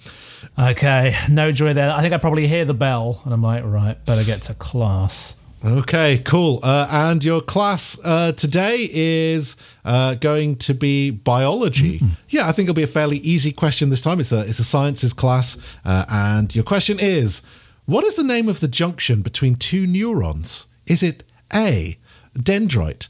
Okay, 0.58 1.16
no 1.30 1.50
joy 1.52 1.72
there. 1.72 1.90
I 1.90 2.02
think 2.02 2.12
I 2.12 2.18
probably 2.18 2.46
hear 2.46 2.64
the 2.64 2.74
bell, 2.74 3.22
and 3.24 3.32
I'm 3.32 3.42
like, 3.42 3.64
right, 3.64 4.02
better 4.04 4.22
get 4.24 4.42
to 4.42 4.54
class. 4.54 5.36
okay, 5.64 6.18
cool. 6.18 6.58
Uh, 6.62 6.86
and 6.90 7.22
your 7.24 7.40
class 7.40 7.96
uh, 8.04 8.32
today 8.32 8.90
is 8.92 9.54
uh, 9.84 10.14
going 10.14 10.56
to 10.56 10.74
be 10.74 11.10
biology. 11.10 12.02
Yeah, 12.28 12.48
I 12.48 12.52
think 12.52 12.68
it'll 12.68 12.74
be 12.76 12.82
a 12.82 12.86
fairly 12.88 13.18
easy 13.18 13.52
question 13.52 13.88
this 13.88 14.02
time. 14.02 14.20
It's 14.20 14.32
a 14.32 14.40
it's 14.40 14.58
a 14.58 14.64
sciences 14.64 15.12
class, 15.12 15.56
uh, 15.84 16.04
and 16.08 16.54
your 16.54 16.64
question 16.64 16.98
is: 17.00 17.40
What 17.86 18.04
is 18.04 18.16
the 18.16 18.24
name 18.24 18.48
of 18.48 18.60
the 18.60 18.68
junction 18.68 19.22
between 19.22 19.54
two 19.54 19.86
neurons? 19.86 20.66
Is 20.86 21.02
it 21.02 21.22
A, 21.54 21.96
dendrite, 22.36 23.06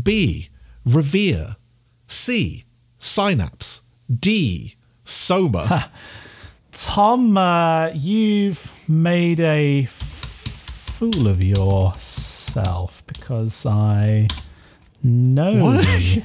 B, 0.00 0.48
revere, 0.84 1.56
C, 2.08 2.64
synapse, 2.98 3.82
D, 4.14 4.76
soma? 5.04 5.90
Tom, 6.72 7.36
uh, 7.36 7.90
you've 7.94 8.88
made 8.88 9.40
a 9.40 9.86
fool 9.86 11.26
of 11.26 11.42
yourself 11.42 13.02
because 13.06 13.66
I 13.66 14.28
know 15.02 15.72
the 15.72 16.22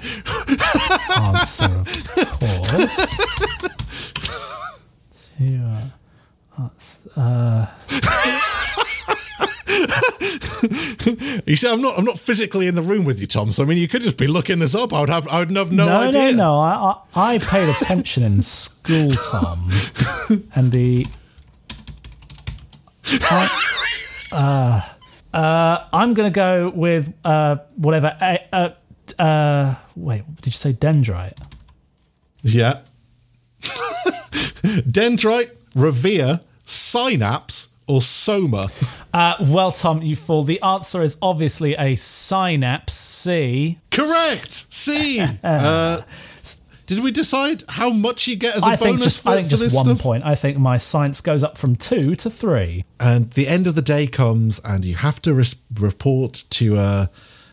answer, 1.18 1.84
of 2.22 2.40
course. 2.40 2.98
Two, 5.40 5.62
uh, 6.58 6.70
uh, 7.16 7.66
You 11.46 11.56
see, 11.56 11.68
I'm 11.68 11.82
not 11.82 11.98
I'm 11.98 12.06
not 12.06 12.20
physically 12.20 12.68
in 12.68 12.76
the 12.76 12.82
room 12.82 13.04
with 13.04 13.20
you, 13.20 13.28
Tom. 13.28 13.52
So 13.52 13.64
I 13.64 13.66
mean, 13.66 13.78
you 13.78 13.88
could 13.88 14.04
just 14.04 14.18
be 14.18 14.28
looking 14.28 14.60
this 14.60 14.76
up. 14.76 14.94
I 14.94 15.00
would 15.00 15.10
have 15.10 15.28
I 15.28 15.40
would 15.40 15.56
have 15.56 15.72
no, 15.72 15.88
no, 15.88 16.08
idea. 16.08 16.32
no, 16.32 16.38
no. 16.38 16.60
I, 16.60 17.02
I, 17.16 17.34
I 17.34 17.38
paid 17.40 17.68
attention 17.70 18.24
in 18.24 18.42
school, 18.42 19.12
Tom, 19.12 19.70
and 20.56 20.72
the. 20.72 21.06
I, 23.06 23.50
uh, 24.32 25.38
uh, 25.38 25.88
I'm 25.92 26.14
going 26.14 26.32
to 26.32 26.36
go 26.36 26.70
with 26.70 27.14
uh, 27.26 27.58
whatever. 27.76 28.16
Uh, 28.22 28.38
uh, 28.54 28.70
uh, 29.22 29.76
wait, 29.96 30.24
did 30.38 30.48
you 30.48 30.52
say 30.52 30.74
dendrite? 30.74 31.38
Yeah. 32.44 32.80
Dendrite, 34.62 35.52
revere, 35.76 36.42
synapse, 36.66 37.70
or 37.92 38.02
soma. 38.02 38.66
Uh, 39.14 39.36
well, 39.42 39.72
Tom, 39.72 40.02
you 40.02 40.16
fool. 40.16 40.44
The 40.44 40.62
answer 40.62 41.04
is 41.04 41.18
obviously 41.22 41.76
a 41.76 41.96
synapse. 41.96 42.94
C. 42.94 43.80
Correct. 43.92 44.66
C. 44.74 45.20
uh, 45.44 46.02
did 46.86 47.04
we 47.04 47.12
decide 47.12 47.64
how 47.68 47.90
much 47.90 48.28
you 48.28 48.36
get 48.36 48.56
as 48.56 48.64
a 48.64 48.68
I 48.68 48.76
bonus 48.76 48.82
think 48.82 49.02
just 49.02 49.24
for, 49.24 49.30
I 49.30 49.36
think 49.36 49.50
for 49.50 49.58
just 49.58 49.76
one 49.76 49.86
stuff? 49.86 50.02
point. 50.02 50.26
I 50.26 50.36
think 50.36 50.58
my 50.58 50.78
science 50.78 51.22
goes 51.22 51.44
up 51.44 51.58
from 51.58 51.76
two 51.76 52.16
to 52.16 52.30
three. 52.30 52.86
And 53.00 53.32
the 53.32 53.48
end 53.48 53.68
of 53.68 53.76
the 53.76 53.82
day 53.82 54.08
comes, 54.08 54.60
and 54.64 54.84
you 54.86 54.96
have 54.96 55.22
to 55.24 55.34
res- 55.34 55.56
report 55.80 56.44
to 56.52 56.78
uh, 56.78 57.08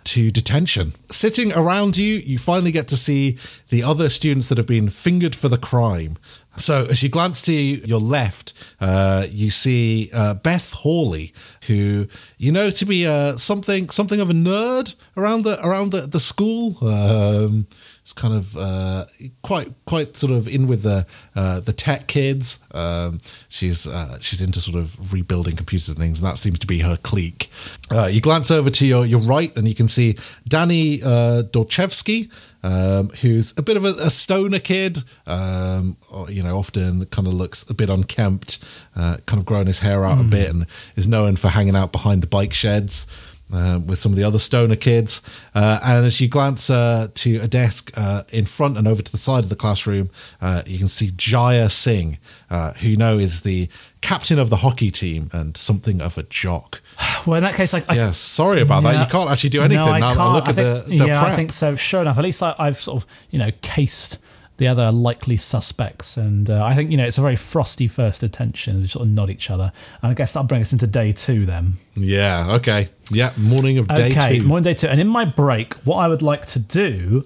to 0.04 0.30
detention. 0.30 0.94
Sitting 1.10 1.52
around 1.52 1.96
you, 1.96 2.14
you 2.14 2.38
finally 2.38 2.70
get 2.70 2.88
to 2.88 2.96
see 2.96 3.36
the 3.68 3.82
other 3.82 4.08
students 4.08 4.48
that 4.48 4.58
have 4.58 4.66
been 4.66 4.88
fingered 4.88 5.34
for 5.34 5.48
the 5.48 5.58
crime. 5.58 6.16
So, 6.58 6.86
as 6.86 7.02
you 7.02 7.08
glance 7.08 7.40
to 7.42 7.52
your 7.52 8.00
left, 8.00 8.52
uh, 8.80 9.26
you 9.30 9.50
see 9.50 10.10
uh, 10.12 10.34
Beth 10.34 10.72
Hawley, 10.72 11.32
who 11.66 12.08
you 12.36 12.52
know 12.52 12.70
to 12.70 12.84
be 12.84 13.06
uh, 13.06 13.36
something 13.36 13.88
something 13.90 14.20
of 14.20 14.30
a 14.30 14.32
nerd 14.32 14.94
around 15.16 15.44
the 15.44 15.64
around 15.64 15.92
the, 15.92 16.02
the 16.02 16.20
school. 16.20 16.76
Um, 16.86 17.66
it's 18.02 18.12
kind 18.14 18.34
of 18.34 18.56
uh, 18.56 19.04
quite 19.42 19.72
quite 19.84 20.16
sort 20.16 20.32
of 20.32 20.48
in 20.48 20.66
with 20.66 20.82
the 20.82 21.06
uh, 21.36 21.60
the 21.60 21.72
tech 21.72 22.06
kids. 22.06 22.58
Um, 22.72 23.18
she's 23.48 23.86
uh, 23.86 24.18
she's 24.20 24.40
into 24.40 24.60
sort 24.60 24.76
of 24.76 25.12
rebuilding 25.12 25.56
computers 25.56 25.88
and 25.88 25.98
things, 25.98 26.18
and 26.18 26.26
that 26.26 26.38
seems 26.38 26.58
to 26.60 26.66
be 26.66 26.80
her 26.80 26.96
clique. 26.96 27.50
You 27.90 28.20
glance 28.20 28.50
over 28.50 28.70
to 28.70 28.86
your 28.86 29.04
your 29.04 29.20
right, 29.20 29.54
and 29.56 29.68
you 29.68 29.74
can 29.74 29.88
see 29.88 30.16
Danny 30.46 30.98
Dorchevsky, 31.00 32.32
um, 32.62 33.10
who's 33.20 33.56
a 33.56 33.62
bit 33.62 33.76
of 33.76 33.84
a, 33.84 33.94
a 34.00 34.10
stoner 34.10 34.58
kid. 34.58 34.98
Um, 35.26 35.96
or, 36.10 36.30
you 36.30 36.42
know, 36.42 36.58
often 36.58 37.04
kind 37.06 37.26
of 37.26 37.34
looks 37.34 37.68
a 37.68 37.74
bit 37.74 37.90
unkempt, 37.90 38.58
uh, 38.96 39.18
kind 39.26 39.40
of 39.40 39.46
growing 39.46 39.66
his 39.66 39.80
hair 39.80 40.04
out 40.04 40.20
a 40.20 40.24
bit, 40.24 40.50
and 40.50 40.66
is 40.96 41.06
known 41.06 41.36
for 41.36 41.48
hanging 41.48 41.76
out 41.76 41.92
behind 41.92 42.22
the 42.22 42.26
bike 42.26 42.52
sheds 42.52 43.06
uh, 43.52 43.78
with 43.84 44.00
some 44.00 44.12
of 44.12 44.16
the 44.16 44.24
other 44.24 44.38
stoner 44.38 44.76
kids. 44.76 45.20
Uh, 45.54 45.78
and 45.82 46.04
as 46.06 46.20
you 46.20 46.28
glance 46.28 46.70
uh, 46.70 47.08
to 47.14 47.38
a 47.40 47.48
desk 47.48 47.90
uh, 47.96 48.22
in 48.30 48.44
front 48.44 48.76
and 48.76 48.86
over 48.86 49.02
to 49.02 49.10
the 49.12 49.18
side 49.18 49.44
of 49.44 49.50
the 49.50 49.56
classroom, 49.56 50.10
uh, 50.40 50.62
you 50.66 50.78
can 50.78 50.88
see 50.88 51.10
Jaya 51.16 51.68
Singh, 51.70 52.18
uh, 52.50 52.72
who 52.74 52.88
you 52.88 52.96
know 52.96 53.18
is 53.18 53.42
the 53.42 53.68
captain 54.00 54.38
of 54.38 54.48
the 54.50 54.56
hockey 54.56 54.90
team 54.90 55.28
and 55.32 55.56
something 55.56 56.00
of 56.00 56.16
a 56.18 56.22
jock. 56.24 56.80
Well, 57.26 57.36
in 57.36 57.42
that 57.42 57.54
case, 57.54 57.74
I, 57.74 57.82
I 57.88 57.94
Yeah, 57.94 58.10
sorry 58.12 58.62
about 58.62 58.84
that. 58.84 59.04
You 59.04 59.10
can't 59.10 59.28
actually 59.30 59.50
do 59.50 59.60
anything 59.60 59.84
No, 59.84 59.92
I 59.92 59.98
now. 59.98 60.10
I 60.30 60.32
look 60.32 60.46
I 60.46 60.50
at 60.50 60.54
think- 60.54 60.84
the, 60.86 60.98
the 60.98 61.06
yeah, 61.08 61.22
I 61.22 61.34
think 61.36 61.52
so. 61.52 61.74
Sure 61.76 62.00
enough, 62.00 62.16
at 62.16 62.24
least 62.24 62.42
I, 62.42 62.54
I've 62.58 62.80
sort 62.80 63.02
of 63.02 63.10
you 63.30 63.38
know 63.38 63.50
cased 63.60 64.18
the 64.58 64.66
other 64.66 64.90
likely 64.90 65.36
suspects, 65.36 66.16
and 66.16 66.50
uh, 66.50 66.64
I 66.64 66.74
think 66.74 66.90
you 66.90 66.96
know 66.96 67.04
it's 67.04 67.16
a 67.16 67.22
very 67.22 67.36
frosty 67.36 67.86
first 67.86 68.24
attention. 68.24 68.80
We 68.80 68.88
sort 68.88 69.06
of 69.06 69.12
nod 69.12 69.30
each 69.30 69.50
other, 69.50 69.72
and 70.02 70.10
I 70.10 70.14
guess 70.14 70.32
that'll 70.32 70.48
bring 70.48 70.60
us 70.60 70.72
into 70.72 70.86
day 70.86 71.12
two 71.12 71.46
then. 71.46 71.74
Yeah, 71.94 72.54
okay. 72.56 72.88
Yeah, 73.10 73.32
morning 73.38 73.78
of 73.78 73.88
day 73.88 74.08
okay, 74.08 74.38
two. 74.40 74.44
morning 74.44 74.64
day 74.64 74.74
two, 74.74 74.88
and 74.88 75.00
in 75.00 75.06
my 75.06 75.24
break, 75.24 75.74
what 75.84 75.98
I 75.98 76.08
would 76.08 76.22
like 76.22 76.44
to 76.46 76.58
do 76.58 77.24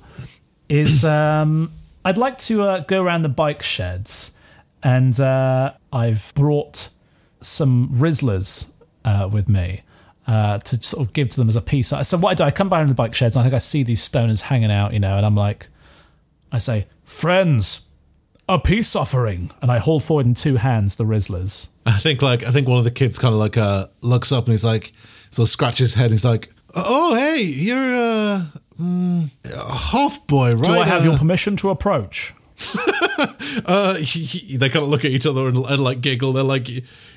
is 0.68 1.04
um, 1.04 1.72
I'd 2.04 2.18
like 2.18 2.38
to 2.40 2.62
uh, 2.64 2.80
go 2.80 3.02
around 3.02 3.22
the 3.22 3.30
bike 3.30 3.62
sheds, 3.62 4.36
and 4.82 5.18
uh, 5.18 5.72
I've 5.90 6.32
brought 6.34 6.90
some 7.40 7.88
Rizlas 7.94 8.72
uh, 9.04 9.28
with 9.30 9.48
me. 9.48 9.82
Uh, 10.24 10.56
to 10.58 10.80
sort 10.80 11.04
of 11.04 11.12
give 11.12 11.28
to 11.28 11.36
them 11.36 11.48
as 11.48 11.56
a 11.56 11.60
piece. 11.60 11.88
So 11.88 12.16
what 12.16 12.30
I 12.30 12.34
do, 12.34 12.44
I 12.44 12.52
come 12.52 12.68
by 12.68 12.80
in 12.80 12.86
the 12.86 12.94
bike 12.94 13.12
sheds, 13.12 13.34
and 13.34 13.40
I 13.40 13.42
think 13.42 13.56
I 13.56 13.58
see 13.58 13.82
these 13.82 14.08
stoners 14.08 14.42
hanging 14.42 14.70
out, 14.70 14.92
you 14.92 15.00
know, 15.00 15.16
and 15.16 15.26
I'm 15.26 15.34
like, 15.34 15.66
I 16.52 16.58
say, 16.58 16.86
friends, 17.12 17.88
a 18.48 18.58
peace 18.58 18.96
offering, 18.96 19.50
and 19.60 19.70
I 19.70 19.78
hold 19.78 20.02
forward 20.02 20.26
in 20.26 20.34
two 20.34 20.56
hands 20.56 20.96
the 20.96 21.04
Rizlas. 21.04 21.68
I 21.86 21.98
think 21.98 22.22
like 22.22 22.42
I 22.44 22.50
think 22.50 22.66
one 22.68 22.78
of 22.78 22.84
the 22.84 22.90
kids 22.90 23.18
kind 23.18 23.32
of 23.34 23.38
like 23.40 23.56
uh, 23.56 23.86
looks 24.00 24.32
up 24.32 24.44
and 24.46 24.52
he's 24.52 24.64
like 24.64 24.92
sort 25.30 25.46
of 25.46 25.50
scratches 25.50 25.88
his 25.88 25.94
head 25.94 26.06
and 26.06 26.12
he's 26.14 26.24
like, 26.24 26.50
"Oh, 26.74 27.14
hey, 27.14 27.42
you're 27.42 27.94
uh, 27.94 28.44
mm, 28.80 29.30
a 29.44 29.72
half 29.76 30.26
boy, 30.26 30.54
right?" 30.54 30.64
Do 30.66 30.72
I 30.74 30.86
have 30.86 31.02
Uh, 31.02 31.10
your 31.10 31.18
permission 31.18 31.56
to 31.58 31.70
approach? 31.70 32.34
uh, 33.66 33.94
they 33.94 34.68
kind 34.68 34.76
of 34.84 34.88
look 34.88 35.04
at 35.04 35.10
each 35.10 35.26
other 35.26 35.48
and, 35.48 35.56
and 35.56 35.82
like 35.82 36.00
giggle. 36.00 36.32
They're 36.32 36.44
like, 36.44 36.68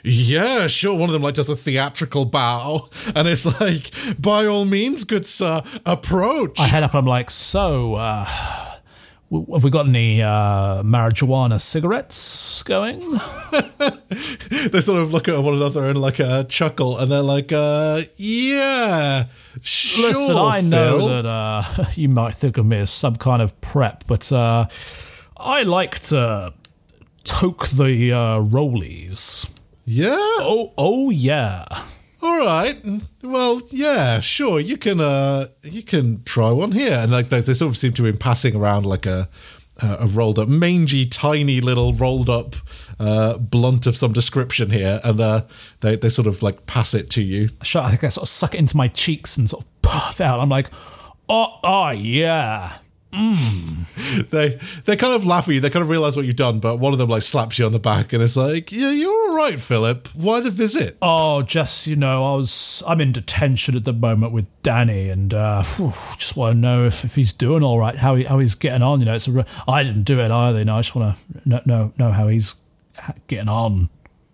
"Yeah, 0.03 0.65
sure." 0.67 0.93
One 0.97 1.09
of 1.09 1.13
them 1.13 1.21
like 1.21 1.35
does 1.35 1.49
a 1.49 1.55
theatrical 1.55 2.25
bow, 2.25 2.89
and 3.15 3.27
it's 3.27 3.45
like, 3.61 3.91
"By 4.19 4.45
all 4.47 4.65
means, 4.65 5.03
good 5.03 5.25
sir, 5.25 5.61
approach." 5.85 6.59
I 6.59 6.67
head 6.67 6.83
up 6.83 6.91
and 6.93 6.99
I'm 6.99 7.05
like, 7.05 7.29
so, 7.29 7.93
uh, 7.95 8.74
have 9.53 9.63
we 9.63 9.69
got 9.69 9.87
any 9.87 10.21
uh, 10.21 10.83
marijuana 10.83 11.59
cigarettes 11.59 12.63
going? 12.63 12.99
they 14.71 14.81
sort 14.81 15.01
of 15.01 15.11
look 15.11 15.27
at 15.27 15.41
one 15.41 15.55
another 15.55 15.85
and 15.85 15.99
like 15.99 16.19
a 16.19 16.45
chuckle, 16.49 16.97
and 16.97 17.11
they're 17.11 17.21
like, 17.21 17.51
uh, 17.51 18.03
"Yeah, 18.17 19.25
sure." 19.61 20.09
Listen, 20.09 20.37
I 20.37 20.61
know 20.61 20.97
Phil." 20.97 21.07
that 21.07 21.25
uh, 21.25 21.85
you 21.95 22.09
might 22.09 22.35
think 22.35 22.57
of 22.57 22.65
me 22.65 22.77
as 22.77 22.89
some 22.89 23.15
kind 23.15 23.41
of 23.41 23.59
prep, 23.61 24.03
but 24.07 24.31
uh, 24.31 24.67
I 25.37 25.63
like 25.63 25.99
to 26.05 26.53
toke 27.23 27.69
the 27.69 28.13
uh, 28.13 28.39
rollies. 28.39 29.49
Yeah. 29.85 30.15
Oh, 30.17 30.73
oh 30.77 31.09
yeah. 31.09 31.65
All 32.25 32.37
right. 32.39 32.81
Well, 33.21 33.61
yeah, 33.69 34.19
sure. 34.19 34.59
You 34.59 34.77
can 34.77 34.99
uh 34.99 35.47
you 35.61 35.83
can 35.83 36.23
try 36.23 36.49
one 36.49 36.71
here. 36.71 36.93
And 36.93 37.11
like 37.11 37.29
they, 37.29 37.39
they 37.39 37.53
sort 37.53 37.69
of 37.69 37.77
seem 37.77 37.93
to 37.93 38.01
be 38.01 38.11
passing 38.13 38.55
around 38.55 38.87
like 38.87 39.05
a 39.05 39.29
uh, 39.79 39.97
a 39.99 40.07
rolled 40.07 40.39
up 40.39 40.47
mangy 40.47 41.05
tiny 41.05 41.61
little 41.61 41.93
rolled 41.93 42.29
up 42.29 42.55
uh 42.99 43.37
blunt 43.37 43.85
of 43.85 43.95
some 43.95 44.11
description 44.11 44.71
here 44.71 45.01
and 45.03 45.19
uh 45.19 45.43
they 45.81 45.97
they 45.97 46.09
sort 46.09 46.25
of 46.27 46.41
like 46.41 46.65
pass 46.65 46.95
it 46.95 47.11
to 47.11 47.21
you. 47.21 47.49
Sure, 47.61 47.83
I 47.83 47.91
think 47.91 48.03
I 48.03 48.09
sort 48.09 48.23
of 48.23 48.29
suck 48.29 48.55
it 48.55 48.57
into 48.57 48.75
my 48.75 48.87
cheeks 48.87 49.37
and 49.37 49.47
sort 49.47 49.63
of 49.63 49.81
puff 49.83 50.19
out. 50.19 50.39
I'm 50.39 50.49
like, 50.49 50.71
oh, 51.29 51.59
oh 51.63 51.91
yeah. 51.91 52.77
They 54.29 54.59
they 54.85 54.95
kind 54.95 55.13
of 55.13 55.25
laugh 55.25 55.47
at 55.47 55.53
you. 55.53 55.61
They 55.61 55.69
kind 55.69 55.83
of 55.83 55.89
realize 55.89 56.15
what 56.15 56.25
you've 56.25 56.35
done, 56.35 56.59
but 56.59 56.77
one 56.77 56.93
of 56.93 56.99
them 56.99 57.09
like 57.09 57.23
slaps 57.23 57.57
you 57.57 57.65
on 57.65 57.71
the 57.71 57.79
back 57.79 58.13
and 58.13 58.21
it's 58.21 58.35
like, 58.35 58.71
"Yeah, 58.71 58.91
you're 58.91 59.11
all 59.11 59.35
right, 59.35 59.59
Philip. 59.59 60.09
Why 60.13 60.41
the 60.41 60.49
visit?" 60.49 60.97
Oh, 61.01 61.41
just 61.41 61.87
you 61.87 61.95
know, 61.95 62.33
I 62.33 62.35
was 62.35 62.83
I'm 62.87 63.01
in 63.01 63.11
detention 63.11 63.75
at 63.75 63.85
the 63.85 63.93
moment 63.93 64.33
with 64.33 64.47
Danny, 64.61 65.09
and 65.09 65.33
uh, 65.33 65.63
whew, 65.63 65.93
just 66.17 66.35
want 66.35 66.55
to 66.55 66.59
know 66.59 66.85
if, 66.85 67.05
if 67.05 67.15
he's 67.15 67.31
doing 67.31 67.63
all 67.63 67.79
right, 67.79 67.95
how 67.95 68.15
he 68.15 68.23
how 68.23 68.39
he's 68.39 68.55
getting 68.55 68.81
on. 68.81 68.99
You 68.99 69.05
know, 69.05 69.15
it's 69.15 69.27
a 69.27 69.45
I 69.67 69.83
didn't 69.83 70.03
do 70.03 70.19
it 70.19 70.31
either. 70.31 70.59
You 70.59 70.65
know, 70.65 70.75
I 70.75 70.79
just 70.79 70.95
want 70.95 71.17
to 71.17 71.49
know, 71.49 71.61
know 71.65 71.93
know 71.97 72.11
how 72.11 72.27
he's 72.27 72.55
getting 73.27 73.49
on. 73.49 73.89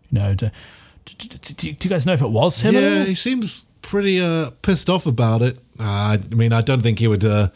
You 0.10 0.20
know, 0.20 0.34
do, 0.34 0.50
do, 1.06 1.28
do, 1.28 1.54
do 1.54 1.68
you 1.70 1.90
guys 1.90 2.06
know 2.06 2.14
if 2.14 2.22
it 2.22 2.30
was 2.30 2.62
him? 2.62 2.76
Yeah, 2.76 3.04
he 3.04 3.16
seems 3.16 3.66
pretty 3.82 4.20
uh, 4.20 4.52
pissed 4.62 4.90
off 4.90 5.06
about 5.06 5.42
it. 5.42 5.58
Uh, 5.80 6.18
I 6.32 6.36
mean, 6.36 6.54
I 6.54 6.62
don't 6.62 6.82
think 6.82 7.00
he 7.00 7.08
would. 7.08 7.24
Uh, 7.26 7.50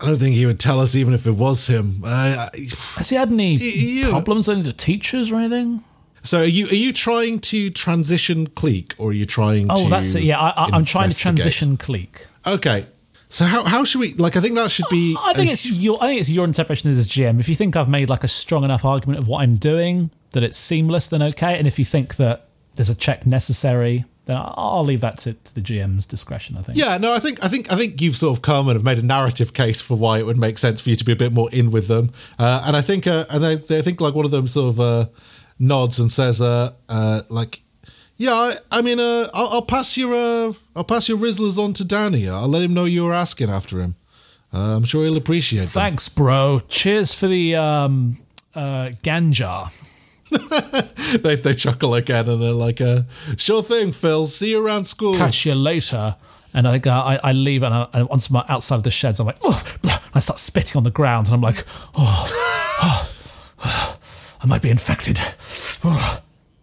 I 0.00 0.06
don't 0.06 0.16
think 0.16 0.36
he 0.36 0.46
would 0.46 0.60
tell 0.60 0.78
us 0.80 0.94
even 0.94 1.12
if 1.14 1.26
it 1.26 1.32
was 1.32 1.66
him. 1.66 2.02
Uh, 2.04 2.08
I, 2.08 2.68
Has 2.96 3.08
he 3.08 3.16
had 3.16 3.32
any 3.32 3.54
you- 3.56 4.08
problems 4.10 4.46
with 4.48 4.64
the 4.64 4.72
teachers 4.72 5.30
or 5.32 5.36
anything? 5.36 5.82
so, 6.22 6.40
are 6.40 6.44
you 6.44 6.66
are 6.66 6.74
you 6.74 6.92
trying 6.92 7.40
to 7.40 7.70
transition 7.70 8.46
clique, 8.48 8.94
or 8.98 9.10
are 9.10 9.12
you 9.12 9.24
trying? 9.26 9.66
Oh, 9.70 9.88
that's 9.88 10.14
it. 10.14 10.22
Yeah, 10.24 10.38
I, 10.38 10.50
I, 10.50 10.64
I'm 10.72 10.84
trying 10.84 11.10
to 11.10 11.16
transition 11.16 11.76
clique. 11.76 12.26
Okay, 12.46 12.86
so 13.28 13.44
how 13.44 13.64
how 13.64 13.84
should 13.84 14.00
we? 14.00 14.14
Like, 14.14 14.36
I 14.36 14.40
think 14.40 14.54
that 14.56 14.70
should 14.70 14.88
be. 14.90 15.16
I 15.18 15.32
think 15.34 15.48
a- 15.50 15.52
it's 15.52 15.66
your. 15.66 15.96
I 16.02 16.08
think 16.08 16.20
it's 16.20 16.30
your 16.30 16.44
interpretation 16.44 16.90
as 16.90 16.98
a 16.98 17.08
GM. 17.08 17.40
If 17.40 17.48
you 17.48 17.54
think 17.56 17.76
I've 17.76 17.88
made 17.88 18.08
like 18.08 18.24
a 18.24 18.28
strong 18.28 18.64
enough 18.64 18.84
argument 18.84 19.18
of 19.20 19.26
what 19.28 19.42
I'm 19.42 19.54
doing 19.54 20.10
that 20.32 20.42
it's 20.42 20.56
seamless, 20.56 21.08
then 21.08 21.22
okay. 21.22 21.58
And 21.58 21.66
if 21.66 21.78
you 21.78 21.84
think 21.84 22.16
that 22.16 22.46
there's 22.76 22.90
a 22.90 22.94
check 22.94 23.26
necessary, 23.26 24.04
then 24.28 24.36
I'll 24.38 24.84
leave 24.84 25.00
that 25.00 25.16
to, 25.20 25.32
to 25.32 25.54
the 25.54 25.62
GM's 25.62 26.04
discretion. 26.04 26.58
I 26.58 26.62
think. 26.62 26.76
Yeah, 26.76 26.98
no, 26.98 27.14
I 27.14 27.18
think 27.18 27.42
I 27.42 27.48
think 27.48 27.72
I 27.72 27.76
think 27.76 28.02
you've 28.02 28.16
sort 28.16 28.36
of 28.36 28.42
come 28.42 28.68
and 28.68 28.76
have 28.76 28.84
made 28.84 28.98
a 28.98 29.02
narrative 29.02 29.54
case 29.54 29.80
for 29.80 29.96
why 29.96 30.18
it 30.18 30.26
would 30.26 30.36
make 30.36 30.58
sense 30.58 30.80
for 30.80 30.90
you 30.90 30.96
to 30.96 31.04
be 31.04 31.12
a 31.12 31.16
bit 31.16 31.32
more 31.32 31.50
in 31.50 31.70
with 31.70 31.88
them, 31.88 32.12
uh, 32.38 32.62
and 32.66 32.76
I 32.76 32.82
think 32.82 33.06
uh, 33.06 33.24
and 33.30 33.42
they, 33.42 33.56
they 33.56 33.80
think 33.80 34.02
like 34.02 34.14
one 34.14 34.26
of 34.26 34.30
them 34.30 34.46
sort 34.46 34.74
of 34.74 34.80
uh, 34.80 35.06
nods 35.58 35.98
and 35.98 36.12
says 36.12 36.42
uh, 36.42 36.74
uh, 36.90 37.22
like, 37.30 37.62
yeah, 38.18 38.34
I, 38.34 38.58
I 38.70 38.82
mean, 38.82 39.00
uh, 39.00 39.30
I'll, 39.32 39.48
I'll 39.48 39.62
pass 39.62 39.96
your 39.96 40.14
uh, 40.14 40.52
I'll 40.76 40.84
pass 40.84 41.08
your 41.08 41.16
Rizlas 41.16 41.56
on 41.56 41.72
to 41.72 41.84
Danny. 41.84 42.28
I'll 42.28 42.48
let 42.48 42.60
him 42.60 42.74
know 42.74 42.84
you 42.84 43.04
were 43.04 43.14
asking 43.14 43.48
after 43.48 43.80
him. 43.80 43.96
Uh, 44.52 44.76
I'm 44.76 44.84
sure 44.84 45.04
he'll 45.04 45.16
appreciate. 45.16 45.68
Thanks, 45.68 46.06
bro. 46.10 46.60
Cheers 46.68 47.14
for 47.14 47.28
the 47.28 47.56
um, 47.56 48.18
uh, 48.54 48.90
ganja. 49.02 49.72
They 51.22 51.36
they 51.36 51.54
chuckle 51.54 51.94
again 51.94 52.28
and 52.28 52.42
they're 52.42 52.52
like, 52.52 52.80
uh, 52.82 53.02
sure 53.36 53.62
thing, 53.62 53.92
Phil. 53.92 54.26
See 54.26 54.50
you 54.50 54.64
around 54.64 54.84
school. 54.86 55.16
Catch 55.16 55.46
you 55.46 55.54
later. 55.54 56.16
And 56.52 56.66
I, 56.66 56.78
go, 56.78 56.90
I, 56.90 57.18
I 57.22 57.32
leave 57.32 57.62
and, 57.62 57.74
I, 57.74 57.88
and 57.92 58.08
once 58.08 58.30
I'm 58.30 58.36
outside 58.48 58.76
of 58.76 58.82
the 58.82 58.90
sheds, 58.90 59.20
I'm 59.20 59.26
like, 59.26 59.38
oh. 59.42 59.62
I 60.14 60.20
start 60.20 60.38
spitting 60.38 60.76
on 60.78 60.84
the 60.84 60.90
ground, 60.90 61.26
and 61.26 61.34
I'm 61.34 61.40
like, 61.40 61.64
oh, 61.96 63.08
oh, 63.62 63.98
I 64.42 64.46
might 64.46 64.62
be 64.62 64.70
infected. 64.70 65.18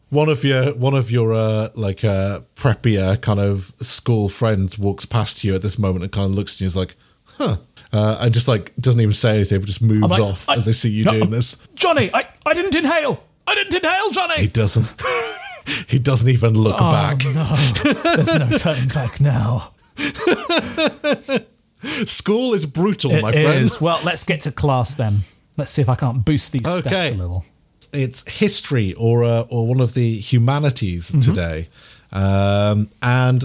One 0.09 0.29
of 0.29 0.43
your 0.43 0.73
one 0.75 0.93
of 0.93 1.11
your 1.11 1.33
uh, 1.33 1.69
like 1.75 2.03
uh, 2.03 2.41
preppier 2.55 3.21
kind 3.21 3.39
of 3.39 3.73
school 3.81 4.29
friends 4.29 4.77
walks 4.77 5.05
past 5.05 5.43
you 5.43 5.55
at 5.55 5.61
this 5.61 5.77
moment 5.77 6.03
and 6.03 6.11
kind 6.11 6.25
of 6.25 6.31
looks 6.35 6.55
at 6.55 6.61
you 6.61 6.65
and 6.65 6.71
is 6.71 6.75
like, 6.75 6.95
huh. 7.25 7.57
Uh, 7.93 8.17
and 8.19 8.33
just 8.33 8.47
like 8.47 8.75
doesn't 8.75 8.99
even 8.99 9.13
say 9.13 9.35
anything, 9.35 9.59
but 9.59 9.67
just 9.67 9.81
moves 9.81 10.09
like, 10.09 10.21
off 10.21 10.49
I- 10.49 10.55
as 10.55 10.65
they 10.65 10.73
see 10.73 10.89
you 10.89 11.05
no, 11.05 11.11
doing 11.11 11.29
this. 11.29 11.65
Johnny, 11.75 12.09
I, 12.13 12.27
I 12.45 12.53
didn't 12.53 12.75
inhale. 12.75 13.23
I 13.47 13.55
didn't 13.55 13.75
inhale, 13.75 14.09
Johnny. 14.11 14.37
He 14.41 14.47
doesn't. 14.47 15.01
he 15.87 15.99
doesn't 15.99 16.29
even 16.29 16.53
look 16.53 16.75
Oh, 16.79 16.91
back. 16.91 17.23
no. 17.25 18.13
There's 18.15 18.33
no 18.35 18.49
turning 18.57 18.87
back 18.89 19.19
now. 19.21 19.71
School 22.05 22.53
is 22.53 22.65
brutal, 22.65 23.11
It 23.11 23.21
my 23.21 23.31
friends. 23.31 23.79
Well, 23.79 23.99
let's 24.03 24.23
get 24.23 24.41
to 24.41 24.51
class 24.51 24.95
then. 24.95 25.19
Let's 25.57 25.71
see 25.71 25.81
if 25.81 25.89
I 25.89 25.95
can't 25.95 26.25
boost 26.25 26.51
these 26.51 26.65
Okay. 26.65 26.89
stats 26.89 27.11
a 27.13 27.15
little. 27.15 27.45
It's 27.93 28.27
history 28.29 28.93
or 28.95 29.23
uh, 29.23 29.41
or 29.49 29.67
one 29.67 29.79
of 29.79 29.93
the 29.93 30.17
humanities 30.17 31.07
Mm-hmm. 31.09 31.21
today, 31.21 31.67
um, 32.11 32.89
and 33.01 33.43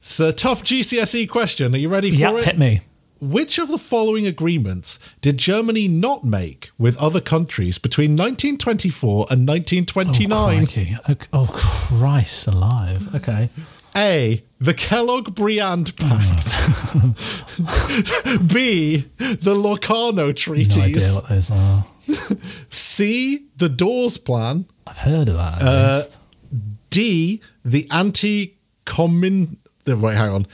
it's 0.00 0.18
a 0.20 0.32
tough 0.32 0.62
GCSE 0.62 1.28
question. 1.28 1.74
Are 1.74 1.78
you 1.78 1.88
ready 1.88 2.10
for 2.10 2.16
Yeah, 2.16 2.36
it? 2.38 2.44
hit 2.44 2.58
me. 2.58 2.80
Which 3.24 3.58
of 3.58 3.68
the 3.68 3.78
following 3.78 4.26
agreements 4.26 4.98
did 5.22 5.38
Germany 5.38 5.88
not 5.88 6.24
make 6.24 6.70
with 6.76 6.96
other 6.98 7.20
countries 7.20 7.78
between 7.78 8.12
1924 8.16 9.26
and 9.30 9.48
Oh, 9.48 9.52
1929? 9.54 10.66
crikey. 10.66 10.96
Okay. 11.08 11.26
Oh, 11.32 11.46
Christ 11.50 12.46
alive. 12.46 13.14
Okay. 13.14 13.48
A. 13.96 14.42
The 14.60 14.74
Kellogg 14.74 15.34
Briand 15.34 15.96
Pact. 15.96 16.46
B. 18.52 19.04
The 19.18 19.54
Locarno 19.54 20.32
Treaties. 20.32 20.76
No 20.76 20.82
idea 20.82 21.14
what 21.14 21.28
those 21.28 21.50
are. 21.50 21.84
C. 22.70 23.46
The 23.56 23.68
Dawes 23.68 24.18
Plan. 24.18 24.66
I've 24.86 24.98
heard 24.98 25.28
of 25.28 25.36
that. 25.36 25.62
at 25.62 25.68
Uh, 25.68 25.98
least. 26.02 26.18
D. 26.90 27.40
The 27.64 27.88
Anti 27.90 28.56
Comin. 28.84 29.56
Wait, 29.86 30.16
hang 30.16 30.30
on. 30.30 30.46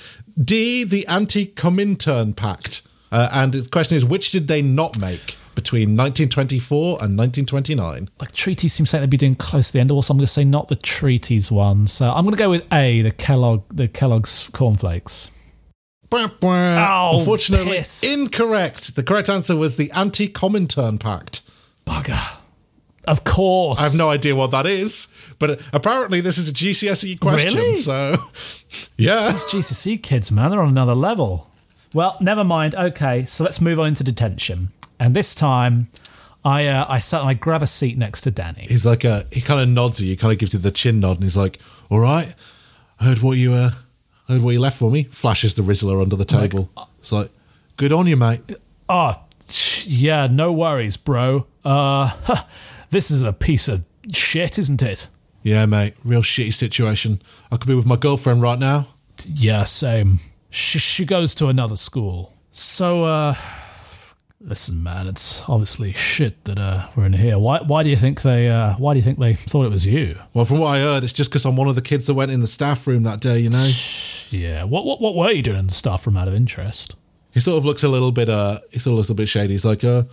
D. 0.43 0.85
The 0.85 1.07
Anti 1.07 1.47
Comintern 1.47 2.35
Pact. 2.35 2.83
Uh, 3.13 3.29
and 3.33 3.53
the 3.53 3.69
question 3.69 3.97
is, 3.97 4.05
which 4.05 4.31
did 4.31 4.47
they 4.49 4.63
not 4.63 4.99
make 4.99 5.37
between 5.55 5.97
1924 5.97 6.99
and 7.03 7.19
1929? 7.19 8.09
Like 8.21 8.33
treaties 8.33 8.73
seem 8.73 8.85
like 8.85 9.01
they'd 9.03 9.11
be 9.11 9.17
doing 9.17 9.35
close 9.35 9.69
to 9.69 9.73
the 9.75 9.81
end. 9.81 9.91
Also, 9.91 10.13
I'm 10.15 10.19
going 10.19 10.27
to 10.27 10.33
say 10.33 10.45
not 10.45 10.69
the 10.69 10.77
treaties 10.77 11.51
one. 11.51 11.87
So 11.89 12.11
I'm 12.11 12.23
going 12.25 12.35
to 12.37 12.39
go 12.39 12.51
with 12.51 12.65
A, 12.73 13.03
the 13.03 13.11
Kellogg, 13.11 13.65
the 13.69 13.89
Kellogg's 13.89 14.49
cornflakes. 14.53 15.31
Oh, 16.13 17.19
Unfortunately, 17.21 17.79
piss. 17.79 18.03
incorrect. 18.03 18.97
The 18.97 19.03
correct 19.03 19.29
answer 19.29 19.55
was 19.55 19.77
the 19.77 19.91
Anti-Comintern 19.93 20.99
Pact. 20.99 21.43
Bugger. 21.87 22.40
Of 23.11 23.25
course. 23.25 23.81
I 23.81 23.83
have 23.83 23.97
no 23.97 24.09
idea 24.09 24.37
what 24.37 24.53
that 24.53 24.67
is, 24.67 25.09
but 25.41 25.61
apparently 25.73 26.21
this 26.21 26.39
is 26.39 26.49
a 26.49 26.53
GCSE 26.53 27.19
question. 27.19 27.55
Really? 27.55 27.75
So, 27.75 28.17
yeah. 28.97 29.33
Those 29.33 29.47
GCSE 29.47 30.01
kids, 30.01 30.31
man, 30.31 30.51
they're 30.51 30.63
on 30.63 30.69
another 30.69 30.95
level. 30.95 31.51
Well, 31.93 32.17
never 32.21 32.45
mind. 32.45 32.77
Okay, 32.77 33.25
so 33.25 33.43
let's 33.43 33.61
move 33.61 33.81
on 33.81 33.89
into 33.89 34.05
detention. 34.05 34.69
And 35.01 35.15
this 35.15 35.35
time, 35.35 35.89
I 36.45 36.67
uh, 36.67 36.87
I 36.89 37.01
sat 37.01 37.21
and 37.21 37.29
I 37.29 37.35
grab 37.35 37.63
a 37.63 37.67
seat 37.67 37.99
next 37.99 38.21
to 38.23 38.31
Danny. 38.31 38.67
He's 38.69 38.87
like 38.87 39.03
a 39.03 39.27
he 39.33 39.41
kind 39.41 39.61
of 39.61 39.69
nods 39.69 40.01
at 40.01 40.07
you, 40.07 40.17
kind 40.17 40.33
of 40.33 40.39
gives 40.39 40.53
you 40.53 40.61
the 40.61 40.71
chin 40.71 41.01
nod, 41.01 41.17
and 41.17 41.25
he's 41.25 41.37
like, 41.37 41.59
"All 41.91 41.99
right, 41.99 42.35
I 43.01 43.05
heard 43.05 43.23
what 43.23 43.39
you 43.39 43.55
uh, 43.55 43.73
heard 44.29 44.43
what 44.43 44.53
you 44.53 44.61
left 44.61 44.79
for 44.79 44.91
me." 44.91 45.05
Flashes 45.05 45.55
the 45.55 45.63
Rizla 45.63 46.01
under 46.01 46.17
the 46.17 46.25
table. 46.25 46.71
it's 47.01 47.11
like, 47.11 47.31
"Good 47.77 47.93
on 47.93 48.07
you, 48.07 48.17
mate." 48.17 48.41
Oh, 48.89 49.13
tch, 49.13 49.19
yeah, 49.87 50.27
no 50.27 50.53
worries, 50.53 50.97
bro. 50.97 51.47
Uh, 51.65 52.11
this 52.91 53.11
is 53.11 53.23
a 53.23 53.33
piece 53.33 53.69
of 53.69 53.85
shit, 54.13 54.59
isn't 54.59 54.83
it? 54.83 55.09
Yeah, 55.43 55.65
mate, 55.67 55.95
real 56.05 56.23
shitty 56.23 56.53
situation. 56.55 57.23
I 57.51 57.57
could 57.57 57.67
be 57.69 57.75
with 57.75 57.87
my 57.87 57.97
girlfriend 57.97 58.43
right 58.43 58.59
now. 58.59 58.89
Yeah, 59.27 59.65
same. 59.65 60.21
She, 60.51 60.79
she 60.79 61.05
goes 61.05 61.35
to 61.37 61.47
another 61.47 61.77
school. 61.77 62.35
So, 62.51 63.05
uh, 63.05 63.35
listen, 64.41 64.83
man, 64.83 65.07
it's 65.07 65.49
obviously 65.49 65.93
shit 65.93 66.45
that 66.45 66.59
uh, 66.59 66.89
we're 66.97 67.07
in 67.07 67.13
here. 67.15 67.39
Why, 67.39 67.61
why 67.61 67.83
do 67.83 67.89
you 67.89 67.97
think 67.97 68.23
they, 68.23 68.49
uh, 68.51 68.75
why 68.75 68.93
do 68.95 68.99
you 68.99 69.05
think 69.05 69.19
they 69.19 69.35
thought 69.35 69.65
it 69.65 69.73
was 69.73 69.87
you? 69.87 70.19
Well, 70.35 70.45
from 70.45 70.59
what 70.59 70.69
I 70.77 70.81
heard, 70.81 71.05
it's 71.05 71.13
just 71.13 71.31
because 71.31 71.45
I'm 71.45 71.57
one 71.57 71.69
of 71.69 71.75
the 71.75 71.83
kids 71.83 72.05
that 72.07 72.15
went 72.15 72.31
in 72.31 72.41
the 72.41 72.47
staff 72.47 72.87
room 72.87 73.03
that 73.05 73.21
day. 73.21 73.39
You 73.41 73.51
know, 73.51 73.71
Yeah, 74.31 74.65
what, 74.65 74.85
what, 74.85 75.01
what 75.01 75.15
were 75.15 75.31
you 75.31 75.43
doing 75.43 75.59
in 75.59 75.67
the 75.69 75.75
staff 75.75 76.07
room 76.07 76.17
out 76.17 76.29
of 76.29 76.35
interest? 76.35 76.97
He 77.33 77.41
sort 77.41 77.59
of 77.59 77.65
looks 77.65 77.83
a 77.83 77.89
little 77.89 78.13
bit 78.13 78.29
uh, 78.29 78.61
he 78.71 78.81
a 78.91 78.93
little 78.93 79.15
bit 79.15 79.29
shady. 79.29 79.55
He's 79.55 79.65
like, 79.65 79.85
uh, 79.85 80.05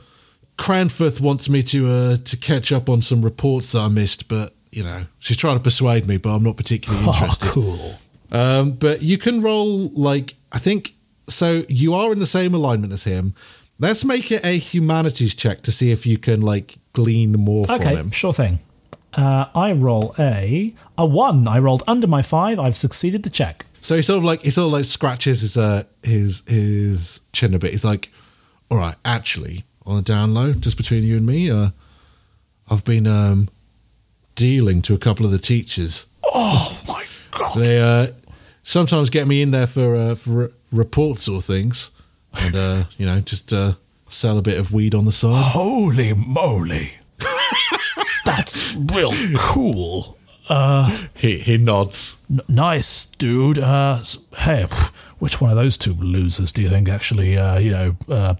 Cranforth 0.57 1.19
wants 1.21 1.49
me 1.49 1.61
to 1.63 1.87
uh 1.89 2.17
to 2.17 2.37
catch 2.37 2.71
up 2.71 2.89
on 2.89 3.01
some 3.01 3.21
reports 3.21 3.71
that 3.73 3.79
I 3.79 3.87
missed, 3.87 4.27
but 4.27 4.53
you 4.71 4.83
know, 4.83 5.05
she's 5.19 5.37
trying 5.37 5.57
to 5.57 5.63
persuade 5.63 6.07
me, 6.07 6.17
but 6.17 6.29
I'm 6.35 6.43
not 6.43 6.57
particularly 6.57 7.05
interested. 7.07 7.47
Oh, 7.49 7.51
cool. 7.51 7.95
Um, 8.31 8.71
but 8.71 9.01
you 9.01 9.17
can 9.17 9.41
roll 9.41 9.89
like 9.89 10.35
I 10.51 10.59
think 10.59 10.93
so. 11.29 11.63
You 11.69 11.93
are 11.93 12.11
in 12.11 12.19
the 12.19 12.27
same 12.27 12.53
alignment 12.53 12.91
as 12.93 13.03
him. 13.03 13.33
Let's 13.79 14.03
make 14.03 14.31
it 14.31 14.43
a 14.43 14.57
humanities 14.57 15.35
check 15.35 15.61
to 15.63 15.71
see 15.71 15.91
if 15.91 16.05
you 16.05 16.17
can 16.17 16.41
like 16.41 16.77
glean 16.93 17.33
more 17.33 17.65
from 17.67 17.75
Okay, 17.79 17.95
him. 17.95 18.09
sure 18.11 18.33
thing. 18.33 18.59
Uh, 19.13 19.45
I 19.55 19.71
roll 19.71 20.15
a 20.19 20.73
a 20.97 21.05
one. 21.05 21.47
I 21.47 21.59
rolled 21.59 21.83
under 21.87 22.07
my 22.07 22.21
five. 22.23 22.59
I've 22.59 22.75
succeeded 22.75 23.21
the 23.23 23.29
check. 23.29 23.65
So 23.87 23.95
he 23.95 24.01
sort 24.01 24.17
of 24.17 24.25
like 24.25 24.41
he 24.41 24.51
sort 24.51 24.65
of 24.65 24.73
like 24.73 24.83
scratches 24.83 25.39
his 25.39 25.55
uh 25.55 25.85
his 26.03 26.43
his 26.45 27.21
chin 27.31 27.53
a 27.53 27.57
bit. 27.57 27.71
He's 27.71 27.85
like, 27.85 28.11
"All 28.69 28.77
right, 28.77 28.95
actually, 29.05 29.63
on 29.85 29.95
the 29.95 30.01
down 30.01 30.33
low, 30.33 30.51
just 30.51 30.75
between 30.75 31.03
you 31.03 31.15
and 31.15 31.25
me, 31.25 31.49
uh, 31.49 31.69
I've 32.69 32.83
been 32.83 33.07
um 33.07 33.47
dealing 34.35 34.81
to 34.81 34.93
a 34.93 34.97
couple 34.97 35.25
of 35.25 35.31
the 35.31 35.37
teachers. 35.37 36.05
Oh 36.25 36.77
my 36.85 37.05
god! 37.31 37.55
They 37.55 37.79
uh 37.79 38.07
sometimes 38.61 39.09
get 39.09 39.25
me 39.25 39.41
in 39.41 39.51
there 39.51 39.67
for 39.67 39.95
uh, 39.95 40.15
for 40.15 40.51
reports 40.69 41.29
or 41.29 41.41
things, 41.41 41.91
and 42.33 42.57
uh 42.57 42.83
you 42.97 43.05
know 43.05 43.21
just 43.21 43.53
uh 43.53 43.75
sell 44.09 44.37
a 44.37 44.41
bit 44.41 44.57
of 44.57 44.73
weed 44.73 44.95
on 44.95 45.05
the 45.05 45.13
side." 45.13 45.45
Holy 45.53 46.11
moly! 46.11 46.95
That's 48.25 48.75
real 48.75 49.13
cool. 49.37 50.17
He 51.15 51.39
he 51.39 51.57
nods. 51.57 52.17
N- 52.29 52.41
nice, 52.47 53.05
dude. 53.05 53.59
Uh, 53.59 54.01
hey, 54.37 54.65
which 55.19 55.41
one 55.41 55.49
of 55.51 55.57
those 55.57 55.77
two 55.77 55.93
losers 55.93 56.51
do 56.51 56.61
you 56.61 56.69
think 56.69 56.89
actually, 56.89 57.37
uh, 57.37 57.57
you 57.59 57.71
know, 57.71 57.95
uh, 58.09 58.35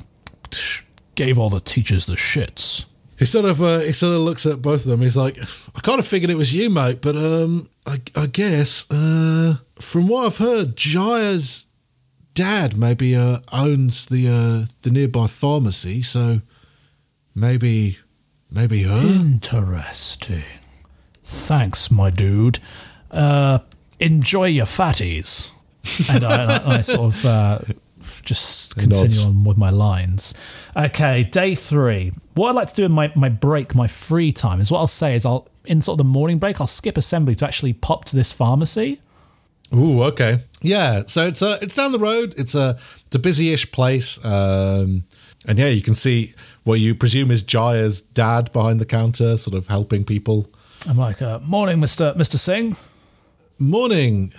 gave 1.15 1.37
all 1.39 1.49
the 1.49 1.59
teachers 1.59 2.05
the 2.05 2.13
shits? 2.15 2.85
He 3.17 3.25
sort 3.25 3.45
of 3.45 3.61
uh, 3.63 3.79
he 3.79 3.93
sort 3.93 4.13
of 4.13 4.21
looks 4.21 4.45
at 4.45 4.61
both 4.61 4.81
of 4.81 4.87
them. 4.87 5.01
He's 5.01 5.15
like, 5.15 5.37
I 5.75 5.79
kind 5.81 5.99
of 5.99 6.07
figured 6.07 6.29
it 6.29 6.35
was 6.35 6.53
you, 6.53 6.69
mate, 6.69 7.01
but 7.01 7.15
um, 7.15 7.67
I, 7.85 7.99
I 8.15 8.27
guess 8.27 8.89
uh, 8.91 9.57
from 9.79 10.07
what 10.07 10.25
I've 10.27 10.37
heard, 10.37 10.75
Jaya's 10.75 11.65
dad 12.35 12.77
maybe 12.77 13.15
uh, 13.15 13.39
owns 13.51 14.05
the 14.05 14.27
uh, 14.27 14.71
the 14.83 14.91
nearby 14.91 15.25
pharmacy, 15.25 16.03
so 16.03 16.41
maybe 17.33 17.97
maybe 18.51 18.83
her. 18.83 19.01
Interesting. 19.01 20.43
Thanks, 21.29 21.91
my 21.91 22.09
dude. 22.09 22.59
Uh, 23.11 23.59
enjoy 23.99 24.45
your 24.45 24.65
fatties. 24.65 25.51
And 26.09 26.23
I, 26.23 26.57
I, 26.57 26.77
I 26.77 26.81
sort 26.81 27.13
of 27.13 27.25
uh, 27.25 27.59
just 28.23 28.75
continue 28.75 29.03
nods. 29.03 29.25
on 29.25 29.43
with 29.43 29.57
my 29.57 29.69
lines. 29.69 30.33
Okay, 30.75 31.23
day 31.23 31.53
three. 31.53 32.13
What 32.35 32.49
I'd 32.49 32.55
like 32.55 32.69
to 32.69 32.75
do 32.75 32.85
in 32.85 32.91
my, 32.93 33.11
my 33.15 33.29
break, 33.29 33.75
my 33.75 33.87
free 33.87 34.31
time, 34.31 34.61
is 34.61 34.71
what 34.71 34.79
I'll 34.79 34.87
say 34.87 35.15
is 35.15 35.25
I'll, 35.25 35.47
in 35.65 35.81
sort 35.81 35.95
of 35.95 36.05
the 36.05 36.09
morning 36.09 36.39
break, 36.39 36.61
I'll 36.61 36.67
skip 36.67 36.97
assembly 36.97 37.35
to 37.35 37.45
actually 37.45 37.73
pop 37.73 38.05
to 38.05 38.15
this 38.15 38.31
pharmacy. 38.33 39.01
Ooh, 39.73 40.01
okay, 40.03 40.43
yeah. 40.61 41.03
So 41.07 41.27
it's 41.27 41.41
uh, 41.41 41.57
it's 41.61 41.75
down 41.75 41.91
the 41.91 41.99
road. 41.99 42.33
It's 42.37 42.55
a 42.55 42.79
it's 43.05 43.15
a 43.15 43.19
busy-ish 43.19 43.69
place, 43.73 44.17
um, 44.23 45.03
and 45.45 45.59
yeah, 45.59 45.67
you 45.67 45.81
can 45.81 45.93
see 45.93 46.33
what 46.63 46.79
you 46.79 46.95
presume 46.95 47.31
is 47.31 47.43
Jaya's 47.43 47.99
dad 48.01 48.53
behind 48.53 48.79
the 48.79 48.85
counter, 48.85 49.35
sort 49.35 49.57
of 49.57 49.67
helping 49.67 50.05
people. 50.05 50.47
I'm 50.87 50.97
like, 50.97 51.21
uh, 51.21 51.39
morning, 51.39 51.77
Mr. 51.79 52.15
Mr. 52.15 52.37
Singh. 52.37 52.75
Morning. 53.59 54.33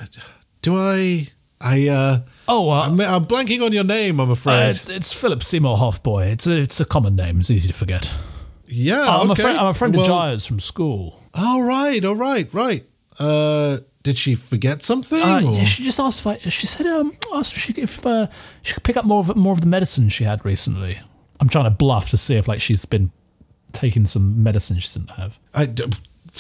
Do 0.63 0.77
I? 0.77 1.29
I 1.61 1.89
uh, 1.89 2.21
Oh, 2.47 2.71
uh, 2.71 2.83
I'm, 2.87 3.01
I'm 3.01 3.27
blanking 3.27 3.63
on 3.65 3.73
your 3.73 3.85
name. 3.85 4.21
I'm 4.21 4.31
uh, 4.31 4.33
afraid. 4.33 4.81
it's 4.89 5.13
Philip 5.13 5.43
Seymour 5.43 5.77
Hoffboy. 5.77 6.27
It's 6.27 6.47
a, 6.47 6.57
it's 6.57 6.81
a 6.81 6.85
common 6.85 7.17
name. 7.17 7.41
It's 7.41 7.51
easy 7.51 7.69
to 7.69 7.75
forget. 7.75 8.11
yeah, 8.67 9.03
I'm, 9.03 9.31
okay. 9.31 9.43
a 9.43 9.45
friend, 9.45 9.59
I'm 9.59 9.67
a 9.67 9.75
friend 9.75 9.95
well, 9.95 10.05
of 10.05 10.09
Jaya's 10.09 10.47
from 10.47 10.61
school. 10.61 11.21
All 11.35 11.63
right, 11.63 12.03
all 12.05 12.15
right, 12.17 12.49
right. 12.55 12.87
Uh, 13.19 13.79
did 14.03 14.17
she 14.17 14.35
forget 14.37 14.81
something? 14.83 15.21
Uh, 15.21 15.41
yeah, 15.41 15.65
she 15.65 15.83
just 15.83 15.99
asked 16.01 16.21
if 16.21 16.27
I. 16.27 16.37
She 16.39 16.67
said, 16.67 16.87
um, 16.87 17.13
asked 17.35 17.53
if 17.53 17.59
she, 17.59 17.73
could- 17.73 17.85
if 17.85 18.07
uh, 18.07 18.29
she 18.63 18.73
could 18.75 18.85
pick 18.85 18.97
up 18.97 19.05
more 19.05 19.21
of 19.21 19.37
more 19.37 19.53
of 19.53 19.61
the 19.61 19.67
medicine 19.67 20.09
she 20.09 20.25
had 20.25 20.45
recently. 20.45 21.01
I'm 21.41 21.49
trying 21.49 21.65
to 21.65 21.71
bluff 21.71 22.09
to 22.11 22.17
see 22.17 22.37
if 22.37 22.49
like 22.49 22.61
she's 22.61 22.85
been 22.85 23.11
taking 23.73 24.07
some 24.07 24.43
medicine 24.43 24.79
she 24.79 24.89
shouldn't 24.89 25.11
have. 25.13 25.39
I 25.53 25.67
d- 25.67 25.85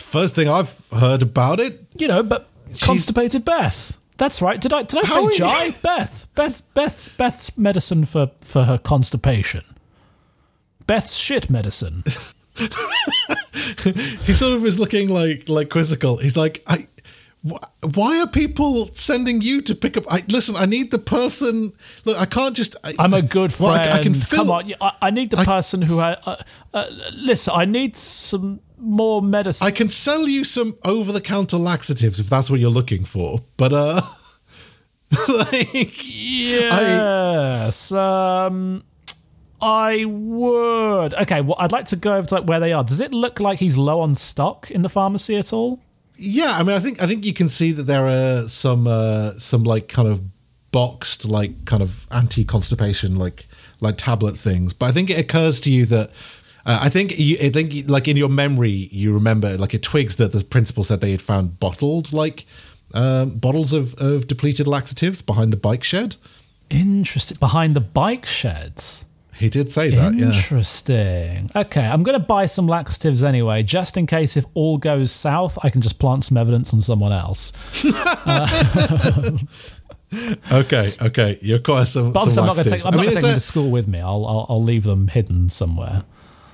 first 0.01 0.35
thing 0.35 0.49
I've 0.49 0.83
heard 0.93 1.23
about 1.23 1.61
it. 1.61 1.85
You 1.97 2.09
know, 2.09 2.23
but 2.23 2.49
constipated 2.81 3.45
Beth. 3.45 4.01
That's 4.17 4.43
right. 4.43 4.61
Did 4.61 4.73
I 4.73 4.83
did 4.83 5.05
I 5.05 5.07
How 5.07 5.15
say 5.15 5.21
are 5.21 5.31
you- 5.31 5.39
Jai? 5.39 5.71
Beth. 5.83 6.27
Beth. 6.35 6.63
Beth. 6.75 7.17
Beth's 7.17 7.57
medicine 7.57 8.05
for 8.05 8.31
for 8.41 8.65
her 8.65 8.79
constipation. 8.79 9.65
Beth's 10.87 11.17
shit 11.17 11.49
medicine. 11.51 12.03
He 14.27 14.35
sort 14.35 14.55
of 14.57 14.65
is 14.67 14.79
looking 14.79 15.09
like 15.11 15.49
like 15.49 15.69
quizzical. 15.71 16.17
He's 16.19 16.37
like, 16.37 16.63
I. 16.67 16.87
wh- 17.49 17.57
Why 17.97 18.21
are 18.21 18.27
people 18.27 18.87
sending 18.95 19.41
you 19.41 19.61
to 19.63 19.75
pick 19.75 19.97
up? 19.97 20.05
I 20.13 20.25
listen. 20.29 20.57
I 20.57 20.67
need 20.67 20.91
the 20.91 20.99
person. 20.99 21.73
Look, 22.05 22.17
I 22.19 22.25
can't 22.27 22.57
just. 22.57 22.77
I, 22.85 22.95
I'm 22.99 23.15
a 23.15 23.23
good 23.23 23.53
friend. 23.53 23.73
Well, 23.75 23.95
I, 23.95 24.01
I 24.01 24.03
can 24.03 24.15
fill, 24.15 24.45
Come 24.47 24.51
on, 24.51 24.73
I, 24.81 24.93
I 25.03 25.11
need 25.11 25.31
the 25.31 25.39
person 25.45 25.83
who. 25.83 25.99
I, 26.01 26.13
uh, 26.25 26.37
uh, 26.75 26.87
listen, 27.15 27.53
I 27.57 27.65
need 27.65 27.97
some 27.97 28.61
more 28.81 29.21
medicine. 29.23 29.67
I 29.67 29.71
can 29.71 29.89
sell 29.89 30.29
you 30.29 30.45
some 30.45 30.77
over-the-counter 30.85 31.57
laxatives 31.57 32.19
if 32.21 32.29
that's 32.29 32.49
what 32.51 32.61
you're 32.61 32.71
looking 32.71 33.05
for. 33.05 33.41
But 33.57 33.73
uh, 33.73 34.03
like, 35.29 35.93
Yes. 36.09 37.93
um, 37.93 38.83
I 39.61 40.05
would. 40.05 41.15
Okay, 41.15 41.41
well, 41.41 41.57
I'd 41.59 41.73
like 41.73 41.87
to 41.87 41.97
go 41.97 42.15
over 42.17 42.27
to 42.29 42.35
like 42.37 42.45
where 42.49 42.61
they 42.61 42.73
are. 42.73 42.85
Does 42.85 43.01
it 43.01 43.13
look 43.13 43.41
like 43.41 43.59
he's 43.59 43.77
low 43.77 44.01
on 44.01 44.15
stock 44.15 44.71
in 44.71 44.83
the 44.83 44.89
pharmacy 44.89 45.37
at 45.37 45.53
all? 45.53 45.81
Yeah, 46.17 46.53
I 46.59 46.63
mean, 46.63 46.77
I 46.77 46.81
think 46.81 47.03
I 47.03 47.07
think 47.07 47.25
you 47.25 47.33
can 47.33 47.49
see 47.49 47.73
that 47.73 47.85
there 47.85 48.07
are 48.07 48.49
some 48.49 48.87
uh, 48.87 49.33
some 49.39 49.65
like 49.65 49.89
kind 49.89 50.09
of 50.09 50.23
boxed 50.71 51.25
like 51.25 51.65
kind 51.65 51.83
of 51.83 52.07
anti 52.11 52.45
constipation 52.45 53.17
like 53.17 53.47
like 53.81 53.97
tablet 53.97 54.37
things, 54.37 54.73
but 54.73 54.87
I 54.87 54.93
think 54.93 55.11
it 55.11 55.19
occurs 55.19 55.61
to 55.63 55.71
you 55.71 55.87
that. 55.87 56.11
Uh, 56.69 56.79
I 56.83 56.89
think 56.91 57.19
you, 57.19 57.39
I 57.41 57.49
think 57.49 57.89
like 57.89 58.07
in 58.09 58.17
your 58.19 58.29
memory 58.29 58.89
you 58.93 59.15
remember 59.15 59.57
like 59.57 59.73
it 59.73 59.83
twigs 59.83 60.17
that 60.17 60.33
the 60.33 60.45
principal 60.45 60.85
said 60.85 61.01
they 61.01 61.11
had 61.13 61.23
found 61.23 61.59
bottled 61.59 62.13
like 62.13 62.45
um, 62.95 63.31
bottles 63.31 63.73
of, 63.73 63.95
of 63.95 64.27
depleted 64.27 64.67
laxatives 64.67 65.23
behind 65.23 65.53
the 65.53 65.57
bike 65.57 65.83
shed. 65.83 66.17
Interesting. 66.71 67.39
Behind 67.41 67.75
the 67.75 67.81
bike 67.81 68.27
sheds. 68.27 69.07
He 69.35 69.49
did 69.49 69.71
say 69.71 69.91
that, 69.91 70.15
yeah. 70.15 70.33
Interesting. 70.33 71.49
Okay, 71.55 71.87
I'm 71.87 72.03
going 72.03 72.19
to 72.19 72.27
buy 72.27 72.47
some 72.47 72.67
laxatives 72.67 73.23
anyway, 73.23 73.63
just 73.63 73.97
in 73.97 74.07
case 74.07 74.37
if 74.37 74.45
all 74.55 74.79
goes 74.79 75.13
south, 75.13 75.57
I 75.63 75.71
can 75.71 75.81
just 75.81 75.99
plant 76.01 76.25
some 76.25 76.37
evidence 76.37 76.75
on 76.75 76.81
someone 76.81 77.13
else. 77.13 77.53
okay, 80.53 80.93
okay. 81.03 81.39
You're 81.41 81.61
quite 81.61 81.85
some. 81.87 82.13
But 82.13 82.31
some 82.33 82.43
I'm 82.43 82.47
not 82.49 82.55
going 82.57 82.65
to 82.65 82.71
take. 82.71 82.85
I'm 82.87 82.95
I 82.95 82.97
not 82.97 83.01
mean, 83.03 83.09
to 83.11 83.15
take 83.15 83.23
there- 83.23 83.31
them 83.33 83.37
to 83.39 83.41
school 83.41 83.71
with 83.71 83.87
me. 83.87 84.01
I'll, 84.01 84.27
I'll 84.27 84.47
I'll 84.49 84.63
leave 84.63 84.85
them 84.85 85.09
hidden 85.09 85.51
somewhere. 85.51 86.03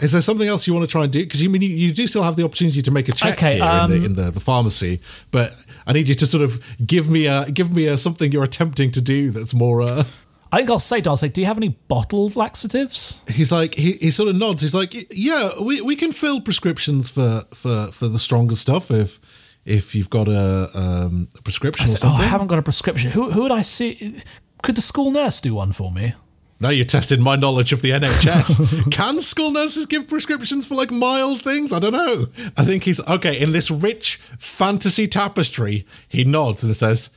Is 0.00 0.12
there 0.12 0.22
something 0.22 0.48
else 0.48 0.66
you 0.66 0.74
want 0.74 0.86
to 0.86 0.90
try 0.90 1.04
and 1.04 1.12
do? 1.12 1.20
Because 1.20 1.42
you 1.42 1.48
mean 1.48 1.62
you, 1.62 1.68
you 1.68 1.92
do 1.92 2.06
still 2.06 2.22
have 2.22 2.36
the 2.36 2.44
opportunity 2.44 2.82
to 2.82 2.90
make 2.90 3.08
a 3.08 3.12
check 3.12 3.34
Okay, 3.34 3.56
here 3.56 3.64
um, 3.64 3.92
in, 3.92 4.00
the, 4.00 4.06
in 4.06 4.14
the, 4.14 4.30
the 4.30 4.40
pharmacy, 4.40 5.00
but 5.30 5.54
I 5.86 5.92
need 5.92 6.08
you 6.08 6.14
to 6.16 6.26
sort 6.26 6.42
of 6.42 6.62
give 6.84 7.08
me 7.08 7.26
a 7.26 7.50
give 7.50 7.74
me 7.74 7.86
a 7.86 7.96
something 7.96 8.32
you're 8.32 8.44
attempting 8.44 8.90
to 8.92 9.00
do 9.00 9.30
that's 9.30 9.54
more. 9.54 9.82
Uh, 9.82 10.04
I 10.52 10.58
think 10.58 10.70
I'll 10.70 10.78
say 10.78 11.00
to 11.00 11.10
I'll 11.10 11.16
say, 11.16 11.28
do 11.28 11.40
you 11.40 11.46
have 11.48 11.56
any 11.56 11.70
bottled 11.88 12.36
laxatives? 12.36 13.22
he's 13.28 13.50
like 13.50 13.74
he, 13.74 13.92
he 13.92 14.10
sort 14.12 14.28
of 14.28 14.36
nods. 14.36 14.62
He's 14.62 14.74
like, 14.74 15.12
yeah, 15.12 15.50
we, 15.60 15.80
we 15.80 15.96
can 15.96 16.12
fill 16.12 16.40
prescriptions 16.40 17.10
for, 17.10 17.42
for, 17.52 17.88
for 17.90 18.06
the 18.06 18.20
stronger 18.20 18.54
stuff 18.54 18.90
if 18.90 19.20
if 19.64 19.94
you've 19.94 20.10
got 20.10 20.28
a, 20.28 20.70
um, 20.74 21.28
a 21.36 21.42
prescription 21.42 21.82
I 21.82 21.86
said, 21.86 22.00
oh, 22.04 22.08
I 22.10 22.26
haven't 22.26 22.48
got 22.48 22.58
a 22.58 22.62
prescription. 22.62 23.10
Who 23.10 23.30
who 23.30 23.42
would 23.42 23.52
I 23.52 23.62
see? 23.62 24.20
Could 24.62 24.76
the 24.76 24.82
school 24.82 25.10
nurse 25.10 25.40
do 25.40 25.54
one 25.54 25.72
for 25.72 25.90
me? 25.90 26.14
Now 26.60 26.70
you're 26.70 26.84
testing 26.84 27.20
my 27.20 27.36
knowledge 27.36 27.72
of 27.72 27.82
the 27.82 27.90
NHS. 27.90 28.90
can 28.92 29.20
school 29.20 29.50
nurses 29.50 29.86
give 29.86 30.08
prescriptions 30.08 30.66
for 30.66 30.74
like 30.74 30.90
mild 30.90 31.42
things? 31.42 31.72
I 31.72 31.78
don't 31.78 31.92
know. 31.92 32.28
I 32.56 32.64
think 32.64 32.84
he's 32.84 33.00
okay 33.00 33.38
in 33.38 33.52
this 33.52 33.70
rich 33.70 34.20
fantasy 34.38 35.08
tapestry. 35.08 35.86
He 36.08 36.24
nods 36.24 36.62
and 36.62 36.74
says, 36.76 37.10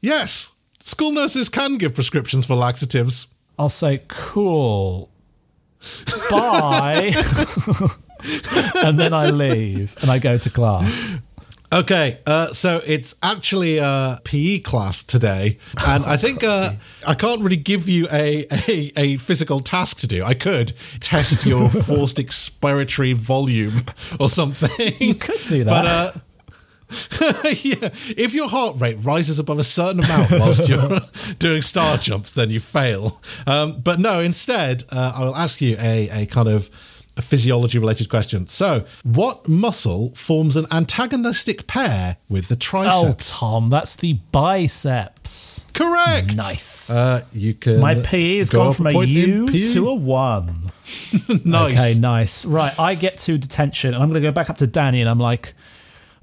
"Yes, 0.00 0.52
school 0.80 1.12
nurses 1.12 1.48
can 1.48 1.76
give 1.76 1.94
prescriptions 1.94 2.46
for 2.46 2.54
laxatives." 2.54 3.26
I'll 3.58 3.68
say, 3.68 4.02
cool. 4.08 5.10
Bye. 6.30 7.12
and 8.84 8.98
then 8.98 9.12
I 9.12 9.30
leave 9.30 9.96
and 10.02 10.10
I 10.10 10.18
go 10.18 10.38
to 10.38 10.50
class. 10.50 11.18
Okay, 11.72 12.18
uh, 12.26 12.48
so 12.48 12.82
it's 12.86 13.14
actually 13.22 13.78
a 13.78 14.20
PE 14.24 14.58
class 14.58 15.02
today, 15.02 15.56
and 15.86 16.04
I 16.04 16.18
think 16.18 16.44
uh, 16.44 16.72
I 17.08 17.14
can't 17.14 17.40
really 17.40 17.56
give 17.56 17.88
you 17.88 18.06
a, 18.12 18.46
a 18.68 18.92
a 18.94 19.16
physical 19.16 19.60
task 19.60 20.00
to 20.00 20.06
do. 20.06 20.22
I 20.22 20.34
could 20.34 20.74
test 21.00 21.46
your 21.46 21.70
forced 21.88 22.18
expiratory 22.18 23.14
volume 23.14 23.84
or 24.20 24.28
something. 24.28 24.94
You 25.00 25.14
could 25.14 25.44
do 25.44 25.64
that. 25.64 25.70
but 25.70 25.86
uh, 25.86 27.48
yeah, 27.62 27.88
if 28.18 28.34
your 28.34 28.50
heart 28.50 28.78
rate 28.78 28.98
rises 29.00 29.38
above 29.38 29.58
a 29.58 29.64
certain 29.64 30.04
amount 30.04 30.30
whilst 30.30 30.68
you're 30.68 31.00
doing 31.38 31.62
star 31.62 31.96
jumps, 31.96 32.32
then 32.32 32.50
you 32.50 32.60
fail. 32.60 33.18
Um, 33.46 33.80
but 33.80 33.98
no, 33.98 34.20
instead, 34.20 34.84
uh, 34.90 35.12
I 35.16 35.24
will 35.24 35.36
ask 35.36 35.62
you 35.62 35.76
a 35.78 36.10
a 36.10 36.26
kind 36.26 36.48
of 36.48 36.68
a 37.22 37.26
physiology 37.26 37.78
related 37.78 38.08
question. 38.08 38.46
So, 38.46 38.84
what 39.04 39.48
muscle 39.48 40.14
forms 40.14 40.56
an 40.56 40.66
antagonistic 40.70 41.66
pair 41.66 42.16
with 42.28 42.48
the 42.48 42.54
Oh, 42.54 42.58
triceps? 42.58 43.30
Tom, 43.30 43.68
that's 43.70 43.96
the 43.96 44.14
biceps. 44.32 45.66
Correct. 45.72 46.34
Nice. 46.36 46.90
Uh, 46.90 47.24
you 47.32 47.54
can. 47.54 47.80
My 47.80 47.94
PE 47.94 48.38
has 48.38 48.50
go 48.50 48.64
gone 48.64 48.74
from 48.74 48.86
a 48.88 49.00
in 49.00 49.08
U 49.08 49.64
to 49.72 49.88
a 49.88 49.94
one. 49.94 50.72
nice. 51.44 51.72
Okay, 51.72 51.94
nice. 51.98 52.44
Right, 52.44 52.78
I 52.78 52.94
get 52.94 53.18
to 53.18 53.38
detention, 53.38 53.94
and 53.94 54.02
I'm 54.02 54.08
going 54.10 54.22
to 54.22 54.28
go 54.28 54.32
back 54.32 54.50
up 54.50 54.58
to 54.58 54.66
Danny, 54.66 55.00
and 55.00 55.08
I'm 55.08 55.18
like, 55.20 55.54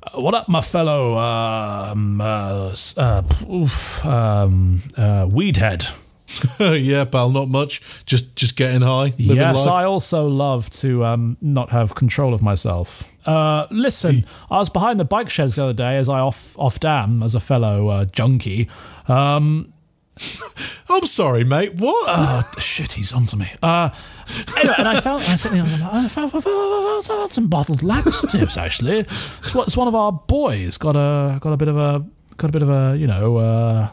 "Uh, 0.04 0.22
"What 0.22 0.36
up, 0.36 0.48
my 0.50 0.62
fellow 0.62 1.18
um, 1.18 2.22
uh, 2.22 2.76
uh, 2.98 3.22
oof, 3.52 4.06
um, 4.06 4.82
uh, 4.98 5.26
weedhead?" 5.26 5.90
yeah, 6.60 7.06
pal. 7.06 7.30
Not 7.30 7.48
much. 7.48 7.82
Just 8.06 8.36
just 8.36 8.56
getting 8.56 8.82
high. 8.82 9.14
Yes, 9.18 9.66
life. 9.66 9.68
I 9.74 9.84
also 9.86 10.28
love 10.28 10.70
to 10.72 11.06
um, 11.06 11.38
not 11.42 11.70
have 11.72 11.96
control 11.96 12.34
of 12.34 12.42
myself. 12.42 13.16
Uh, 13.26 13.68
listen, 13.72 14.26
I 14.50 14.58
was 14.58 14.70
behind 14.70 15.00
the 15.00 15.06
bike 15.06 15.30
sheds 15.30 15.56
the 15.56 15.64
other 15.64 15.74
day 15.74 15.98
as 15.98 16.08
I 16.10 16.20
off 16.20 16.58
off 16.58 16.80
dam 16.80 17.22
as 17.24 17.36
a 17.36 17.40
fellow 17.40 17.88
uh, 17.90 18.06
junkie. 18.06 18.70
Um, 19.08 19.72
I'm 20.90 21.06
sorry, 21.06 21.44
mate. 21.44 21.76
What? 21.76 22.06
oh, 22.10 22.52
shit, 22.60 22.94
he's 22.94 23.14
onto 23.14 23.38
me. 23.38 23.52
Uh, 23.64 23.90
anyway, 24.58 24.76
and 24.78 24.88
I 24.88 25.00
found 25.00 25.24
I 25.24 25.36
said, 25.36 25.54
you 25.56 25.64
I 25.64 26.08
found, 26.08 26.32
I 26.36 26.42
found- 26.42 26.46
I 26.46 27.02
found 27.06 27.32
some 27.32 27.48
bottled 27.48 27.84
laxatives. 27.84 28.58
Actually, 28.58 29.00
it's, 29.00 29.56
it's 29.56 29.78
one 29.78 29.88
of 29.88 29.96
our 29.96 30.12
boys 30.12 30.78
got 30.78 30.96
a 30.96 31.40
got 31.40 31.54
a 31.54 31.58
bit 31.58 31.68
of 31.70 31.78
a 31.78 32.06
got 32.38 32.50
a 32.50 32.52
bit 32.52 32.62
of 32.62 32.70
a 32.70 32.98
you 32.98 33.08
know 33.08 33.38
uh, 33.38 33.90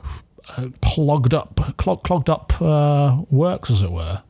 uh, 0.57 0.69
clogged 0.83 1.35
up 1.35 1.77
clog, 1.77 2.03
clogged 2.03 2.31
up 2.31 2.61
uh, 2.61 3.23
works 3.31 3.71
as 3.71 3.83
it 3.83 3.91
were. 3.91 4.23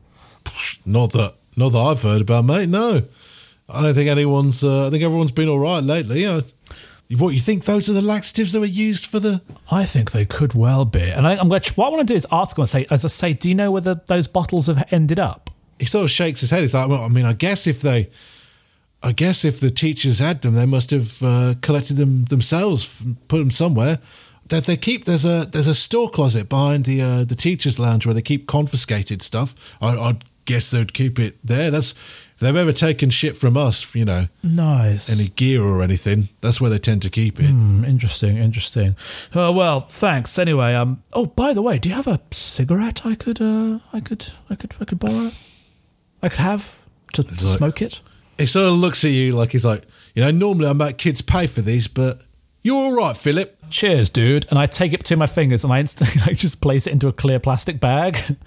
Not 0.85 1.11
that, 1.11 1.35
not 1.55 1.69
that 1.69 1.79
I've 1.79 2.01
heard 2.01 2.21
about, 2.21 2.45
mate. 2.45 2.69
No, 2.69 3.03
I 3.69 3.81
don't 3.81 3.93
think 3.93 4.09
anyone's. 4.09 4.63
Uh, 4.63 4.87
I 4.87 4.89
think 4.89 5.03
everyone's 5.03 5.31
been 5.31 5.49
all 5.49 5.59
right 5.59 5.83
lately. 5.83 6.25
What 7.09 7.29
you 7.33 7.39
think? 7.39 7.63
Those 7.63 7.87
are 7.87 7.93
the 7.93 8.01
laxatives 8.01 8.51
that 8.51 8.59
were 8.59 8.65
used 8.65 9.05
for 9.05 9.19
the? 9.19 9.41
I 9.71 9.85
think 9.85 10.11
they 10.11 10.25
could 10.25 10.53
well 10.53 10.83
be. 10.83 11.01
And 11.01 11.25
I, 11.25 11.37
I'm 11.37 11.47
going 11.47 11.61
to, 11.61 11.73
what 11.75 11.87
I 11.87 11.89
want 11.89 12.07
to 12.07 12.13
do 12.13 12.17
is 12.17 12.27
ask 12.33 12.55
them 12.57 12.63
and 12.63 12.69
say, 12.69 12.85
as 12.89 13.05
I 13.05 13.07
say, 13.07 13.33
do 13.33 13.47
you 13.47 13.55
know 13.55 13.71
whether 13.71 13.95
those 13.95 14.27
bottles 14.27 14.67
have 14.67 14.85
ended 14.91 15.17
up? 15.17 15.49
He 15.79 15.85
sort 15.85 16.03
of 16.03 16.11
shakes 16.11 16.41
his 16.41 16.49
head. 16.49 16.61
He's 16.61 16.73
like, 16.73 16.89
well, 16.89 17.03
I 17.03 17.07
mean, 17.07 17.23
I 17.23 17.31
guess 17.31 17.65
if 17.65 17.81
they, 17.81 18.09
I 19.01 19.13
guess 19.13 19.45
if 19.45 19.61
the 19.61 19.69
teachers 19.69 20.19
had 20.19 20.41
them, 20.41 20.55
they 20.55 20.65
must 20.65 20.91
have 20.91 21.23
uh, 21.23 21.53
collected 21.61 21.95
them 21.95 22.25
themselves, 22.25 22.89
put 23.29 23.37
them 23.37 23.51
somewhere. 23.51 23.99
That 24.49 24.65
they 24.65 24.77
keep 24.77 25.05
there's 25.05 25.25
a 25.25 25.45
there's 25.51 25.67
a 25.67 25.75
store 25.75 26.09
closet 26.09 26.47
behind 26.49 26.85
the 26.85 27.01
uh, 27.01 27.23
the 27.23 27.35
teachers' 27.35 27.79
lounge 27.79 28.05
where 28.05 28.13
they 28.13 28.21
keep 28.21 28.47
confiscated 28.47 29.21
stuff. 29.21 29.55
I, 29.81 29.89
I 29.97 30.17
guess 30.45 30.69
they'd 30.69 30.93
keep 30.93 31.19
it 31.19 31.37
there. 31.43 31.69
That's 31.71 31.91
if 31.91 32.41
they've 32.41 32.55
ever 32.55 32.71
taken 32.71 33.09
shit 33.09 33.35
from 33.35 33.57
us, 33.57 33.95
you 33.95 34.05
know, 34.05 34.27
Nice. 34.43 35.09
any 35.09 35.29
gear 35.29 35.63
or 35.63 35.81
anything. 35.81 36.29
That's 36.41 36.61
where 36.61 36.69
they 36.69 36.77
tend 36.77 37.01
to 37.01 37.09
keep 37.09 37.39
it. 37.39 37.47
Hmm, 37.47 37.83
interesting, 37.83 38.37
interesting. 38.37 38.95
Uh, 39.35 39.51
well, 39.51 39.81
thanks. 39.81 40.37
Anyway, 40.37 40.73
um. 40.75 41.01
Oh, 41.13 41.25
by 41.25 41.53
the 41.53 41.61
way, 41.63 41.79
do 41.79 41.89
you 41.89 41.95
have 41.95 42.07
a 42.07 42.19
cigarette 42.31 43.05
I 43.05 43.15
could, 43.15 43.41
uh, 43.41 43.79
I 43.91 43.99
could, 43.99 44.27
I 44.51 44.55
could, 44.55 44.73
I 44.79 44.85
could 44.85 44.99
borrow? 44.99 45.31
I 46.21 46.29
could 46.29 46.39
have 46.39 46.79
to 47.13 47.23
like- 47.23 47.31
smoke 47.57 47.81
it. 47.81 48.01
He 48.37 48.45
sort 48.45 48.67
of 48.67 48.73
looks 48.73 49.03
at 49.03 49.09
you 49.11 49.33
like 49.33 49.51
he's 49.51 49.65
like, 49.65 49.83
you 50.13 50.21
know, 50.23 50.29
normally 50.29 50.67
I 50.69 50.73
make 50.73 50.99
kids 50.99 51.21
pay 51.23 51.47
for 51.47 51.61
these, 51.61 51.87
but 51.87 52.21
you're 52.67 52.75
all 52.75 52.93
right, 52.93 53.15
Philip. 53.15 53.57
Cheers, 53.69 54.09
dude. 54.09 54.45
And 54.49 54.59
I 54.59 54.65
take 54.65 54.91
it 54.91 54.99
between 54.99 55.19
my 55.19 55.25
fingers 55.25 55.63
and 55.63 55.71
I 55.71 55.79
instantly 55.79 56.21
like, 56.27 56.35
just 56.35 56.61
place 56.61 56.85
it 56.85 56.91
into 56.91 57.07
a 57.07 57.13
clear 57.13 57.39
plastic 57.39 57.79
bag. 57.79 58.19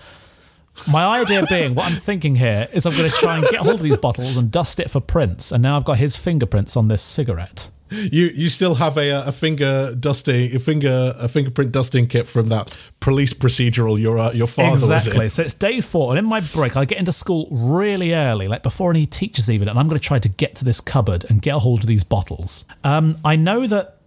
My 0.90 1.20
idea 1.20 1.44
being, 1.48 1.74
what 1.74 1.86
I'm 1.86 1.96
thinking 1.96 2.36
here 2.36 2.68
is 2.72 2.86
I'm 2.86 2.96
going 2.96 3.08
to 3.08 3.14
try 3.14 3.36
and 3.36 3.46
get 3.48 3.60
hold 3.60 3.76
of 3.76 3.82
these 3.82 3.96
bottles 3.96 4.36
and 4.36 4.50
dust 4.50 4.78
it 4.78 4.90
for 4.90 5.00
prints. 5.00 5.52
And 5.52 5.62
now 5.62 5.76
I've 5.76 5.84
got 5.84 5.98
his 5.98 6.16
fingerprints 6.16 6.76
on 6.76 6.88
this 6.88 7.02
cigarette. 7.02 7.70
You 7.90 8.26
you 8.26 8.50
still 8.50 8.76
have 8.76 8.96
a 8.96 9.10
a 9.26 9.32
finger 9.32 9.96
dusting 9.98 10.54
a 10.54 10.60
finger 10.60 11.12
a 11.18 11.26
fingerprint 11.26 11.72
dusting 11.72 12.06
kit 12.06 12.28
from 12.28 12.48
that 12.50 12.72
police 13.00 13.32
procedural 13.34 14.00
your 14.00 14.16
uh, 14.16 14.30
your 14.32 14.46
father 14.46 14.74
exactly. 14.74 15.18
was 15.18 15.22
in. 15.24 15.30
So 15.30 15.42
it's 15.42 15.54
day 15.54 15.80
four, 15.80 16.12
and 16.12 16.18
in 16.20 16.24
my 16.24 16.38
break, 16.38 16.76
I 16.76 16.84
get 16.84 16.98
into 16.98 17.12
school 17.12 17.48
really 17.50 18.14
early, 18.14 18.46
like 18.46 18.62
before 18.62 18.92
any 18.92 19.06
teachers 19.06 19.50
even, 19.50 19.68
and 19.68 19.76
I'm 19.76 19.88
going 19.88 19.98
to 19.98 20.06
try 20.06 20.20
to 20.20 20.28
get 20.28 20.54
to 20.56 20.64
this 20.64 20.80
cupboard 20.80 21.26
and 21.28 21.42
get 21.42 21.56
a 21.56 21.58
hold 21.58 21.80
of 21.80 21.86
these 21.86 22.04
bottles. 22.04 22.64
Um, 22.84 23.18
I 23.24 23.34
know 23.34 23.66
that 23.66 23.99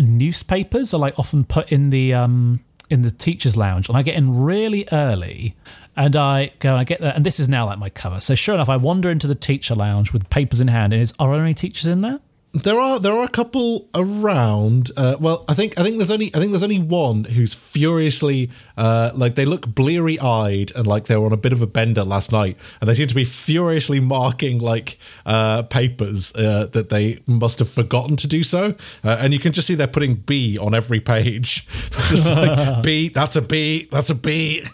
newspapers 0.00 0.94
are 0.94 0.98
like 0.98 1.18
often 1.18 1.44
put 1.44 1.70
in 1.72 1.90
the 1.90 2.14
um, 2.14 2.60
in 2.90 3.02
the 3.02 3.10
teachers' 3.10 3.56
lounge, 3.56 3.88
and 3.88 3.96
I 3.96 4.02
get 4.02 4.14
in 4.14 4.42
really 4.42 4.88
early. 4.92 5.56
And 5.96 6.14
I 6.14 6.52
go 6.60 6.70
and 6.70 6.78
I 6.78 6.84
get 6.84 7.00
there, 7.00 7.12
and 7.12 7.26
this 7.26 7.40
is 7.40 7.48
now 7.48 7.66
like 7.66 7.78
my 7.78 7.90
cover. 7.90 8.20
So 8.20 8.36
sure 8.36 8.54
enough, 8.54 8.68
I 8.68 8.76
wander 8.76 9.10
into 9.10 9.26
the 9.26 9.34
teacher 9.34 9.74
lounge 9.74 10.12
with 10.12 10.30
papers 10.30 10.60
in 10.60 10.68
hand. 10.68 10.92
And 10.92 11.02
is 11.02 11.12
are 11.18 11.34
there 11.34 11.42
any 11.42 11.54
teachers 11.54 11.86
in 11.86 12.02
there? 12.02 12.20
There 12.54 12.80
are 12.80 12.98
there 12.98 13.12
are 13.12 13.24
a 13.24 13.28
couple 13.28 13.90
around. 13.94 14.90
Uh, 14.96 15.16
well, 15.20 15.44
I 15.48 15.54
think 15.54 15.78
I 15.78 15.82
think 15.82 15.98
there's 15.98 16.10
only 16.10 16.34
I 16.34 16.38
think 16.38 16.50
there's 16.50 16.62
only 16.62 16.78
one 16.78 17.24
who's 17.24 17.52
furiously 17.52 18.50
uh, 18.76 19.10
like 19.14 19.34
they 19.34 19.44
look 19.44 19.66
bleary 19.66 20.18
eyed 20.18 20.72
and 20.74 20.86
like 20.86 21.04
they 21.04 21.16
were 21.16 21.26
on 21.26 21.32
a 21.34 21.36
bit 21.36 21.52
of 21.52 21.60
a 21.60 21.66
bender 21.66 22.04
last 22.04 22.32
night, 22.32 22.56
and 22.80 22.88
they 22.88 22.94
seem 22.94 23.06
to 23.06 23.14
be 23.14 23.24
furiously 23.24 24.00
marking 24.00 24.60
like 24.60 24.98
uh, 25.26 25.62
papers 25.64 26.34
uh, 26.36 26.66
that 26.72 26.88
they 26.88 27.20
must 27.26 27.58
have 27.58 27.68
forgotten 27.68 28.16
to 28.16 28.26
do 28.26 28.42
so, 28.42 28.74
uh, 29.04 29.18
and 29.20 29.34
you 29.34 29.38
can 29.38 29.52
just 29.52 29.68
see 29.68 29.74
they're 29.74 29.86
putting 29.86 30.14
B 30.14 30.58
on 30.58 30.74
every 30.74 31.00
page, 31.00 31.66
just 32.08 32.26
like 32.26 32.82
B. 32.82 33.10
That's 33.10 33.36
a 33.36 33.42
B. 33.42 33.88
That's 33.90 34.08
a 34.08 34.14
B. 34.14 34.64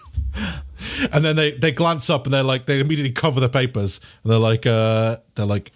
And 1.13 1.25
then 1.25 1.35
they, 1.37 1.53
they 1.53 1.73
glance 1.73 2.11
up 2.11 2.27
and 2.27 2.35
they're 2.35 2.43
like 2.43 2.67
they 2.67 2.79
immediately 2.79 3.13
cover 3.13 3.41
the 3.41 3.49
papers 3.49 4.01
and 4.23 4.33
they're 4.33 4.39
like 4.39 4.67
uh, 4.67 5.17
they're 5.35 5.47
like, 5.47 5.73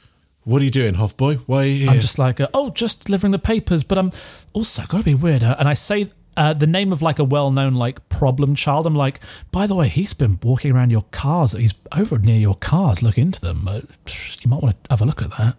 what 0.49 0.63
are 0.63 0.65
you 0.65 0.71
doing, 0.71 0.95
Hoffboy? 0.95 1.37
Why 1.47 1.63
are 1.63 1.67
you 1.67 1.79
here? 1.85 1.91
I'm 1.91 2.01
just 2.01 2.19
like, 2.19 2.41
uh, 2.41 2.49
oh, 2.55 2.71
just 2.71 3.05
delivering 3.05 3.33
the 3.33 3.39
papers, 3.39 3.85
but 3.85 3.99
I'm 3.99 4.11
also 4.53 4.83
got 4.89 4.99
to 4.99 5.05
be 5.05 5.15
weird. 5.15 5.43
uh, 5.43 5.57
And 5.59 5.69
I 5.69 5.75
say 5.75 6.09
uh, 6.37 6.55
the 6.55 6.67
name 6.67 6.93
of 6.93 7.03
like 7.03 7.19
a 7.19 7.25
well-known 7.25 7.75
like 7.75 8.09
problem 8.09 8.55
child. 8.55 8.87
I'm 8.87 8.95
like, 8.95 9.21
by 9.53 9.67
the 9.67 9.75
way, 9.75 9.89
he's 9.89 10.15
been 10.15 10.39
walking 10.43 10.73
around 10.73 10.91
your 10.91 11.05
cars. 11.11 11.53
He's 11.53 11.75
over 11.93 12.19
near 12.19 12.39
your 12.39 12.55
cars. 12.55 13.03
Look 13.03 13.19
into 13.19 13.41
them. 13.41 13.69
Uh, 13.69 13.81
you 14.41 14.49
might 14.49 14.63
want 14.63 14.83
to 14.85 14.91
have 14.91 15.03
a 15.03 15.05
look 15.05 15.21
at 15.23 15.31
that. 15.37 15.57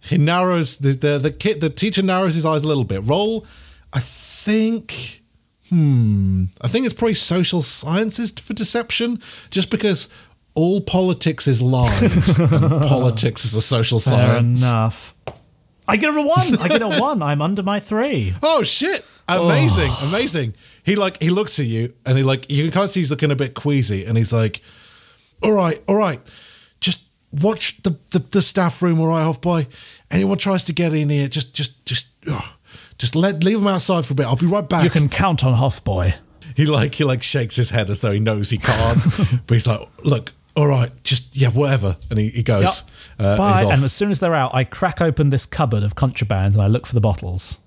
He 0.00 0.18
narrows 0.18 0.78
the 0.78 0.92
the 0.94 1.18
the 1.18 1.30
kid. 1.30 1.60
The 1.60 1.70
teacher 1.70 2.02
narrows 2.02 2.34
his 2.34 2.44
eyes 2.44 2.62
a 2.64 2.66
little 2.66 2.84
bit. 2.84 3.02
Roll, 3.04 3.46
I 3.92 4.00
think. 4.00 5.22
Hmm. 5.68 6.44
I 6.60 6.68
think 6.68 6.84
it's 6.86 6.94
probably 6.94 7.14
social 7.14 7.62
sciences 7.62 8.32
for 8.32 8.52
deception, 8.54 9.20
just 9.50 9.70
because 9.70 10.08
all 10.54 10.80
politics 10.80 11.46
is 11.46 11.62
lies 11.62 12.02
and 12.38 12.82
politics 12.82 13.44
is 13.44 13.54
a 13.54 13.62
social 13.62 13.98
Fair 14.00 14.18
science. 14.18 14.60
enough. 14.60 15.14
I 15.88 15.96
get 15.96 16.14
a 16.14 16.22
one. 16.22 16.58
I 16.58 16.68
get 16.68 16.82
a 16.82 16.88
one. 16.88 17.22
I'm 17.22 17.42
under 17.42 17.62
my 17.62 17.80
three. 17.80 18.34
Oh 18.42 18.62
shit! 18.62 19.04
Amazing, 19.28 19.90
oh. 19.90 20.08
amazing. 20.08 20.54
He 20.84 20.96
like 20.96 21.20
he 21.22 21.30
looks 21.30 21.58
at 21.58 21.66
you 21.66 21.94
and 22.04 22.18
he 22.18 22.24
like 22.24 22.50
you 22.50 22.64
can 22.64 22.72
kind 22.72 22.84
of 22.84 22.90
see 22.90 23.00
he's 23.00 23.10
looking 23.10 23.30
a 23.30 23.36
bit 23.36 23.54
queasy 23.54 24.04
and 24.04 24.16
he's 24.18 24.32
like, 24.32 24.60
"All 25.42 25.52
right, 25.52 25.82
all 25.88 25.96
right, 25.96 26.20
just 26.80 27.04
watch 27.32 27.82
the 27.82 27.96
the, 28.10 28.18
the 28.18 28.42
staff 28.42 28.82
room, 28.82 29.00
all 29.00 29.08
right, 29.08 29.22
off 29.22 29.40
boy. 29.40 29.66
Anyone 30.10 30.38
tries 30.38 30.64
to 30.64 30.72
get 30.72 30.92
in 30.92 31.08
here, 31.08 31.28
just 31.28 31.54
just 31.54 31.84
just 31.86 32.06
oh, 32.26 32.56
just 32.98 33.14
let 33.14 33.42
leave 33.42 33.58
them 33.58 33.68
outside 33.68 34.04
for 34.06 34.12
a 34.12 34.16
bit. 34.16 34.26
I'll 34.26 34.36
be 34.36 34.46
right 34.46 34.68
back." 34.68 34.84
You 34.84 34.90
can 34.90 35.08
count 35.08 35.44
on 35.44 35.54
Hoffboy. 35.54 36.14
he 36.56 36.66
like 36.66 36.94
he 36.96 37.04
like 37.04 37.22
shakes 37.22 37.56
his 37.56 37.70
head 37.70 37.90
as 37.90 38.00
though 38.00 38.12
he 38.12 38.20
knows 38.20 38.50
he 38.50 38.58
can't, 38.58 39.00
but 39.46 39.54
he's 39.54 39.66
like, 39.66 39.80
"Look, 40.04 40.32
all 40.56 40.66
right, 40.66 40.90
just 41.02 41.36
yeah, 41.36 41.48
whatever," 41.48 41.96
and 42.10 42.18
he, 42.18 42.28
he 42.28 42.42
goes. 42.42 42.64
Yep. 42.64 42.74
Uh, 43.18 43.36
Bye. 43.36 43.62
And 43.64 43.84
as 43.84 43.92
soon 43.92 44.10
as 44.10 44.20
they're 44.20 44.34
out, 44.34 44.54
I 44.54 44.64
crack 44.64 45.00
open 45.00 45.30
this 45.30 45.46
cupboard 45.46 45.82
of 45.82 45.94
contraband 45.94 46.54
and 46.54 46.62
I 46.62 46.66
look 46.66 46.86
for 46.86 46.94
the 46.94 47.00
bottles. 47.00 47.58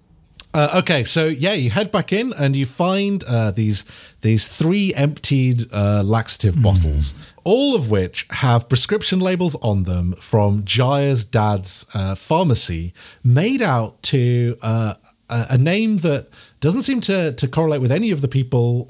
Uh, 0.55 0.79
okay, 0.79 1.03
so 1.03 1.27
yeah, 1.27 1.51
you 1.51 1.69
head 1.69 1.91
back 1.91 2.13
in 2.13 2.31
and 2.33 2.55
you 2.55 2.65
find 2.65 3.25
uh, 3.25 3.51
these 3.51 3.83
these 4.21 4.47
three 4.47 4.93
emptied 4.93 5.63
uh, 5.73 6.01
laxative 6.01 6.61
bottles, 6.61 7.13
all 7.43 7.75
of 7.75 7.89
which 7.91 8.25
have 8.29 8.69
prescription 8.69 9.19
labels 9.19 9.55
on 9.55 9.83
them 9.83 10.13
from 10.13 10.63
Jaya's 10.63 11.25
dad's 11.25 11.85
uh, 11.93 12.15
pharmacy, 12.15 12.93
made 13.21 13.61
out 13.61 14.01
to 14.03 14.57
uh, 14.61 14.93
a, 15.29 15.45
a 15.51 15.57
name 15.57 15.97
that 15.97 16.29
doesn't 16.61 16.83
seem 16.83 17.01
to 17.01 17.33
to 17.33 17.47
correlate 17.49 17.81
with 17.81 17.91
any 17.91 18.11
of 18.11 18.21
the 18.21 18.29
people. 18.29 18.87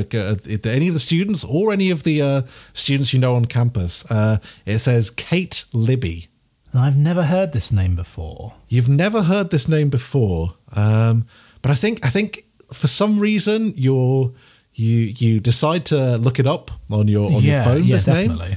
Uh, 0.00 0.34
the, 0.34 0.60
uh, 0.64 0.68
any 0.70 0.88
of 0.88 0.94
the 0.94 1.00
students 1.00 1.44
or 1.44 1.72
any 1.72 1.90
of 1.90 2.02
the 2.02 2.20
uh, 2.22 2.42
students 2.72 3.12
you 3.12 3.18
know 3.20 3.36
on 3.36 3.44
campus. 3.46 4.04
Uh, 4.10 4.38
it 4.66 4.78
says 4.80 5.10
Kate 5.10 5.64
Libby. 5.72 6.28
I've 6.76 6.96
never 6.96 7.24
heard 7.24 7.52
this 7.52 7.70
name 7.70 7.94
before. 7.94 8.54
You've 8.68 8.88
never 8.88 9.22
heard 9.22 9.50
this 9.50 9.68
name 9.68 9.90
before, 9.90 10.54
um, 10.74 11.26
but 11.62 11.70
I 11.70 11.74
think 11.76 12.04
I 12.04 12.10
think 12.10 12.44
for 12.72 12.88
some 12.88 13.20
reason 13.20 13.74
you're 13.76 14.32
you 14.74 15.14
you 15.16 15.38
decide 15.38 15.86
to 15.86 16.16
look 16.18 16.40
it 16.40 16.46
up 16.48 16.70
on 16.90 17.06
your 17.06 17.26
on 17.32 17.42
Yeah, 17.42 17.54
your 17.54 17.64
phone. 17.64 17.84
yeah, 17.84 17.96
this 17.98 18.06
name, 18.08 18.56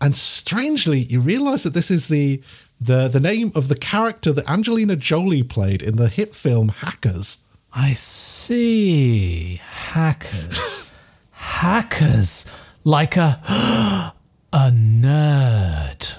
and 0.00 0.14
strangely 0.14 1.00
you 1.04 1.20
realise 1.20 1.62
that 1.62 1.72
this 1.72 1.90
is 1.90 2.08
the 2.08 2.42
the 2.78 3.08
the 3.08 3.20
name 3.20 3.50
of 3.54 3.68
the 3.68 3.76
character 3.76 4.30
that 4.34 4.46
Angelina 4.50 4.96
Jolie 4.96 5.42
played 5.42 5.82
in 5.82 5.96
the 5.96 6.08
hit 6.08 6.34
film 6.34 6.68
Hackers. 6.68 7.38
I 7.74 7.94
see. 7.94 9.56
Hackers. 9.56 10.90
Hackers. 11.32 12.44
Like 12.84 13.16
a 13.16 13.40
a 14.52 14.70
nerd. 14.70 16.18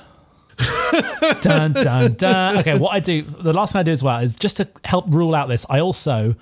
dun 1.42 1.74
dun 1.74 2.14
dun. 2.14 2.60
Okay, 2.60 2.78
what 2.78 2.94
I 2.94 3.00
do 3.00 3.22
the 3.22 3.54
last 3.54 3.74
thing 3.74 3.80
I 3.80 3.84
do 3.84 3.92
as 3.92 4.04
well 4.04 4.20
is 4.20 4.36
just 4.36 4.58
to 4.58 4.68
help 4.84 5.06
rule 5.08 5.36
out 5.36 5.48
this, 5.48 5.66
I 5.70 5.80
also 5.80 6.36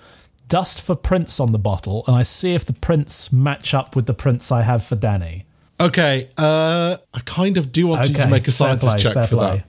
dust 0.47 0.81
for 0.81 0.95
prints 0.95 1.39
on 1.39 1.51
the 1.51 1.59
bottle 1.59 2.03
and 2.07 2.15
I 2.15 2.23
see 2.23 2.53
if 2.53 2.65
the 2.65 2.73
prints 2.73 3.31
match 3.31 3.73
up 3.73 3.95
with 3.95 4.05
the 4.05 4.13
prints 4.13 4.51
I 4.51 4.61
have 4.63 4.83
for 4.83 4.95
Danny. 4.95 5.45
Okay, 5.79 6.29
uh, 6.37 6.97
I 7.13 7.19
kind 7.25 7.57
of 7.57 7.71
do 7.71 7.87
want 7.87 8.07
you 8.07 8.15
to 8.15 8.27
make 8.27 8.47
a 8.47 8.51
sciences 8.51 8.89
play, 8.89 8.99
check 8.99 9.29
for 9.29 9.35
play. 9.35 9.63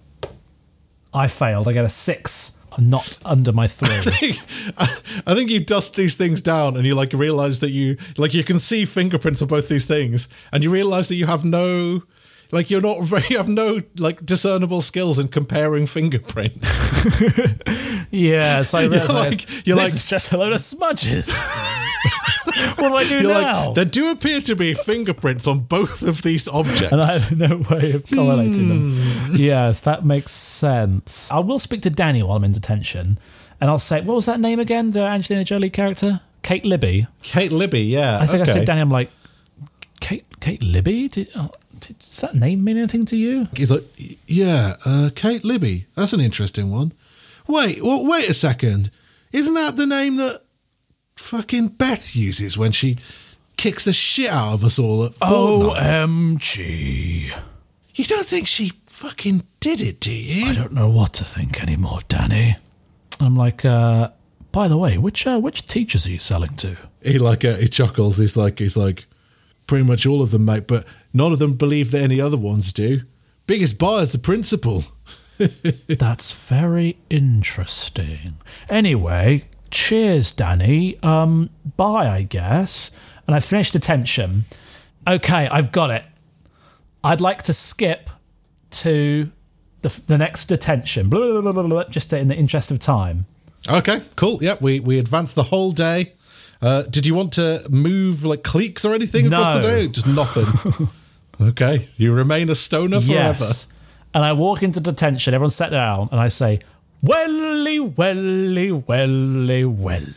I 1.12 1.28
failed. 1.28 1.68
I 1.68 1.72
get 1.72 1.84
a 1.84 1.88
six. 1.88 2.56
Not 2.78 3.18
under 3.24 3.52
my 3.52 3.66
three. 3.68 3.88
that. 4.78 5.00
I 5.26 5.34
think 5.34 5.50
you 5.50 5.60
dust 5.64 5.94
these 5.94 6.16
things 6.16 6.40
down 6.40 6.76
and 6.76 6.84
you 6.84 6.94
like 6.94 7.12
realize 7.12 7.60
that 7.60 7.70
you 7.70 7.96
like 8.16 8.34
you 8.34 8.42
can 8.44 8.58
see 8.58 8.84
fingerprints 8.84 9.40
of 9.42 9.48
both 9.48 9.68
these 9.68 9.84
things 9.86 10.28
and 10.52 10.62
you 10.64 10.70
realize 10.70 11.08
that 11.08 11.14
you 11.16 11.26
have 11.26 11.44
no 11.44 12.02
like 12.52 12.70
you're 12.70 12.80
not 12.80 13.02
very 13.04 13.24
you 13.30 13.36
have 13.36 13.48
no 13.48 13.80
like 13.96 14.24
discernible 14.26 14.82
skills 14.82 15.18
in 15.18 15.28
comparing 15.28 15.86
fingerprints. 15.86 16.80
Yeah, 18.10 18.62
so 18.62 18.78
I 18.78 18.84
realised 18.84 19.10
like- 19.50 19.66
you're 19.66 19.76
this 19.76 19.84
like- 19.86 19.92
is 19.94 20.06
just 20.06 20.32
a 20.32 20.36
load 20.38 20.52
of 20.52 20.60
smudges. 20.60 21.28
what 22.76 22.88
do 22.88 22.94
I 22.96 23.04
do 23.08 23.20
You're 23.20 23.40
now? 23.40 23.66
like 23.66 23.74
there 23.74 23.84
do 23.84 24.10
appear 24.10 24.40
to 24.42 24.54
be 24.56 24.74
fingerprints 24.74 25.46
on 25.46 25.60
both 25.60 26.02
of 26.02 26.22
these 26.22 26.46
objects. 26.48 26.92
and 26.92 27.00
I 27.00 27.18
have 27.18 27.36
no 27.38 27.62
way 27.70 27.92
of 27.92 28.06
correlating 28.08 28.68
them. 28.68 28.96
Hmm. 28.96 29.36
Yes, 29.36 29.80
that 29.80 30.04
makes 30.04 30.32
sense. 30.32 31.30
I 31.32 31.38
will 31.40 31.58
speak 31.58 31.82
to 31.82 31.90
Danny 31.90 32.22
while 32.22 32.36
I'm 32.36 32.44
in 32.44 32.52
detention, 32.52 33.18
and 33.60 33.70
I'll 33.70 33.78
say, 33.78 34.00
what 34.02 34.14
was 34.14 34.26
that 34.26 34.40
name 34.40 34.60
again? 34.60 34.92
The 34.92 35.00
Angelina 35.02 35.44
Jolie 35.44 35.70
character, 35.70 36.20
Kate 36.42 36.64
Libby. 36.64 37.06
Kate 37.22 37.52
Libby, 37.52 37.82
yeah. 37.82 38.18
I 38.20 38.26
think 38.26 38.42
I 38.42 38.46
said 38.46 38.66
Danny. 38.66 38.80
I'm 38.80 38.90
like, 38.90 39.10
Kate, 40.00 40.24
Kate 40.40 40.62
Libby. 40.62 41.08
Did, 41.08 41.28
oh, 41.36 41.50
did, 41.80 41.98
does 41.98 42.20
that 42.20 42.34
name 42.34 42.62
mean 42.62 42.76
anything 42.76 43.04
to 43.06 43.16
you? 43.16 43.48
He's 43.56 43.70
like, 43.70 43.84
yeah, 44.26 44.76
uh, 44.84 45.10
Kate 45.14 45.44
Libby. 45.44 45.86
That's 45.96 46.12
an 46.12 46.20
interesting 46.20 46.70
one. 46.70 46.92
Wait, 47.46 47.78
w- 47.78 48.08
wait 48.08 48.28
a 48.28 48.34
second. 48.34 48.90
Isn't 49.32 49.54
that 49.54 49.76
the 49.76 49.86
name 49.86 50.16
that 50.16 50.43
fucking 51.16 51.68
Beth 51.68 52.14
uses 52.14 52.56
when 52.58 52.72
she 52.72 52.98
kicks 53.56 53.84
the 53.84 53.92
shit 53.92 54.28
out 54.30 54.54
of 54.54 54.64
us 54.64 54.78
all 54.78 55.04
at 55.04 55.12
Fortnite? 55.12 55.76
OMG. 55.76 57.36
You 57.94 58.04
don't 58.04 58.26
think 58.26 58.48
she 58.48 58.72
fucking 58.86 59.44
did 59.60 59.80
it, 59.80 60.00
do 60.00 60.10
you? 60.12 60.46
I 60.46 60.54
don't 60.54 60.72
know 60.72 60.90
what 60.90 61.12
to 61.14 61.24
think 61.24 61.62
anymore, 61.62 62.00
Danny. 62.08 62.56
I'm 63.20 63.36
like, 63.36 63.64
uh, 63.64 64.10
by 64.50 64.66
the 64.68 64.76
way, 64.76 64.98
which 64.98 65.26
uh, 65.26 65.38
which 65.38 65.66
teachers 65.66 66.06
are 66.06 66.10
you 66.10 66.18
selling 66.18 66.56
to? 66.56 66.76
He 67.02 67.18
like 67.18 67.44
uh, 67.44 67.54
he 67.56 67.68
chuckles. 67.68 68.16
He's 68.16 68.36
like 68.36 68.58
he's 68.58 68.76
like 68.76 69.06
pretty 69.66 69.84
much 69.84 70.06
all 70.06 70.22
of 70.22 70.32
them, 70.32 70.44
mate. 70.44 70.66
But 70.66 70.86
none 71.12 71.32
of 71.32 71.38
them 71.38 71.54
believe 71.54 71.92
that 71.92 72.02
any 72.02 72.20
other 72.20 72.36
ones 72.36 72.72
do. 72.72 73.02
Biggest 73.46 73.78
buyer's 73.78 74.10
the 74.10 74.18
principal. 74.18 74.84
That's 75.88 76.32
very 76.32 76.96
interesting. 77.10 78.36
Anyway, 78.68 79.44
cheers, 79.74 80.30
Danny. 80.30 80.96
Um, 81.02 81.50
bye, 81.76 82.08
I 82.08 82.22
guess. 82.22 82.90
And 83.26 83.36
I 83.36 83.40
finished 83.40 83.72
detention. 83.72 84.44
Okay, 85.06 85.48
I've 85.48 85.72
got 85.72 85.90
it. 85.90 86.06
I'd 87.02 87.20
like 87.20 87.42
to 87.42 87.52
skip 87.52 88.08
to 88.70 89.30
the, 89.82 90.00
the 90.06 90.16
next 90.16 90.46
detention, 90.46 91.10
blah, 91.10 91.20
blah, 91.20 91.40
blah, 91.42 91.52
blah, 91.52 91.62
blah, 91.64 91.84
just 91.84 92.12
in 92.12 92.28
the 92.28 92.34
interest 92.34 92.70
of 92.70 92.78
time. 92.78 93.26
Okay, 93.68 94.02
cool. 94.16 94.42
Yep, 94.42 94.60
we 94.62 94.80
we 94.80 94.98
advanced 94.98 95.34
the 95.34 95.44
whole 95.44 95.72
day. 95.72 96.12
Uh, 96.62 96.82
did 96.82 97.04
you 97.06 97.14
want 97.14 97.32
to 97.34 97.66
move 97.70 98.24
like 98.24 98.42
cliques 98.42 98.84
or 98.84 98.94
anything 98.94 99.26
across 99.26 99.56
the 99.56 99.62
day? 99.62 99.88
Just 99.88 100.06
nothing. 100.06 100.88
okay, 101.48 101.88
you 101.96 102.12
remain 102.12 102.48
a 102.50 102.54
stoner 102.54 103.00
forever. 103.00 103.38
Yes. 103.40 103.66
And 104.14 104.22
I 104.22 104.32
walk 104.32 104.62
into 104.62 104.80
detention, 104.80 105.34
everyone's 105.34 105.56
sat 105.56 105.70
down, 105.70 106.08
and 106.12 106.20
I 106.20 106.28
say, 106.28 106.60
Welly, 107.08 107.80
welly, 107.80 108.72
welly, 108.72 109.64
welly. 109.64 110.14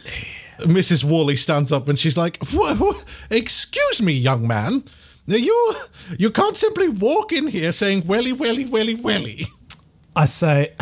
Mrs. 0.60 1.04
Worley 1.04 1.36
stands 1.36 1.70
up 1.72 1.90
and 1.90 2.00
she's 2.00 2.16
like, 2.16 2.38
"Wha- 2.54 2.76
wha- 2.80 3.02
"Excuse 3.30 4.02
me, 4.02 4.14
young 4.14 4.48
man, 4.48 4.86
you 5.28 5.76
you 6.18 6.32
can't 6.32 6.56
simply 6.56 6.88
walk 6.88 7.34
in 7.34 7.48
here 7.48 7.74
saying 7.74 8.04
welly 8.08 8.32
welly 8.32 8.64
welly 8.64 8.96
welly." 8.96 9.48
I 10.16 10.26
say, 10.26 10.74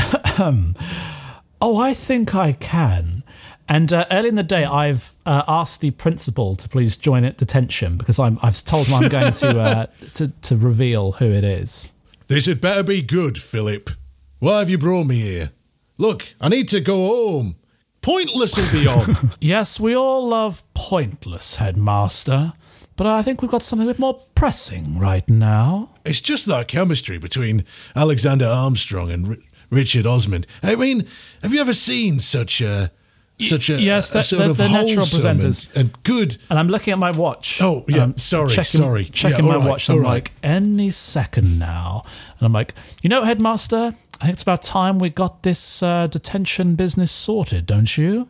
Oh, 1.62 1.78
I 1.78 1.94
think 1.96 2.36
I 2.36 2.52
can. 2.54 3.24
And 3.68 3.92
uh, 3.92 4.06
early 4.12 4.30
in 4.30 4.36
the 4.36 4.44
day, 4.44 4.64
I've 4.64 5.16
uh, 5.26 5.42
asked 5.48 5.82
the 5.82 5.90
principal 5.90 6.56
to 6.58 6.70
please 6.70 6.96
join 6.98 7.24
at 7.26 7.36
detention 7.38 7.98
because 7.98 8.20
I'm, 8.20 8.38
I've 8.44 8.64
told 8.64 8.86
him 8.88 8.94
I'm 8.94 9.10
going 9.10 9.34
to, 9.34 9.60
uh, 9.60 9.86
to 10.14 10.28
to 10.28 10.56
reveal 10.56 11.14
who 11.14 11.26
it 11.32 11.44
is. 11.44 11.92
This 12.28 12.46
had 12.46 12.62
better 12.62 12.84
be 12.84 13.02
good, 13.02 13.42
Philip. 13.42 13.90
Why 14.38 14.60
have 14.60 14.70
you 14.70 14.78
brought 14.78 15.06
me 15.08 15.20
here? 15.20 15.52
Look, 15.98 16.36
I 16.42 16.50
need 16.50 16.68
to 16.70 16.80
go 16.82 16.96
home. 17.08 17.56
Pointless 18.02 18.56
will 18.58 18.72
be 18.72 18.88
on. 18.88 19.16
Yes, 19.42 19.80
we 19.80 19.96
all 19.96 20.28
love 20.28 20.64
pointless, 20.74 21.56
headmaster, 21.56 22.54
but 22.96 23.08
I 23.08 23.22
think 23.22 23.42
we've 23.42 23.50
got 23.52 23.64
something 23.64 23.88
a 23.88 23.92
bit 23.92 24.00
more 24.00 24.20
pressing 24.36 25.00
right 25.00 25.28
now. 25.30 25.90
It's 26.06 26.22
just 26.22 26.46
that 26.46 26.68
chemistry 26.68 27.18
between 27.18 27.66
Alexander 27.96 28.46
Armstrong 28.46 29.10
and 29.12 29.28
R- 29.30 29.38
Richard 29.72 30.06
Osman. 30.06 30.46
I 30.62 30.76
mean, 30.76 31.08
have 31.42 31.52
you 31.54 31.60
ever 31.62 31.74
seen 31.74 32.20
such 32.20 32.62
a 32.62 32.92
such 33.38 33.70
a, 33.70 33.74
yes, 33.82 34.12
a 34.12 34.14
they're- 34.14 34.24
sort 34.24 34.40
they're- 34.40 34.50
of 34.52 34.58
they're 34.58 34.70
natural 34.70 34.96
wholesome 35.06 35.26
and- 35.26 35.42
presenters. 35.42 35.76
and, 35.76 36.04
good? 36.04 36.38
And 36.50 36.58
I'm 36.58 36.70
looking 36.70 36.94
at 36.94 37.00
my 37.00 37.12
watch. 37.12 37.60
Oh, 37.62 37.84
yeah, 37.88 38.04
I'm 38.04 38.18
sorry, 38.18 38.54
checking, 38.54 38.80
sorry. 38.80 39.06
Checking 39.06 39.46
Yeah, 39.46 39.52
my 39.52 39.58
right, 39.58 39.70
watch. 39.72 39.90
And 39.90 39.98
I'm 39.98 40.04
right. 40.04 40.10
like, 40.12 40.32
any 40.42 40.90
second 40.92 41.60
now. 41.60 42.04
And 42.40 42.46
I'm 42.46 42.54
like, 42.54 42.74
you 43.02 43.10
know, 43.10 43.24
headmaster, 43.26 43.94
I 44.26 44.30
think 44.30 44.38
it's 44.38 44.42
about 44.42 44.64
time 44.64 44.98
we 44.98 45.12
got 45.12 45.44
this 45.44 45.84
uh, 45.84 46.08
detention 46.08 46.74
business 46.74 47.12
sorted, 47.12 47.68
don't 47.68 47.96
you? 47.96 48.28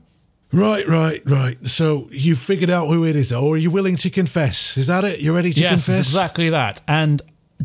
Right, 0.52 0.86
right, 0.86 1.22
right. 1.26 1.66
So 1.68 2.10
you 2.12 2.36
figured 2.36 2.70
out 2.70 2.88
who 2.88 3.06
it 3.06 3.16
is, 3.16 3.32
or 3.32 3.54
are 3.54 3.58
you 3.58 3.72
willing 3.72 3.96
to 3.98 4.10
confess? 4.10 4.76
Is 4.76 4.88
that 4.88 5.06
it? 5.06 5.22
You're 5.22 5.34
ready 5.34 5.54
to 5.54 5.62
yes, 5.62 5.86
confess? 5.86 6.00
exactly 6.00 6.50
that. 6.50 6.82
And 6.86 7.22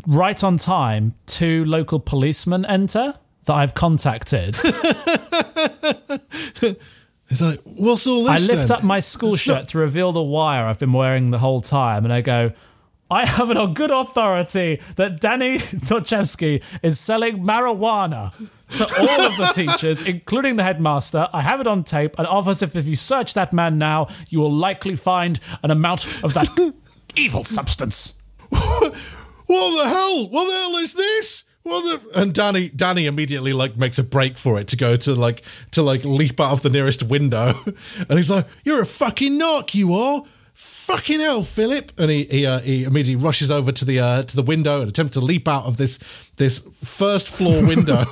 right 0.07 0.41
on 0.45 0.55
time, 0.55 1.13
two 1.25 1.65
local 1.65 1.99
policemen 1.99 2.65
enter 2.65 3.15
that 3.47 3.53
I've 3.53 3.73
contacted. 3.73 4.55
It's 7.31 7.39
like, 7.39 7.61
what's 7.63 8.05
all 8.07 8.25
this? 8.25 8.29
I 8.29 8.53
lift 8.53 8.67
then? 8.67 8.77
up 8.77 8.83
my 8.83 8.99
school 8.99 9.37
shirt 9.37 9.67
to 9.67 9.77
reveal 9.77 10.11
the 10.11 10.21
wire 10.21 10.65
I've 10.65 10.79
been 10.79 10.91
wearing 10.91 11.31
the 11.31 11.39
whole 11.39 11.61
time, 11.61 12.03
and 12.03 12.13
I 12.13 12.19
go, 12.19 12.51
I 13.11 13.25
have 13.25 13.51
it 13.51 13.57
on 13.57 13.73
good 13.73 13.91
authority 13.91 14.79
that 14.95 15.19
Danny 15.19 15.57
Torchevsky 15.89 16.63
is 16.81 16.97
selling 16.97 17.43
marijuana. 17.43 18.33
to 18.77 18.85
all 18.99 19.21
of 19.21 19.35
the 19.35 19.45
teachers, 19.53 20.01
including 20.01 20.55
the 20.55 20.63
headmaster. 20.63 21.27
I 21.33 21.41
have 21.41 21.59
it 21.59 21.67
on 21.67 21.83
tape 21.83 22.15
and 22.17 22.25
offers 22.25 22.63
if 22.63 22.73
if 22.75 22.87
you 22.87 22.95
search 22.95 23.33
that 23.33 23.51
man 23.51 23.77
now, 23.77 24.07
you 24.29 24.39
will 24.39 24.53
likely 24.53 24.95
find 24.95 25.41
an 25.61 25.71
amount 25.71 26.05
of 26.23 26.33
that 26.35 26.47
evil 27.15 27.43
substance. 27.43 28.13
what 28.49 28.93
the 29.45 29.89
hell? 29.89 30.29
What 30.29 30.47
the 30.47 30.53
hell 30.53 30.75
is 30.77 30.93
this? 30.93 31.43
What 31.63 31.81
the? 31.81 32.21
And 32.21 32.33
Danny, 32.33 32.69
Danny 32.69 33.07
immediately 33.07 33.51
like 33.51 33.75
makes 33.75 33.99
a 33.99 34.03
break 34.03 34.37
for 34.37 34.57
it 34.57 34.67
to 34.69 34.77
go 34.77 34.95
to 34.95 35.13
like 35.13 35.43
to 35.71 35.81
like 35.81 36.05
leap 36.05 36.39
out 36.39 36.53
of 36.53 36.61
the 36.61 36.69
nearest 36.69 37.03
window, 37.03 37.53
and 38.09 38.17
he's 38.17 38.29
like, 38.29 38.47
"You're 38.63 38.81
a 38.81 38.85
fucking 38.85 39.37
narc, 39.37 39.75
you 39.75 39.93
are." 39.93 40.23
Fucking 40.91 41.21
hell, 41.21 41.43
Philip! 41.43 41.93
And 41.97 42.11
he 42.11 42.25
he, 42.25 42.45
uh, 42.45 42.59
he 42.59 42.83
immediately 42.83 43.23
rushes 43.23 43.49
over 43.49 43.71
to 43.71 43.85
the 43.85 43.99
uh, 43.99 44.23
to 44.23 44.35
the 44.35 44.43
window 44.43 44.81
and 44.81 44.89
attempts 44.89 45.13
to 45.13 45.21
leap 45.21 45.47
out 45.47 45.63
of 45.63 45.77
this 45.77 45.97
this 46.35 46.59
first 46.59 47.29
floor 47.29 47.65
window 47.67 48.03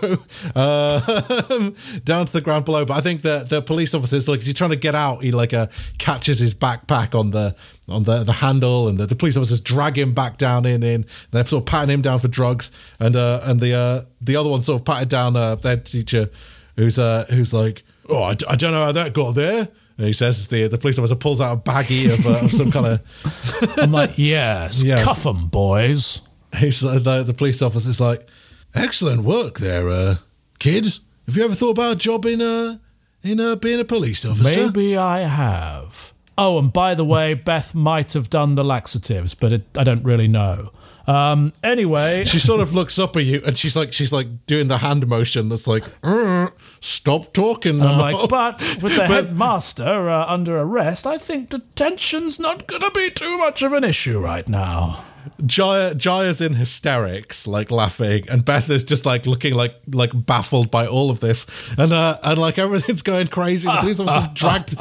uh, 0.55 0.99
down 2.05 2.25
to 2.25 2.31
the 2.31 2.39
ground 2.41 2.63
below. 2.63 2.85
But 2.85 2.95
I 2.95 3.01
think 3.01 3.21
the 3.21 3.45
the 3.47 3.61
police 3.61 3.93
officers 3.93 4.29
like 4.29 4.41
he's 4.41 4.53
trying 4.53 4.69
to 4.69 4.77
get 4.77 4.95
out, 4.95 5.23
he 5.23 5.31
like 5.31 5.53
uh, 5.53 5.67
catches 5.97 6.39
his 6.39 6.53
backpack 6.53 7.19
on 7.19 7.31
the 7.31 7.53
on 7.89 8.03
the, 8.03 8.23
the 8.23 8.33
handle, 8.33 8.87
and 8.87 8.97
the, 8.97 9.05
the 9.05 9.15
police 9.15 9.35
officers 9.35 9.59
drag 9.59 9.97
him 9.97 10.13
back 10.13 10.37
down 10.37 10.65
in. 10.65 10.81
In 10.81 11.05
they're 11.31 11.45
sort 11.45 11.63
of 11.63 11.65
patting 11.65 11.93
him 11.93 12.01
down 12.01 12.19
for 12.19 12.29
drugs, 12.29 12.71
and 12.97 13.15
uh, 13.17 13.41
and 13.43 13.59
the 13.59 13.73
uh, 13.73 14.01
the 14.21 14.37
other 14.37 14.49
one 14.49 14.61
sort 14.61 14.79
of 14.79 14.85
patted 14.85 15.09
down 15.09 15.35
uh, 15.35 15.55
their 15.55 15.77
teacher, 15.77 16.29
who's 16.77 16.97
uh, 16.97 17.25
who's 17.29 17.53
like, 17.53 17.83
oh, 18.07 18.23
I, 18.23 18.35
I 18.49 18.55
don't 18.55 18.71
know 18.71 18.85
how 18.85 18.93
that 18.93 19.13
got 19.13 19.35
there. 19.35 19.67
And 19.99 20.07
he 20.07 20.13
says 20.13 20.47
the 20.47 20.67
the 20.69 20.77
police 20.77 20.97
officer 20.97 21.15
pulls 21.15 21.41
out 21.41 21.57
a 21.57 21.61
baggie 21.61 22.05
of, 22.11 22.25
uh, 22.25 22.45
of 22.45 22.51
some 22.51 22.71
kind 22.71 22.85
of. 22.87 23.77
I'm 23.77 23.91
like, 23.91 24.17
yes, 24.17 24.81
Yeah. 24.81 25.03
cuff 25.03 25.25
'em, 25.25 25.47
boys. 25.47 26.21
He's 26.57 26.81
uh, 26.83 26.99
the, 26.99 27.21
the 27.23 27.33
police 27.33 27.61
officer's 27.61 27.99
like, 27.99 28.27
excellent 28.73 29.23
work 29.23 29.59
there, 29.59 29.89
uh, 29.89 30.15
kid. 30.57 30.85
Have 31.27 31.35
you 31.35 31.43
ever 31.43 31.53
thought 31.53 31.71
about 31.71 31.91
a 31.91 31.95
job 31.97 32.25
in 32.25 32.41
uh 32.41 32.77
in 33.23 33.41
uh, 33.41 33.55
being 33.57 33.81
a 33.81 33.85
police 33.85 34.23
officer? 34.23 34.43
Maybe 34.67 34.95
I 34.95 35.19
have. 35.27 36.13
Oh, 36.37 36.57
and 36.57 36.71
by 36.71 36.95
the 36.95 37.03
way, 37.03 37.33
Beth 37.49 37.75
might 37.75 38.13
have 38.13 38.29
done 38.29 38.55
the 38.55 38.63
laxatives, 38.63 39.33
but 39.33 39.51
it, 39.51 39.63
I 39.77 39.83
don't 39.83 40.03
really 40.05 40.29
know. 40.29 40.71
Um, 41.07 41.51
anyway, 41.63 42.23
She 42.23 42.39
sort 42.39 42.61
of 42.61 42.73
looks 42.73 42.97
up 42.97 43.17
at 43.17 43.25
you, 43.25 43.41
and 43.45 43.57
she's 43.57 43.75
like, 43.75 43.91
she's 43.91 44.13
like 44.13 44.45
doing 44.45 44.69
the 44.69 44.77
hand 44.77 45.05
motion 45.07 45.49
that's 45.49 45.67
like, 45.67 45.83
"Uh, 46.03 46.47
stop 46.81 47.33
talking 47.33 47.77
now. 47.79 47.93
I'm 47.93 47.99
like, 47.99 48.29
but 48.29 48.59
with 48.81 48.93
the 48.95 48.99
But- 49.07 49.09
headmaster 49.09 50.09
uh, 50.09 50.25
under 50.27 50.57
arrest, 50.59 51.05
I 51.07 51.17
think 51.17 51.49
detention's 51.49 52.39
not 52.39 52.67
going 52.67 52.81
to 52.81 52.91
be 52.91 53.09
too 53.11 53.37
much 53.37 53.61
of 53.63 53.73
an 53.73 53.83
issue 53.83 54.19
right 54.19 54.47
now. 54.47 55.03
Jaya 55.45 55.93
Jaya's 55.95 56.39
in 56.41 56.55
hysterics, 56.55 57.45
like 57.45 57.71
laughing, 57.71 58.23
and 58.29 58.43
Beth 58.43 58.69
is 58.69 58.83
just 58.83 59.05
like 59.05 59.25
looking 59.25 59.53
like 59.53 59.75
like 59.91 60.11
baffled 60.13 60.71
by 60.71 60.87
all 60.87 61.09
of 61.09 61.19
this, 61.19 61.45
and 61.77 61.91
uh, 61.93 62.17
and 62.23 62.37
like 62.39 62.57
everything's 62.57 63.01
going 63.01 63.27
crazy. 63.27 63.65
The 63.67 63.77
police 63.79 63.99
officers 63.99 64.33
dragged 64.33 64.77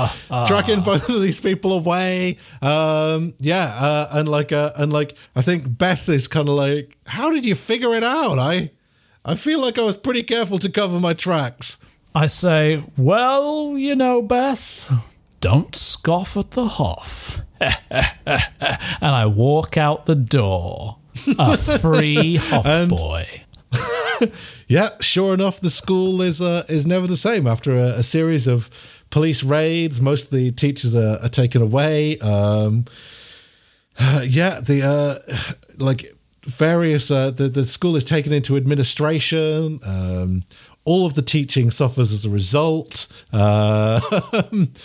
dragging 0.47 0.81
both 0.83 1.09
of 1.09 1.21
these 1.21 1.41
people 1.41 1.73
away. 1.73 2.39
Um, 2.63 3.35
yeah, 3.41 3.65
uh, 3.65 4.09
and 4.13 4.29
like 4.29 4.53
uh, 4.53 4.73
and 4.77 4.93
like 4.93 5.17
I 5.37 5.43
think 5.43 5.77
Beth 5.77 6.09
is 6.09 6.29
kind 6.29 6.49
of 6.49 6.55
like, 6.55 6.97
how 7.07 7.31
did 7.31 7.45
you 7.45 7.55
figure 7.57 7.95
it 7.95 8.05
out? 8.05 8.39
I 8.39 8.71
I 9.25 9.35
feel 9.35 9.61
like 9.61 9.79
I 9.79 9.83
was 9.83 9.97
pretty 9.97 10.23
careful 10.23 10.59
to 10.59 10.69
cover 10.69 10.99
my 11.01 11.15
tracks. 11.15 11.79
I 12.15 12.27
say, 12.27 12.85
well, 12.97 13.77
you 13.77 13.95
know, 13.95 14.23
Beth, 14.23 14.91
don't 15.41 15.75
scoff 15.75 16.37
at 16.37 16.53
the 16.53 16.67
Hoff. 16.67 17.43
and 17.61 17.77
I 19.03 19.27
walk 19.27 19.77
out 19.77 20.07
the 20.07 20.15
door, 20.15 20.99
a 21.39 21.57
free 21.79 22.37
Hoff 22.37 22.89
boy. 22.89 23.43
Yeah, 24.67 24.91
sure 25.01 25.33
enough, 25.33 25.61
the 25.61 25.71
school 25.71 26.21
is 26.21 26.43
uh, 26.43 26.65
is 26.69 26.87
never 26.87 27.07
the 27.07 27.17
same 27.17 27.47
after 27.47 27.75
a, 27.75 27.99
a 27.99 28.03
series 28.03 28.47
of 28.47 28.69
police 29.09 29.43
raids. 29.43 29.99
Most 29.99 30.25
of 30.25 30.31
the 30.31 30.53
teachers 30.53 30.95
are, 30.95 31.19
are 31.23 31.31
taken 31.31 31.63
away. 31.63 32.19
Um, 32.19 32.85
uh, 33.99 34.23
yeah, 34.27 34.61
the 34.61 34.83
uh, 34.83 35.19
like 35.79 36.13
various 36.49 37.11
uh, 37.11 37.31
the 37.31 37.49
the 37.49 37.65
school 37.65 37.97
is 37.97 38.05
taken 38.05 38.33
into 38.33 38.57
administration. 38.57 39.81
Um, 39.85 40.45
all 40.85 41.05
of 41.05 41.13
the 41.13 41.23
teaching 41.23 41.71
suffers 41.71 42.13
as 42.13 42.25
a 42.25 42.31
result. 42.31 43.07
Uh, 43.31 44.01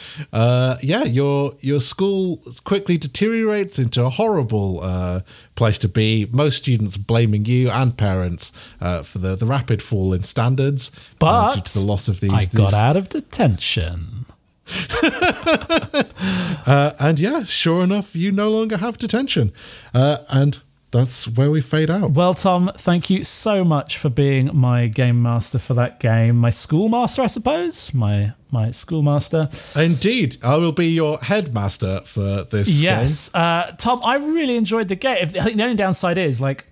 uh, 0.33 0.77
yeah, 0.81 1.03
your 1.05 1.53
your 1.61 1.79
school 1.79 2.41
quickly 2.65 2.97
deteriorates 2.97 3.79
into 3.79 4.03
a 4.03 4.09
horrible 4.09 4.81
uh, 4.81 5.21
place 5.55 5.79
to 5.79 5.87
be. 5.87 6.27
Most 6.31 6.57
students 6.57 6.97
blaming 6.97 7.45
you 7.45 7.69
and 7.69 7.97
parents 7.97 8.51
uh, 8.81 9.03
for 9.03 9.19
the, 9.19 9.35
the 9.35 9.45
rapid 9.45 9.81
fall 9.81 10.11
in 10.13 10.23
standards 10.23 10.91
uh, 10.93 10.99
But 11.19 11.55
due 11.55 11.61
to 11.61 11.73
the 11.79 11.85
loss 11.85 12.09
of 12.09 12.19
these. 12.19 12.33
I 12.33 12.45
got 12.45 12.71
these- 12.71 12.73
out 12.73 12.97
of 12.97 13.07
detention. 13.09 14.25
uh, 15.03 16.91
and 16.99 17.19
yeah, 17.19 17.43
sure 17.43 17.83
enough, 17.83 18.15
you 18.15 18.31
no 18.31 18.49
longer 18.49 18.77
have 18.77 18.97
detention, 18.97 19.51
uh, 19.93 20.17
and 20.29 20.61
that's 20.93 21.27
where 21.27 21.51
we 21.51 21.59
fade 21.59 21.89
out. 21.89 22.11
Well, 22.11 22.33
Tom, 22.33 22.71
thank 22.77 23.09
you 23.09 23.23
so 23.23 23.65
much 23.65 23.97
for 23.97 24.09
being 24.09 24.55
my 24.55 24.87
game 24.87 25.21
master 25.21 25.57
for 25.59 25.73
that 25.73 25.99
game. 25.99 26.37
My 26.37 26.51
schoolmaster, 26.51 27.21
I 27.23 27.27
suppose. 27.27 27.93
My 27.93 28.33
my 28.51 28.71
schoolmaster. 28.71 29.49
Indeed, 29.75 30.37
I 30.43 30.55
will 30.57 30.71
be 30.71 30.87
your 30.87 31.17
headmaster 31.17 32.01
for 32.05 32.43
this. 32.43 32.79
Yes, 32.79 33.33
uh, 33.33 33.73
Tom, 33.77 34.01
I 34.05 34.17
really 34.17 34.55
enjoyed 34.55 34.87
the 34.87 34.95
game. 34.95 35.17
I 35.19 35.25
think 35.25 35.57
the 35.57 35.63
only 35.63 35.75
downside 35.75 36.19
is 36.19 36.39
like 36.39 36.67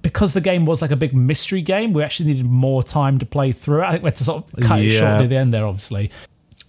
because 0.00 0.32
the 0.32 0.40
game 0.40 0.64
was 0.64 0.80
like 0.80 0.92
a 0.92 0.96
big 0.96 1.14
mystery 1.14 1.60
game, 1.60 1.92
we 1.92 2.02
actually 2.02 2.32
needed 2.32 2.46
more 2.46 2.82
time 2.82 3.18
to 3.18 3.26
play 3.26 3.52
through 3.52 3.82
it. 3.82 3.86
I 3.86 3.90
think 3.92 4.04
we 4.04 4.06
had 4.06 4.14
to 4.14 4.24
sort 4.24 4.44
of 4.52 4.60
cut 4.62 4.80
it 4.80 4.90
short 4.90 5.04
at 5.04 5.28
the 5.28 5.36
end 5.36 5.52
there, 5.52 5.66
obviously. 5.66 6.10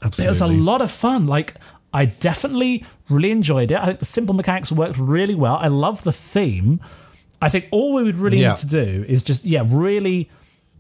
absolutely. 0.02 0.26
it 0.26 0.30
was 0.30 0.42
a 0.42 0.48
lot 0.48 0.82
of 0.82 0.92
fun. 0.92 1.28
Like 1.28 1.56
I 1.94 2.06
definitely 2.06 2.86
really 3.10 3.32
enjoyed 3.32 3.72
it. 3.72 3.78
I 3.78 3.86
think 3.88 4.00
the 4.00 4.06
simple 4.06 4.34
mechanics 4.34 4.72
worked 4.72 4.98
really 4.98 5.36
well. 5.36 5.58
I 5.60 5.68
love 5.68 6.04
the 6.04 6.14
theme. 6.14 6.80
I 7.42 7.50
think 7.50 7.68
all 7.72 7.94
we 7.94 8.04
would 8.04 8.16
really 8.18 8.40
Yeah. 8.42 8.50
need 8.52 8.58
to 8.60 8.68
do 8.68 9.06
is 9.08 9.24
just 9.24 9.44
yeah, 9.46 9.64
really 9.68 10.30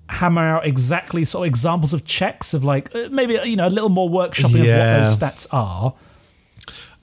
hammer 0.09 0.41
out 0.41 0.65
exactly 0.65 1.23
sort 1.25 1.47
of 1.47 1.51
examples 1.51 1.93
of 1.93 2.03
checks 2.05 2.53
of 2.53 2.63
like 2.63 2.93
uh, 2.95 3.07
maybe 3.11 3.39
you 3.45 3.55
know 3.55 3.67
a 3.67 3.69
little 3.69 3.89
more 3.89 4.09
workshopping 4.09 4.63
Yeah. 4.65 4.97
of 4.97 5.01
what 5.03 5.03
those 5.05 5.17
stats 5.17 5.47
are. 5.51 5.93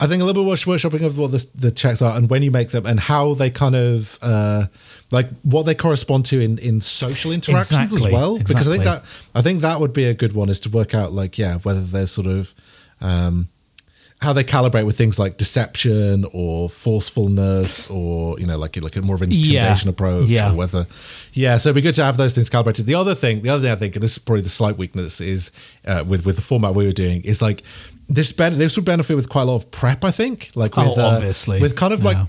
I 0.00 0.06
think 0.06 0.22
a 0.22 0.24
little 0.24 0.44
bit 0.44 0.46
more 0.46 0.76
workshopping 0.76 1.04
of 1.04 1.18
what 1.18 1.32
the, 1.32 1.44
the 1.56 1.72
checks 1.72 2.00
are 2.00 2.16
and 2.16 2.30
when 2.30 2.42
you 2.44 2.52
make 2.52 2.70
them 2.70 2.86
and 2.86 3.00
how 3.00 3.34
they 3.34 3.50
kind 3.50 3.74
of 3.74 4.16
uh, 4.22 4.66
like 5.10 5.28
what 5.42 5.64
they 5.66 5.74
correspond 5.74 6.24
to 6.26 6.40
in, 6.40 6.56
in 6.58 6.80
social 6.80 7.32
interactions 7.32 7.72
Exactly, 7.92 8.06
as 8.06 8.12
well. 8.12 8.38
Because 8.38 8.56
I 8.68 8.70
think 8.70 8.84
that 8.84 9.02
I 9.34 9.42
think 9.42 9.60
that 9.62 9.80
would 9.80 9.92
be 9.92 10.04
a 10.04 10.14
good 10.14 10.34
one 10.34 10.48
is 10.50 10.60
to 10.60 10.70
work 10.70 10.94
out 10.94 11.12
like 11.12 11.36
yeah 11.36 11.56
whether 11.58 11.80
there's 11.80 12.12
sort 12.12 12.28
of 12.28 12.54
um, 13.00 13.48
how 14.20 14.32
they 14.32 14.42
calibrate 14.44 14.84
with 14.84 14.96
things 14.98 15.18
like 15.18 15.36
deception 15.36 16.24
or 16.32 16.68
forcefulness 16.68 17.88
or 17.90 18.38
you 18.40 18.46
know 18.46 18.56
like 18.58 18.76
like 18.76 18.96
a 18.96 19.02
more 19.02 19.14
of 19.16 19.22
an 19.22 19.30
intimidation 19.30 19.86
Yeah, 19.88 19.90
approach 19.90 20.28
yeah. 20.28 20.50
or 20.50 20.54
whether 20.54 20.86
yeah 21.32 21.58
so 21.58 21.68
it'd 21.68 21.74
be 21.76 21.80
good 21.82 21.94
to 21.96 22.04
have 22.04 22.16
those 22.16 22.34
things 22.34 22.48
calibrated 22.48 22.86
the 22.86 22.94
other 22.94 23.14
thing 23.14 23.42
the 23.42 23.50
other 23.50 23.62
thing 23.62 23.72
i 23.72 23.76
think 23.76 23.94
and 23.96 24.02
this 24.02 24.12
is 24.12 24.18
probably 24.18 24.42
the 24.42 24.48
slight 24.48 24.76
weakness 24.76 25.20
is 25.20 25.50
uh, 25.86 26.04
with 26.06 26.24
with 26.26 26.36
the 26.36 26.42
format 26.42 26.74
we 26.74 26.84
were 26.84 26.92
doing 26.92 27.22
is 27.22 27.40
like 27.40 27.62
this 28.08 28.32
ben- 28.32 28.58
this 28.58 28.76
would 28.76 28.84
benefit 28.84 29.14
with 29.16 29.28
quite 29.28 29.42
a 29.42 29.46
lot 29.46 29.56
of 29.56 29.70
prep 29.70 30.04
i 30.04 30.10
think 30.10 30.50
like 30.54 30.76
Oh, 30.76 30.88
with 30.88 30.98
uh, 30.98 31.06
obviously. 31.06 31.60
with 31.60 31.76
kind 31.76 31.92
of 31.92 32.02
like 32.04 32.16
Yeah. 32.16 32.26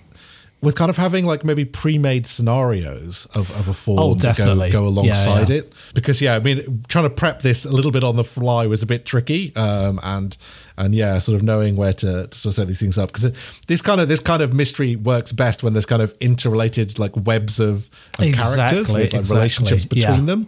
With 0.61 0.75
kind 0.75 0.89
of 0.89 0.97
having 0.97 1.25
like 1.25 1.43
maybe 1.45 1.63
pre-made 1.65 2.27
scenarios 2.27 3.25
of, 3.35 3.49
of 3.59 3.67
a 3.67 3.73
fall 3.73 3.99
Oh, 3.99 4.15
to 4.15 4.33
go, 4.35 4.69
go 4.69 4.85
alongside 4.85 5.49
Yeah, 5.49 5.55
yeah. 5.55 5.61
it 5.61 5.73
because 5.93 6.21
yeah 6.21 6.35
i 6.35 6.39
mean 6.39 6.83
trying 6.87 7.05
to 7.05 7.09
prep 7.09 7.41
this 7.41 7.65
a 7.65 7.71
little 7.71 7.91
bit 7.91 8.03
on 8.03 8.15
the 8.15 8.23
fly 8.23 8.67
was 8.67 8.81
a 8.81 8.85
bit 8.85 9.05
tricky 9.05 9.55
um 9.55 9.99
and 10.03 10.35
and 10.77 10.93
yeah 10.93 11.17
sort 11.19 11.35
of 11.35 11.43
knowing 11.43 11.75
where 11.75 11.93
to, 11.93 12.27
to 12.27 12.37
sort 12.37 12.51
of 12.51 12.55
set 12.55 12.67
these 12.67 12.79
things 12.79 12.97
up 12.97 13.11
because 13.11 13.31
this 13.67 13.81
kind 13.81 14.01
of 14.01 14.07
this 14.07 14.19
kind 14.19 14.41
of 14.41 14.53
mystery 14.53 14.95
works 14.95 15.31
best 15.31 15.63
when 15.63 15.73
there's 15.73 15.85
kind 15.85 16.01
of 16.01 16.15
interrelated 16.19 16.99
like 16.99 17.11
webs 17.15 17.59
of, 17.59 17.89
of 18.19 18.33
characters 18.33 18.87
with 18.87 18.91
like 18.91 19.13
exactly, 19.13 19.35
relationships 19.35 19.85
between 19.85 20.19
yeah. 20.19 20.25
them 20.25 20.47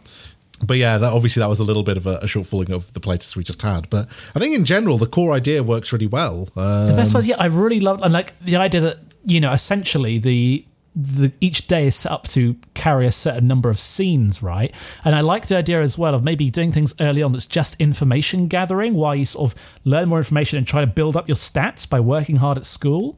but 0.63 0.77
yeah, 0.77 0.99
that 0.99 1.11
obviously 1.11 1.39
that 1.39 1.49
was 1.49 1.57
a 1.57 1.63
little 1.63 1.81
bit 1.81 1.97
of 1.97 2.05
a, 2.05 2.17
a 2.17 2.25
shortfalling 2.25 2.69
of 2.69 2.93
the 2.93 2.99
playtest 2.99 3.35
we 3.35 3.43
just 3.43 3.63
had. 3.63 3.89
But 3.89 4.07
I 4.35 4.39
think 4.39 4.53
in 4.55 4.63
general, 4.63 4.99
the 4.99 5.07
core 5.07 5.33
idea 5.33 5.63
works 5.63 5.91
really 5.91 6.05
well. 6.05 6.49
Um, 6.55 6.85
The 6.87 6.93
best 6.95 7.15
was 7.15 7.25
yeah, 7.25 7.37
I 7.39 7.47
really 7.47 7.79
loved 7.79 8.01
and 8.03 8.13
like 8.13 8.37
the 8.41 8.57
idea 8.57 8.81
that 8.81 8.99
you 9.23 9.39
know 9.39 9.51
essentially 9.51 10.17
the 10.17 10.65
the 10.95 11.31
each 11.39 11.67
day 11.67 11.87
is 11.87 11.95
set 11.95 12.11
up 12.11 12.27
to 12.27 12.55
carry 12.73 13.07
a 13.07 13.11
certain 13.11 13.47
number 13.47 13.69
of 13.69 13.79
scenes, 13.79 14.43
right? 14.43 14.73
And 15.05 15.15
I 15.15 15.21
like 15.21 15.47
the 15.47 15.55
idea 15.55 15.81
as 15.81 15.97
well 15.97 16.13
of 16.13 16.23
maybe 16.23 16.49
doing 16.49 16.71
things 16.71 16.93
early 16.99 17.23
on 17.23 17.31
that's 17.31 17.45
just 17.45 17.79
information 17.79 18.47
gathering 18.47 18.93
while 18.93 19.15
you 19.15 19.25
sort 19.25 19.53
of 19.53 19.61
learn 19.85 20.09
more 20.09 20.17
information 20.17 20.57
and 20.57 20.67
try 20.67 20.81
to 20.81 20.87
build 20.87 21.15
up 21.15 21.27
your 21.29 21.37
stats 21.37 21.87
by 21.87 21.99
working 21.99 22.37
hard 22.37 22.57
at 22.57 22.65
school. 22.65 23.17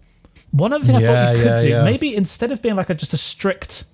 One 0.51 0.71
other 0.71 0.85
thing 0.85 0.95
I 0.95 1.01
thought 1.01 1.31
you 1.31 1.37
could 1.37 1.45
yeah, 1.45 1.61
do, 1.61 1.67
yeah. 1.69 1.83
maybe 1.83 2.15
instead 2.15 2.51
of 2.51 2.61
being 2.61 2.75
like 2.75 2.91
a, 2.91 2.93
just 2.93 3.13
a 3.13 3.17
strict 3.17 3.85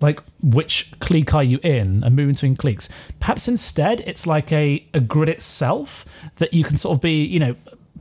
like 0.00 0.20
which 0.42 0.92
clique 0.98 1.32
are 1.32 1.44
you 1.44 1.60
in 1.62 2.02
and 2.02 2.16
moving 2.16 2.34
between 2.34 2.56
cliques 2.56 2.88
perhaps 3.20 3.46
instead 3.46 4.00
it's 4.00 4.26
like 4.26 4.50
a, 4.50 4.84
a 4.92 4.98
grid 4.98 5.28
itself 5.28 6.04
that 6.36 6.52
you 6.52 6.64
can 6.64 6.76
sort 6.76 6.96
of 6.96 7.00
be 7.00 7.24
you 7.24 7.38
know 7.38 7.54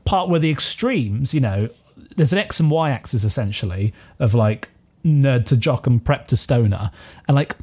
part 0.04 0.28
where 0.28 0.40
the 0.40 0.50
extremes 0.50 1.32
you 1.32 1.40
know 1.40 1.70
there's 2.18 2.34
an 2.34 2.40
x 2.40 2.60
and 2.60 2.70
y 2.72 2.90
axis 2.92 3.24
essentially 3.24 3.94
of 4.20 4.34
like 4.34 4.70
nerd 5.06 5.46
to 5.46 5.58
jock 5.58 5.88
and 5.88 6.04
prep 6.06 6.28
to 6.28 6.38
stoner 6.38 6.92
and 7.28 7.36
like 7.36 7.56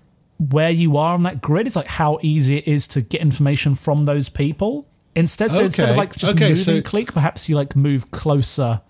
where 0.50 0.70
you 0.70 0.96
are 0.96 1.14
on 1.14 1.22
that 1.24 1.40
grid. 1.40 1.66
is 1.66 1.74
like 1.76 1.86
how 1.88 2.18
easy 2.22 2.58
it 2.58 2.66
is 2.68 2.86
to 2.86 3.00
get 3.00 3.20
information 3.20 3.74
from 3.74 4.04
those 4.04 4.28
people. 4.28 4.86
Instead, 5.16 5.50
so 5.50 5.64
instead 5.64 5.88
of 5.90 5.96
like 5.96 6.14
just 6.14 6.34
Okay, 6.36 6.50
moving 6.50 6.62
so- 6.64 6.82
click, 6.82 7.12
perhaps 7.12 7.48
you 7.48 7.56
like 7.56 7.74
move 7.74 8.10
closer. 8.12 8.80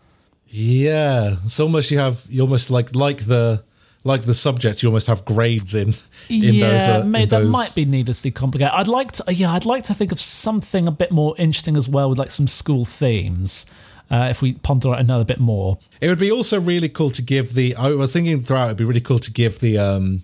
Yeah, 0.47 1.37
it's 1.45 1.59
almost 1.61 1.91
you 1.91 1.99
have 1.99 2.25
you 2.29 2.43
almost 2.43 2.71
like 2.71 2.95
like 2.95 3.25
the 3.27 3.65
like 4.05 4.23
the 4.23 4.35
subjects. 4.35 4.83
You 4.83 4.89
almost 4.89 5.07
have 5.07 5.25
grades 5.25 5.75
in 5.75 5.89
in 6.29 6.55
yeah, 6.55 6.69
those. 6.71 6.89
Uh, 6.89 7.07
may- 7.07 7.27
that 7.27 7.41
those- 7.41 7.53
might 7.53 7.75
be 7.75 7.85
needlessly 7.85 8.31
complicated. 8.31 8.73
I'd 8.75 8.89
like 8.89 9.13
to, 9.13 9.25
yeah, 9.33 9.53
I'd 9.53 9.65
like 9.67 9.85
to 9.85 9.95
think 9.95 10.13
of 10.13 10.21
something 10.21 10.87
a 10.87 10.91
bit 10.91 11.11
more 11.11 11.35
interesting 11.39 11.77
as 11.77 11.89
well 11.89 12.09
with 12.11 12.19
like 12.19 12.31
some 12.31 12.47
school 12.49 12.85
themes. 12.85 13.67
Uh, 14.11 14.29
if 14.31 14.41
we 14.41 14.55
ponder 14.55 14.95
it 14.95 14.99
another 15.01 15.25
bit 15.25 15.39
more, 15.39 15.79
It 16.01 16.09
would 16.09 16.19
be 16.19 16.31
also 16.33 16.59
really 16.59 16.89
cool 16.89 17.11
to 17.11 17.21
give 17.23 17.53
the. 17.55 17.75
I 17.77 17.91
was 17.91 18.11
thinking 18.13 18.41
throughout. 18.41 18.67
It'd 18.67 18.77
be 18.79 18.85
really 18.85 19.03
cool 19.03 19.19
to 19.19 19.31
give 19.31 19.59
the 19.61 19.77
um 19.79 20.23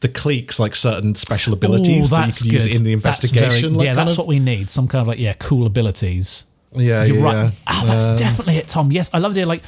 the 0.00 0.08
cliques 0.08 0.58
like 0.58 0.74
certain 0.74 1.14
special 1.14 1.52
abilities 1.52 2.06
Ooh, 2.06 2.08
that 2.08 2.20
you 2.20 2.26
that's 2.26 2.42
could 2.42 2.50
good. 2.50 2.60
use 2.62 2.74
in 2.76 2.82
the 2.82 2.94
That's 2.96 3.30
very- 3.30 3.44
investigation. 3.44 3.74
like, 3.74 3.84
yeah, 3.86 3.94
that's 3.94 4.12
of- 4.12 4.18
what 4.18 4.26
we 4.26 4.40
need. 4.40 4.68
Some 4.70 4.88
kind 4.88 5.00
of 5.02 5.06
like 5.06 5.20
yeah, 5.20 5.34
cool 5.34 5.66
abilities. 5.66 6.44
Yeah, 6.74 7.04
You're 7.04 7.18
yeah, 7.18 7.22
right. 7.24 7.34
yeah. 7.44 7.50
Ah, 7.68 7.84
that's 7.86 8.04
Um, 8.06 8.16
definitely 8.16 8.56
it, 8.56 8.66
Tom. 8.66 8.90
Yes, 8.90 9.10
I 9.14 9.18
love 9.18 9.34
the 9.34 9.40
idea, 9.42 9.48
like 9.48 9.62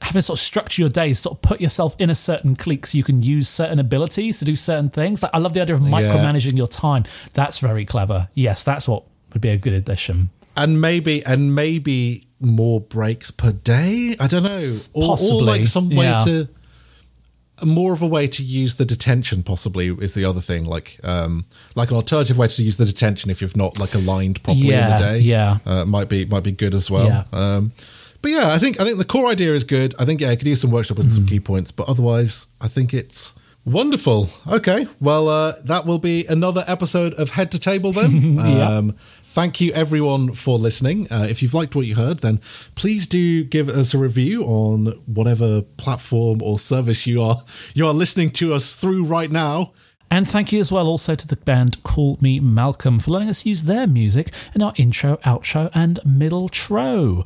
having 0.00 0.20
to 0.20 0.22
sort 0.22 0.38
of 0.38 0.42
structure 0.42 0.80
your 0.80 0.88
days, 0.88 1.18
sort 1.20 1.36
of 1.36 1.42
put 1.42 1.60
yourself 1.60 1.94
in 1.98 2.08
a 2.08 2.14
certain 2.14 2.56
clique 2.56 2.86
so 2.86 2.96
you 2.96 3.04
can 3.04 3.22
use 3.22 3.48
certain 3.50 3.78
abilities 3.78 4.38
to 4.38 4.46
do 4.46 4.56
certain 4.56 4.88
things. 4.88 5.22
Like, 5.22 5.32
I 5.34 5.38
love 5.38 5.52
the 5.52 5.60
idea 5.60 5.74
of 5.74 5.82
micromanaging 5.82 6.56
your 6.56 6.68
time. 6.68 7.04
That's 7.34 7.58
very 7.58 7.84
clever. 7.84 8.28
Yes, 8.32 8.64
that's 8.64 8.88
what 8.88 9.02
would 9.34 9.42
be 9.42 9.50
a 9.50 9.58
good 9.58 9.74
addition. 9.74 10.30
and 10.56 10.80
maybe 10.80 11.22
and 11.26 11.54
maybe 11.54 12.26
more 12.40 12.80
breaks 12.80 13.30
per 13.30 13.52
day. 13.52 14.16
I 14.18 14.26
don't 14.26 14.42
know, 14.44 14.80
or, 14.92 15.16
or 15.20 15.42
like 15.42 15.66
some 15.66 15.90
way 15.90 16.06
yeah. 16.06 16.24
to 16.24 16.48
more 17.62 17.92
of 17.92 18.00
a 18.00 18.06
way 18.06 18.26
to 18.26 18.42
use 18.42 18.76
the 18.76 18.84
detention. 18.86 19.42
Possibly 19.42 19.88
is 19.88 20.14
the 20.14 20.24
other 20.24 20.40
thing, 20.40 20.64
like 20.64 20.98
um 21.04 21.44
like 21.74 21.90
an 21.90 21.96
alternative 21.96 22.38
way 22.38 22.48
to 22.48 22.62
use 22.62 22.76
the 22.78 22.86
detention 22.86 23.30
if 23.30 23.42
you've 23.42 23.56
not 23.56 23.78
like 23.78 23.94
aligned 23.94 24.42
properly 24.42 24.72
in 24.72 24.90
the 24.90 24.96
day. 24.96 25.18
yeah. 25.18 25.58
uh, 25.66 25.84
might 25.84 26.08
be 26.08 26.24
might 26.24 26.42
be 26.42 26.52
good 26.52 26.74
as 26.74 26.90
well. 26.90 27.06
Yeah. 27.06 27.24
Um, 27.32 27.72
but 28.22 28.30
yeah, 28.30 28.52
I 28.52 28.58
think 28.58 28.80
I 28.80 28.84
think 28.84 28.98
the 28.98 29.04
core 29.04 29.28
idea 29.30 29.54
is 29.54 29.64
good. 29.64 29.94
I 29.98 30.04
think 30.06 30.20
yeah, 30.20 30.30
I 30.30 30.36
could 30.36 30.46
use 30.46 30.60
some 30.60 30.70
workshop 30.70 30.98
and 30.98 31.10
Mm. 31.10 31.14
some 31.14 31.26
key 31.26 31.40
points, 31.40 31.70
but 31.70 31.88
otherwise, 31.88 32.46
I 32.60 32.68
think 32.68 32.94
it's 32.94 33.34
wonderful. 33.64 34.28
Okay, 34.46 34.86
well, 35.00 35.28
uh, 35.28 35.52
that 35.64 35.84
will 35.86 35.98
be 35.98 36.26
another 36.26 36.64
episode 36.66 37.12
of 37.14 37.30
Head 37.30 37.50
to 37.52 37.58
Table 37.58 37.92
then. 37.92 38.34
Yeah. 38.38 38.68
um, 38.78 38.96
thank 39.30 39.60
you 39.60 39.72
everyone 39.72 40.34
for 40.34 40.58
listening. 40.58 41.10
Uh, 41.10 41.26
if 41.28 41.40
you've 41.40 41.54
liked 41.54 41.76
what 41.76 41.86
you 41.86 41.94
heard, 41.94 42.18
then 42.18 42.40
please 42.74 43.06
do 43.06 43.44
give 43.44 43.68
us 43.68 43.94
a 43.94 43.98
review 43.98 44.42
on 44.44 44.86
whatever 45.06 45.62
platform 45.62 46.42
or 46.42 46.58
service 46.58 47.06
you 47.06 47.22
are 47.22 47.44
you 47.72 47.86
are 47.86 47.94
listening 47.94 48.30
to 48.32 48.52
us 48.52 48.72
through 48.72 49.04
right 49.04 49.30
now. 49.30 49.72
And 50.10 50.26
thank 50.26 50.50
you 50.50 50.58
as 50.58 50.72
well 50.72 50.88
also 50.88 51.14
to 51.14 51.26
the 51.26 51.36
band 51.36 51.80
Call 51.84 52.18
Me 52.20 52.40
Malcolm 52.40 52.98
for 52.98 53.12
letting 53.12 53.28
us 53.28 53.46
use 53.46 53.62
their 53.62 53.86
music 53.86 54.32
in 54.56 54.62
our 54.62 54.72
intro, 54.76 55.18
outro, 55.18 55.70
and 55.72 56.00
middle 56.04 56.48
tro. 56.48 57.22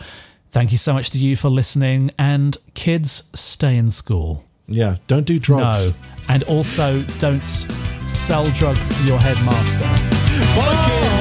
Thank 0.51 0.71
you 0.71 0.79
so 0.79 0.93
much 0.93 1.09
to 1.11 1.19
you 1.19 1.35
for 1.35 1.49
listening, 1.49 2.11
and 2.19 2.59
kids, 2.75 3.31
stay 3.35 3.77
in 3.77 3.89
school. 3.89 4.45
Yeah, 4.69 4.97
don't 5.07 5.25
do 5.25 5.39
drugs. 5.39 5.89
No. 5.89 5.95
And 6.29 6.43
also, 6.45 7.03
don't 7.19 7.47
sell 8.07 8.51
drugs 8.51 8.97
to 8.99 9.05
your 9.05 9.19
headmaster. 9.19 11.14